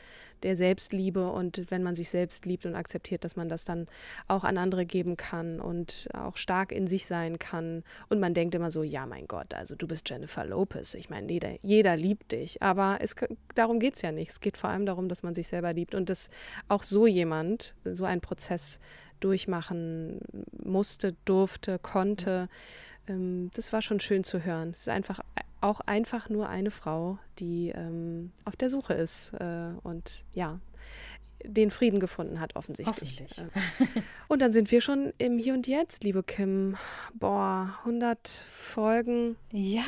der 0.43 0.55
Selbstliebe 0.55 1.29
und 1.29 1.69
wenn 1.69 1.83
man 1.83 1.95
sich 1.95 2.09
selbst 2.09 2.45
liebt 2.45 2.65
und 2.65 2.75
akzeptiert, 2.75 3.23
dass 3.23 3.35
man 3.35 3.49
das 3.49 3.65
dann 3.65 3.87
auch 4.27 4.43
an 4.43 4.57
andere 4.57 4.85
geben 4.85 5.17
kann 5.17 5.59
und 5.59 6.09
auch 6.13 6.37
stark 6.37 6.71
in 6.71 6.87
sich 6.87 7.05
sein 7.05 7.39
kann. 7.39 7.83
Und 8.09 8.19
man 8.19 8.33
denkt 8.33 8.55
immer 8.55 8.71
so, 8.71 8.83
ja 8.83 9.05
mein 9.05 9.27
Gott, 9.27 9.53
also 9.53 9.75
du 9.75 9.87
bist 9.87 10.09
Jennifer 10.09 10.45
Lopez. 10.45 10.93
Ich 10.93 11.09
meine, 11.09 11.31
jeder, 11.31 11.57
jeder 11.61 11.95
liebt 11.95 12.31
dich. 12.31 12.61
Aber 12.61 12.97
es, 13.01 13.15
darum 13.55 13.79
geht 13.79 13.95
es 13.95 14.01
ja 14.01 14.11
nicht. 14.11 14.31
Es 14.31 14.41
geht 14.41 14.57
vor 14.57 14.69
allem 14.69 14.85
darum, 14.85 15.09
dass 15.09 15.23
man 15.23 15.35
sich 15.35 15.47
selber 15.47 15.73
liebt 15.73 15.95
und 15.95 16.09
dass 16.09 16.29
auch 16.67 16.83
so 16.83 17.07
jemand, 17.07 17.75
so 17.85 18.05
ein 18.05 18.21
Prozess 18.21 18.79
durchmachen 19.19 20.19
musste, 20.63 21.15
durfte, 21.25 21.79
konnte. 21.79 22.49
Ähm, 23.07 23.51
das 23.55 23.73
war 23.73 23.81
schon 23.81 23.99
schön 23.99 24.23
zu 24.23 24.43
hören. 24.43 24.71
Es 24.73 24.81
ist 24.81 24.89
einfach 24.89 25.19
auch 25.61 25.79
einfach 25.81 26.29
nur 26.29 26.49
eine 26.49 26.71
Frau, 26.71 27.17
die 27.39 27.69
ähm, 27.69 28.31
auf 28.45 28.55
der 28.55 28.69
Suche 28.69 28.93
ist 28.93 29.33
äh, 29.33 29.71
und 29.81 30.25
ja, 30.33 30.59
den 31.45 31.71
Frieden 31.71 31.99
gefunden 31.99 32.39
hat, 32.39 32.55
offensichtlich. 32.55 33.19
Hoffentlich. 33.19 33.97
Äh, 33.97 34.01
und 34.27 34.41
dann 34.41 34.51
sind 34.51 34.71
wir 34.71 34.81
schon 34.81 35.13
im 35.17 35.37
Hier 35.37 35.53
und 35.53 35.67
Jetzt, 35.67 36.03
liebe 36.03 36.23
Kim. 36.23 36.75
Boah, 37.13 37.77
100 37.79 38.27
Folgen. 38.27 39.35
Ja, 39.51 39.83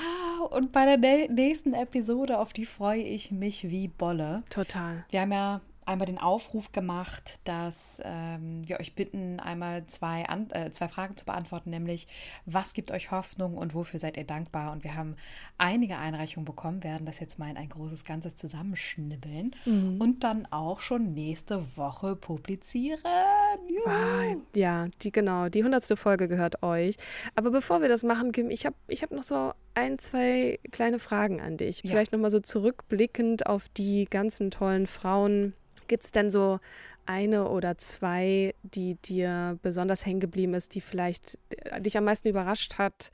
und 0.49 0.71
bei 0.71 0.95
der 0.95 1.29
nächsten 1.29 1.73
Episode, 1.73 2.39
auf 2.39 2.53
die 2.53 2.65
freue 2.65 3.01
ich 3.01 3.31
mich 3.31 3.69
wie 3.69 3.87
Bolle. 3.87 4.43
Total. 4.49 5.05
Wir 5.09 5.21
haben 5.21 5.31
ja 5.31 5.61
einmal 5.85 6.05
den 6.05 6.17
Aufruf 6.17 6.71
gemacht, 6.71 7.39
dass 7.43 8.01
ähm, 8.03 8.67
wir 8.67 8.79
euch 8.79 8.95
bitten, 8.95 9.39
einmal 9.39 9.85
zwei, 9.87 10.25
An 10.27 10.49
äh, 10.51 10.71
zwei 10.71 10.87
Fragen 10.87 11.15
zu 11.15 11.25
beantworten, 11.25 11.69
nämlich 11.69 12.07
was 12.45 12.73
gibt 12.73 12.91
euch 12.91 13.11
Hoffnung 13.11 13.57
und 13.57 13.73
wofür 13.73 13.99
seid 13.99 14.17
ihr 14.17 14.23
dankbar? 14.23 14.71
Und 14.71 14.83
wir 14.83 14.95
haben 14.95 15.15
einige 15.57 15.97
Einreichungen 15.97 16.45
bekommen, 16.45 16.83
werden 16.83 17.05
das 17.05 17.19
jetzt 17.19 17.39
mal 17.39 17.49
in 17.49 17.57
ein 17.57 17.69
großes 17.69 18.05
Ganzes 18.05 18.35
zusammenschnibbeln 18.35 19.55
mhm. 19.65 20.01
und 20.01 20.23
dann 20.23 20.47
auch 20.51 20.81
schon 20.81 21.13
nächste 21.13 21.77
Woche 21.77 22.15
publizieren. 22.15 22.99
Juhu. 23.67 24.41
Ja, 24.55 24.87
die 25.01 25.11
genau, 25.11 25.49
die 25.49 25.63
hundertste 25.63 25.95
Folge 25.95 26.27
gehört 26.27 26.63
euch. 26.63 26.95
Aber 27.35 27.51
bevor 27.51 27.81
wir 27.81 27.89
das 27.89 28.03
machen, 28.03 28.31
Kim, 28.31 28.49
ich 28.49 28.65
habe 28.65 28.75
ich 28.87 29.03
hab 29.03 29.11
noch 29.11 29.23
so 29.23 29.53
ein, 29.75 29.99
zwei 29.99 30.59
kleine 30.71 30.99
Fragen 30.99 31.41
an 31.41 31.57
dich. 31.57 31.81
Ja. 31.83 31.91
Vielleicht 31.91 32.11
nochmal 32.11 32.31
so 32.31 32.39
zurückblickend 32.39 33.45
auf 33.45 33.69
die 33.69 34.05
ganzen 34.05 34.51
tollen 34.51 34.87
Frauen, 34.87 35.53
Gibt 35.87 36.03
es 36.03 36.11
denn 36.11 36.31
so 36.31 36.59
eine 37.05 37.49
oder 37.49 37.77
zwei, 37.77 38.55
die 38.63 38.95
dir 38.95 39.59
besonders 39.61 40.05
hängen 40.05 40.19
geblieben 40.19 40.53
ist, 40.53 40.75
die 40.75 40.81
vielleicht 40.81 41.37
äh, 41.49 41.81
dich 41.81 41.97
am 41.97 42.05
meisten 42.05 42.27
überrascht 42.27 42.77
hat, 42.77 43.11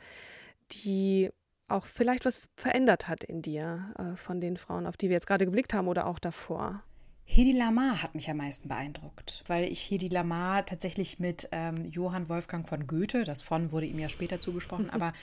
die 0.72 1.30
auch 1.68 1.86
vielleicht 1.86 2.26
was 2.26 2.50
verändert 2.56 3.08
hat 3.08 3.24
in 3.24 3.42
dir 3.42 3.94
äh, 3.98 4.16
von 4.16 4.42
den 4.42 4.58
Frauen, 4.58 4.86
auf 4.86 4.98
die 4.98 5.10
wir 5.10 5.16
jetzt 5.16 5.28
gerade 5.28 5.46
geblickt 5.46 5.74
haben 5.74 5.88
oder 5.88 6.06
auch 6.06 6.20
davor? 6.20 6.84
Hedi 7.24 7.54
Lamar 7.54 8.04
hat 8.04 8.14
mich 8.14 8.30
am 8.30 8.38
meisten 8.38 8.68
beeindruckt, 8.68 9.44
weil 9.48 9.64
ich 9.72 9.90
Hedi 9.90 10.10
Lamar 10.10 10.66
tatsächlich 10.66 11.20
mit 11.20 11.48
ähm, 11.52 11.86
Johann 11.86 12.28
Wolfgang 12.28 12.68
von 12.68 12.88
Goethe, 12.88 13.24
das 13.24 13.42
von 13.42 13.72
wurde 13.72 13.86
ihm 13.86 14.00
ja 14.00 14.10
später 14.10 14.42
zugesprochen, 14.42 14.90
aber 14.92 15.14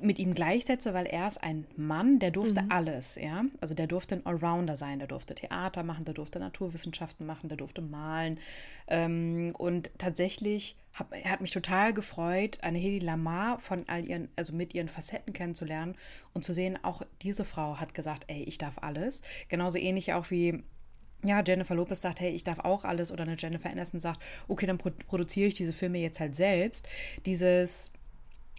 mit 0.00 0.18
ihm 0.18 0.34
gleichsetze, 0.34 0.94
weil 0.94 1.06
er 1.06 1.28
ist 1.28 1.42
ein 1.42 1.66
Mann, 1.76 2.18
der 2.18 2.30
durfte 2.30 2.62
mhm. 2.62 2.72
alles, 2.72 3.16
ja. 3.16 3.44
Also 3.60 3.74
der 3.74 3.86
durfte 3.86 4.16
ein 4.16 4.26
Allrounder 4.26 4.76
sein, 4.76 4.98
der 4.98 5.08
durfte 5.08 5.34
Theater 5.34 5.82
machen, 5.82 6.04
der 6.04 6.14
durfte 6.14 6.38
Naturwissenschaften 6.38 7.26
machen, 7.26 7.48
der 7.48 7.56
durfte 7.56 7.82
malen. 7.82 8.38
Ähm, 8.88 9.54
und 9.56 9.90
tatsächlich 9.98 10.76
hab, 10.94 11.12
er 11.12 11.30
hat 11.30 11.40
mich 11.40 11.52
total 11.52 11.94
gefreut, 11.94 12.58
eine 12.62 12.78
Hedi 12.78 12.98
Lamar 12.98 13.58
von 13.58 13.84
all 13.88 14.06
ihren, 14.06 14.28
also 14.36 14.52
mit 14.54 14.74
ihren 14.74 14.88
Facetten 14.88 15.32
kennenzulernen 15.32 15.96
und 16.34 16.44
zu 16.44 16.52
sehen, 16.52 16.78
auch 16.82 17.02
diese 17.22 17.44
Frau 17.44 17.78
hat 17.78 17.94
gesagt, 17.94 18.24
ey, 18.26 18.42
ich 18.42 18.58
darf 18.58 18.78
alles. 18.78 19.22
Genauso 19.48 19.78
ähnlich 19.78 20.12
auch 20.12 20.30
wie 20.30 20.62
ja, 21.24 21.40
Jennifer 21.46 21.76
Lopez 21.76 22.00
sagt, 22.00 22.20
hey, 22.20 22.30
ich 22.30 22.42
darf 22.42 22.58
auch 22.58 22.84
alles, 22.84 23.12
oder 23.12 23.22
eine 23.22 23.36
Jennifer 23.38 23.70
Aniston 23.70 24.00
sagt, 24.00 24.20
okay, 24.48 24.66
dann 24.66 24.78
produziere 24.78 25.46
ich 25.46 25.54
diese 25.54 25.72
Filme 25.72 25.98
jetzt 25.98 26.18
halt 26.18 26.34
selbst. 26.34 26.88
Dieses, 27.26 27.92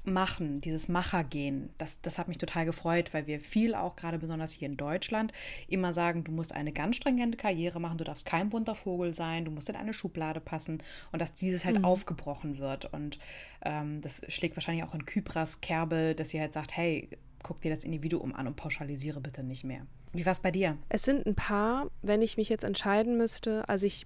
Machen, 0.06 0.60
dieses 0.60 0.90
Machergehen, 0.90 1.70
das, 1.78 2.02
das 2.02 2.20
hat 2.20 2.28
mich 2.28 2.38
total 2.38 2.66
gefreut, 2.66 3.14
weil 3.14 3.26
wir 3.26 3.40
viel 3.40 3.74
auch 3.74 3.96
gerade 3.96 4.20
besonders 4.20 4.52
hier 4.52 4.68
in 4.68 4.76
Deutschland 4.76 5.32
immer 5.68 5.94
sagen, 5.94 6.24
du 6.24 6.32
musst 6.32 6.54
eine 6.54 6.74
ganz 6.74 6.98
stringente 6.98 7.38
Karriere 7.38 7.80
machen, 7.80 7.98
du 7.98 8.04
darfst 8.04 8.26
kein 8.26 8.50
bunter 8.50 8.76
Vogel 8.76 9.14
sein, 9.14 9.46
du 9.46 9.52
musst 9.52 9.70
in 9.70 9.76
eine 9.76 9.94
Schublade 9.94 10.42
passen 10.42 10.84
und 11.12 11.22
dass 11.22 11.34
dieses 11.34 11.64
halt 11.64 11.80
mhm. 11.80 11.86
aufgebrochen 11.86 12.58
wird. 12.58 12.92
Und 12.94 13.18
ähm, 13.64 14.02
das 14.02 14.22
schlägt 14.28 14.58
wahrscheinlich 14.58 14.84
auch 14.84 14.94
in 14.94 15.06
Kypras 15.06 15.62
Kerbe, 15.62 16.16
dass 16.16 16.30
sie 16.30 16.40
halt 16.40 16.54
sagt, 16.54 16.76
hey, 16.76 17.10
guck 17.44 17.62
dir 17.62 17.70
das 17.70 17.84
Individuum 17.84 18.34
an 18.34 18.48
und 18.48 18.56
pauschalisiere 18.56 19.20
bitte 19.20 19.44
nicht 19.44 19.64
mehr. 19.64 19.86
Wie 20.14 20.26
war 20.26 20.32
es 20.32 20.40
bei 20.40 20.52
dir? 20.52 20.78
Es 20.90 21.04
sind 21.04 21.26
ein 21.26 21.36
paar, 21.36 21.90
wenn 22.02 22.22
ich 22.22 22.38
mich 22.38 22.50
jetzt 22.50 22.64
entscheiden 22.64 23.18
müsste. 23.18 23.68
Also 23.68 23.86
ich 23.86 24.06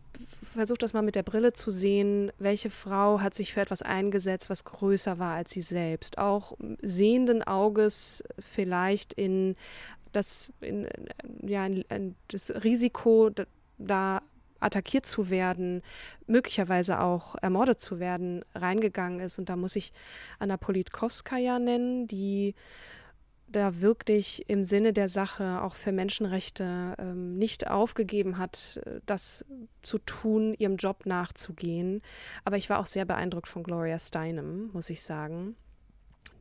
versuche 0.53 0.77
das 0.79 0.93
mal 0.93 1.01
mit 1.01 1.15
der 1.15 1.23
Brille 1.23 1.53
zu 1.53 1.69
sehen. 1.69 2.31
Welche 2.39 2.69
Frau 2.69 3.19
hat 3.19 3.35
sich 3.35 3.53
für 3.53 3.61
etwas 3.61 3.81
eingesetzt, 3.81 4.49
was 4.49 4.63
größer 4.63 5.19
war 5.19 5.33
als 5.33 5.51
sie 5.51 5.61
selbst? 5.61 6.17
Auch 6.17 6.57
sehenden 6.81 7.43
Auges 7.43 8.23
vielleicht 8.39 9.13
in 9.13 9.55
das, 10.13 10.51
in, 10.61 10.87
ja, 11.41 11.65
in, 11.65 11.81
in 11.89 12.15
das 12.29 12.51
Risiko, 12.63 13.29
da 13.77 14.21
attackiert 14.59 15.05
zu 15.05 15.29
werden, 15.29 15.81
möglicherweise 16.25 16.99
auch 17.01 17.35
ermordet 17.41 17.79
zu 17.79 17.99
werden, 17.99 18.43
reingegangen 18.55 19.19
ist. 19.19 19.39
Und 19.39 19.49
da 19.49 19.55
muss 19.55 19.75
ich 19.75 19.93
Anna 20.39 20.57
Politkovskaya 20.57 21.59
nennen, 21.59 22.07
die 22.07 22.55
da 23.47 23.81
wirklich 23.81 24.49
im 24.49 24.63
Sinne 24.63 24.93
der 24.93 25.09
Sache 25.09 25.61
auch 25.61 25.75
für 25.75 25.91
Menschenrechte 25.91 26.95
ähm, 26.97 27.37
nicht 27.37 27.69
aufgegeben 27.69 28.37
hat, 28.37 28.81
äh, 28.85 28.99
das 29.05 29.45
zu 29.81 29.97
tun, 29.99 30.53
ihrem 30.57 30.77
Job 30.77 31.05
nachzugehen. 31.05 32.01
Aber 32.43 32.57
ich 32.57 32.69
war 32.69 32.79
auch 32.79 32.85
sehr 32.85 33.05
beeindruckt 33.05 33.47
von 33.47 33.63
Gloria 33.63 33.99
Steinem, 33.99 34.69
muss 34.73 34.89
ich 34.89 35.01
sagen. 35.01 35.55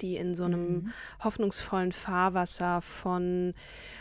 Die 0.00 0.16
in 0.16 0.34
so 0.34 0.44
einem 0.44 0.68
mhm. 0.68 0.92
hoffnungsvollen 1.22 1.92
Fahrwasser 1.92 2.80
von 2.82 3.54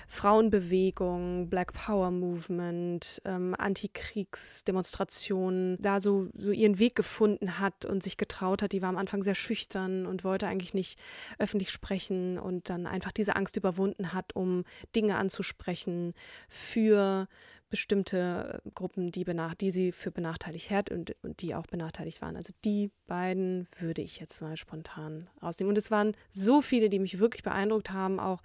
Frauenbewegung, 0.07 1.49
Black 1.49 1.73
Power 1.73 2.11
Movement, 2.11 3.21
ähm, 3.25 3.53
Antikriegsdemonstrationen 3.57 5.77
da 5.81 5.99
so, 6.01 6.27
so 6.38 6.51
ihren 6.51 6.79
Weg 6.79 6.95
gefunden 6.95 7.59
hat 7.59 7.86
und 7.86 8.01
sich 8.03 8.17
getraut 8.17 8.61
hat. 8.61 8.71
Die 8.71 8.81
war 8.81 8.89
am 8.89 8.97
Anfang 8.97 9.23
sehr 9.23 9.36
schüchtern 9.36 10.05
und 10.05 10.23
wollte 10.23 10.47
eigentlich 10.47 10.73
nicht 10.73 10.97
öffentlich 11.39 11.71
sprechen 11.71 12.39
und 12.39 12.69
dann 12.69 12.88
einfach 12.88 13.11
diese 13.11 13.36
Angst 13.36 13.57
überwunden 13.57 14.13
hat, 14.13 14.33
um 14.36 14.63
Dinge 14.95 15.17
anzusprechen 15.17 16.13
für 16.47 17.27
bestimmte 17.76 18.61
äh, 18.65 18.69
Gruppen, 18.73 19.11
die, 19.11 19.26
die 19.59 19.71
sie 19.71 19.91
für 19.91 20.09
benachteiligt 20.09 20.69
hält 20.69 20.91
und, 20.91 21.13
und 21.23 21.41
die 21.41 21.55
auch 21.55 21.67
benachteiligt 21.67 22.21
waren. 22.21 22.38
Also 22.38 22.53
die 22.63 22.89
beiden 23.05 23.67
würde 23.78 24.01
ich 24.01 24.17
jetzt 24.17 24.41
mal 24.41 24.55
spontan 24.55 25.28
rausnehmen. 25.43 25.71
Und 25.71 25.78
es 25.78 25.91
waren 25.91 26.15
so 26.30 26.61
viele, 26.61 26.89
die 26.89 26.99
mich 26.99 27.19
wirklich 27.19 27.43
beeindruckt 27.43 27.91
haben, 27.91 28.17
auch 28.21 28.41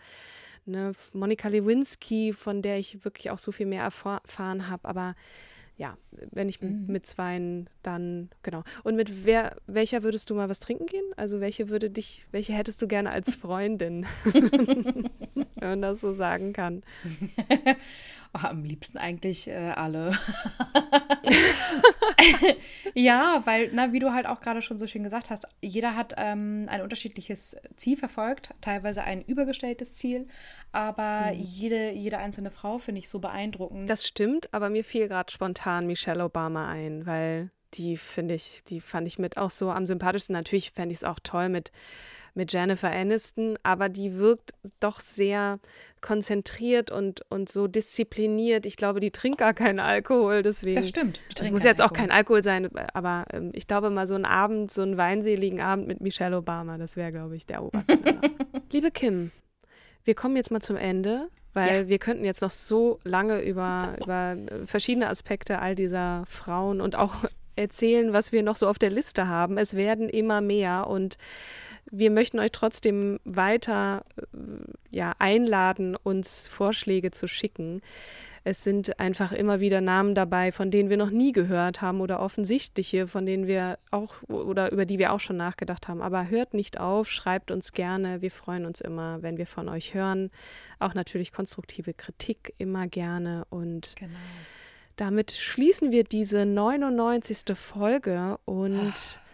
ne, 0.67 0.95
Monika 1.13 1.47
Lewinsky, 1.47 2.33
von 2.33 2.61
der 2.61 2.79
ich 2.79 3.05
wirklich 3.05 3.31
auch 3.31 3.39
so 3.39 3.53
viel 3.53 3.67
mehr 3.67 3.85
erfahren 3.85 4.69
habe, 4.69 4.89
aber 4.89 5.15
ja, 5.77 5.97
wenn 6.11 6.49
ich 6.49 6.61
mhm. 6.61 6.87
mit 6.89 7.07
zweien 7.07 7.71
dann, 7.83 8.31
genau. 8.43 8.65
Und 8.83 8.97
mit 8.97 9.25
wer, 9.25 9.57
welcher 9.67 10.03
würdest 10.03 10.29
du 10.29 10.35
mal 10.35 10.49
was 10.49 10.59
trinken 10.59 10.87
gehen? 10.87 11.07
Also 11.17 11.41
welche 11.41 11.71
würde 11.71 11.89
dich, 11.89 12.27
welche 12.33 12.53
hättest 12.53 12.83
du 12.83 12.89
gerne 12.89 13.11
als 13.11 13.35
Freundin? 13.35 14.05
wenn 15.61 15.69
man 15.69 15.83
das 15.83 16.01
so 16.01 16.13
sagen 16.13 16.53
kann. 16.53 16.83
Oh, 18.33 18.47
am 18.47 18.63
liebsten 18.63 18.97
eigentlich 18.97 19.49
äh, 19.49 19.73
alle. 19.75 20.13
ja, 22.95 23.43
weil, 23.45 23.71
na, 23.73 23.93
wie 23.93 23.99
du 23.99 24.13
halt 24.13 24.27
auch 24.27 24.41
gerade 24.41 24.63
schon 24.63 24.79
so 24.79 24.87
schön 24.87 25.03
gesagt 25.03 25.31
hast, 25.31 25.47
jeder 25.61 25.97
hat 25.97 26.15
ähm, 26.17 26.67
ein 26.69 26.81
unterschiedliches 26.81 27.57
Ziel 27.75 27.97
verfolgt, 27.97 28.55
teilweise 28.61 29.03
ein 29.03 29.23
übergestelltes 29.23 29.95
Ziel, 29.95 30.29
aber 30.71 31.33
mhm. 31.33 31.41
jede, 31.41 31.91
jede 31.91 32.19
einzelne 32.19 32.53
Frau 32.53 32.79
finde 32.79 33.01
ich 33.01 33.09
so 33.09 33.19
beeindruckend. 33.19 33.91
Das 33.91 34.07
stimmt, 34.07 34.53
aber 34.55 34.71
mir 34.71 34.85
fiel 34.85 35.09
gerade 35.09 35.33
spontan 35.33 35.89
Michelle 35.89 36.25
Obama 36.25 36.69
ein, 36.69 37.07
weil 37.07 37.51
die 37.75 37.97
finde 37.97 38.35
ich, 38.35 38.63
die 38.69 38.81
fand 38.81 39.09
ich 39.09 39.19
mit 39.19 39.39
auch 39.39 39.51
so 39.51 39.71
am 39.71 39.87
sympathischsten. 39.87 40.35
Natürlich 40.35 40.71
fände 40.71 40.93
ich 40.93 40.99
es 40.99 41.05
auch 41.05 41.19
toll 41.23 41.49
mit 41.49 41.73
mit 42.35 42.53
Jennifer 42.53 42.91
Aniston, 42.91 43.59
aber 43.63 43.89
die 43.89 44.17
wirkt 44.17 44.53
doch 44.79 45.01
sehr 45.01 45.59
konzentriert 46.01 46.91
und, 46.91 47.23
und 47.31 47.49
so 47.49 47.67
diszipliniert. 47.67 48.67
Ich 48.67 48.77
glaube, 48.77 49.01
die 49.01 49.11
trinkt 49.11 49.39
gar 49.39 49.55
keinen 49.55 49.81
Alkohol, 49.81 50.43
deswegen. 50.43 50.77
Das 50.77 50.89
stimmt. 50.89 51.21
Es 51.39 51.51
muss 51.51 51.65
jetzt 51.65 51.81
Alkohol. 51.81 51.97
auch 51.97 52.01
kein 52.01 52.11
Alkohol 52.11 52.43
sein, 52.43 52.69
aber 52.95 53.25
ähm, 53.33 53.51
ich 53.55 53.67
glaube 53.67 53.91
mal 53.91 54.07
so 54.07 54.15
ein 54.15 54.25
Abend, 54.25 54.71
so 54.71 54.83
einen 54.83 54.97
weinseligen 54.97 55.61
Abend 55.61 55.87
mit 55.87 56.01
Michelle 56.01 56.37
Obama, 56.37 56.79
das 56.79 56.97
wäre, 56.97 57.13
glaube 57.13 57.37
ich, 57.37 57.47
der 57.47 57.63
Oberknaller. 57.63 58.21
Liebe 58.73 58.91
Kim, 58.91 59.31
wir 60.05 60.15
kommen 60.15 60.37
jetzt 60.37 60.51
mal 60.51 60.61
zum 60.61 60.77
Ende, 60.77 61.29
weil 61.53 61.83
ja. 61.83 61.89
wir 61.89 61.99
könnten 61.99 62.25
jetzt 62.25 62.43
noch 62.43 62.51
so 62.51 62.99
lange 63.05 63.41
über, 63.43 63.97
über 64.01 64.37
verschiedene 64.67 65.09
Aspekte 65.09 65.59
all 65.59 65.75
dieser 65.75 66.25
Frauen 66.27 66.81
und 66.81 66.97
auch 66.97 67.25
erzählen, 67.57 68.13
was 68.13 68.33
wir 68.33 68.43
noch 68.43 68.57
so 68.57 68.69
auf 68.69 68.79
der 68.79 68.91
Liste 68.91 69.29
haben. 69.29 69.59
Es 69.59 69.75
werden 69.75 70.09
immer 70.09 70.41
mehr 70.41 70.87
und 70.87 71.19
wir 71.91 72.11
möchten 72.11 72.39
euch 72.39 72.53
trotzdem 72.53 73.19
weiter 73.25 74.05
äh, 74.17 74.37
ja, 74.91 75.15
einladen, 75.19 75.97
uns 75.97 76.47
Vorschläge 76.47 77.11
zu 77.11 77.29
schicken. 77.29 77.83
Es 78.43 78.65
sind 78.65 78.99
einfach 78.99 79.33
immer 79.33 79.61
wieder 79.61 79.83
Namen 79.83 80.15
dabei, 80.15 80.51
von 80.51 80.71
denen 80.71 80.89
wir 80.89 80.97
noch 80.97 81.11
nie 81.11 81.33
gehört 81.33 81.83
haben 81.83 82.01
oder 82.01 82.21
offensichtliche, 82.21 83.07
von 83.07 83.27
denen 83.27 83.47
wir 83.47 83.79
auch 83.91 84.15
oder 84.29 84.73
über 84.73 84.87
die 84.87 84.99
wir 84.99 85.13
auch 85.13 85.21
schon 85.21 85.37
nachgedacht 85.37 85.89
haben. 85.89 86.01
Aber 86.01 86.31
hört 86.31 86.55
nicht 86.55 86.81
auf, 86.81 87.11
schreibt 87.11 87.51
uns 87.51 87.73
gerne. 87.73 88.23
Wir 88.23 88.31
freuen 88.31 88.65
uns 88.65 88.81
immer, 88.81 89.23
wenn 89.23 89.37
wir 89.37 89.47
von 89.47 89.69
euch 89.69 89.93
hören. 89.93 90.31
Auch 90.79 90.95
natürlich 90.95 91.33
konstruktive 91.33 91.93
Kritik 91.93 92.55
immer 92.57 92.87
gerne. 92.87 93.45
Und 93.51 93.95
genau. 93.99 94.17
damit 94.97 95.33
schließen 95.33 95.93
wir 95.93 96.05
diese 96.05 96.47
99. 96.47 97.55
Folge 97.55 98.39
und 98.47 98.95
oh 98.95 99.30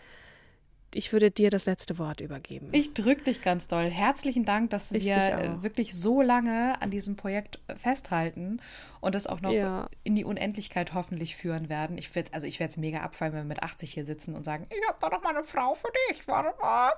ich 0.97 1.13
würde 1.13 1.31
dir 1.31 1.51
das 1.51 1.67
letzte 1.67 1.99
Wort 1.99 2.21
übergeben. 2.21 2.69
Ich 2.73 2.95
drücke 2.95 3.25
dich 3.25 3.43
ganz 3.43 3.69
doll. 3.69 3.85
Herzlichen 3.85 4.45
Dank, 4.45 4.71
dass 4.71 4.93
ich 4.93 5.05
wir 5.05 5.17
äh, 5.17 5.63
wirklich 5.63 5.95
so 5.95 6.23
lange 6.23 6.81
an 6.81 6.91
diesem 6.91 7.17
Projekt 7.17 7.61
festhalten 7.77 8.61
und 9.01 9.15
das 9.15 9.27
auch 9.27 9.41
noch 9.41 9.53
ja. 9.53 9.89
in 10.03 10.17
die 10.17 10.25
Unendlichkeit 10.25 10.95
hoffentlich 10.95 11.37
führen 11.37 11.69
werden. 11.69 11.99
Ich 11.99 12.15
werd, 12.15 12.33
also 12.33 12.47
ich 12.47 12.59
werde 12.59 12.71
es 12.71 12.77
mega 12.77 13.01
abfallen, 13.01 13.35
wenn 13.35 13.41
wir 13.41 13.49
mit 13.49 13.63
80 13.63 13.93
hier 13.93 14.07
sitzen 14.07 14.35
und 14.35 14.45
sagen, 14.45 14.67
ich 14.71 14.89
habe 14.89 14.99
da 15.01 15.09
noch 15.11 15.23
mal 15.23 15.37
eine 15.37 15.45
Frau 15.45 15.75
für 15.75 15.89
dich. 16.09 16.27
Warte 16.27 16.59
mal. 16.61 16.93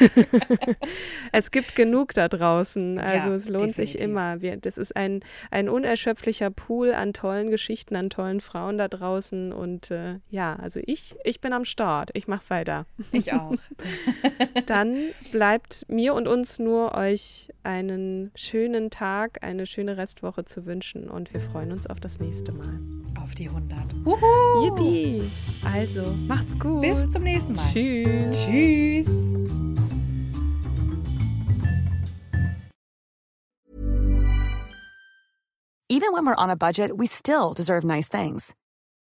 es 1.32 1.50
gibt 1.50 1.76
genug 1.76 2.14
da 2.14 2.28
draußen. 2.28 2.98
Also 2.98 3.28
ja, 3.28 3.34
es 3.34 3.48
lohnt 3.48 3.62
definitiv. 3.62 3.92
sich 3.92 4.00
immer. 4.00 4.40
Wir, 4.40 4.56
das 4.56 4.78
ist 4.78 4.96
ein, 4.96 5.20
ein 5.50 5.68
unerschöpflicher 5.68 6.50
Pool 6.50 6.92
an 6.92 7.12
tollen 7.12 7.50
Geschichten, 7.50 7.96
an 7.96 8.10
tollen 8.10 8.40
Frauen 8.40 8.78
da 8.78 8.88
draußen. 8.88 9.52
Und 9.52 9.90
äh, 9.90 10.20
ja, 10.30 10.56
also 10.56 10.80
ich, 10.84 11.14
ich 11.22 11.40
bin 11.40 11.52
am 11.52 11.64
Start. 11.64 12.10
Ich 12.14 12.26
mache 12.26 12.48
weiter. 12.48 12.86
Ich 13.12 13.25
auch. 13.32 13.54
Dann 14.66 14.96
bleibt 15.32 15.84
mir 15.88 16.14
und 16.14 16.28
uns 16.28 16.58
nur 16.58 16.94
euch 16.94 17.50
einen 17.62 18.30
schönen 18.34 18.90
Tag, 18.90 19.42
eine 19.42 19.66
schöne 19.66 19.96
Restwoche 19.96 20.44
zu 20.44 20.66
wünschen 20.66 21.08
und 21.08 21.32
wir 21.32 21.40
freuen 21.40 21.72
uns 21.72 21.86
auf 21.86 22.00
das 22.00 22.20
nächste 22.20 22.52
Mal. 22.52 22.80
Auf 23.22 23.34
die 23.34 23.48
100. 23.48 24.04
Wuhu! 24.04 24.64
Yippie! 24.64 25.30
Also, 25.64 26.02
macht's 26.26 26.58
gut. 26.58 26.82
Bis 26.82 27.08
zum 27.08 27.22
nächsten 27.22 27.54
Mal. 27.54 27.64
Tschüss. 27.72 28.46
Tschüss. 28.46 29.32
Even 35.88 36.12
when 36.12 36.26
we're 36.26 36.34
on 36.36 36.50
a 36.50 36.56
budget, 36.56 36.96
we 36.96 37.06
still 37.06 37.54
deserve 37.54 37.84
nice 37.84 38.08
things. 38.08 38.54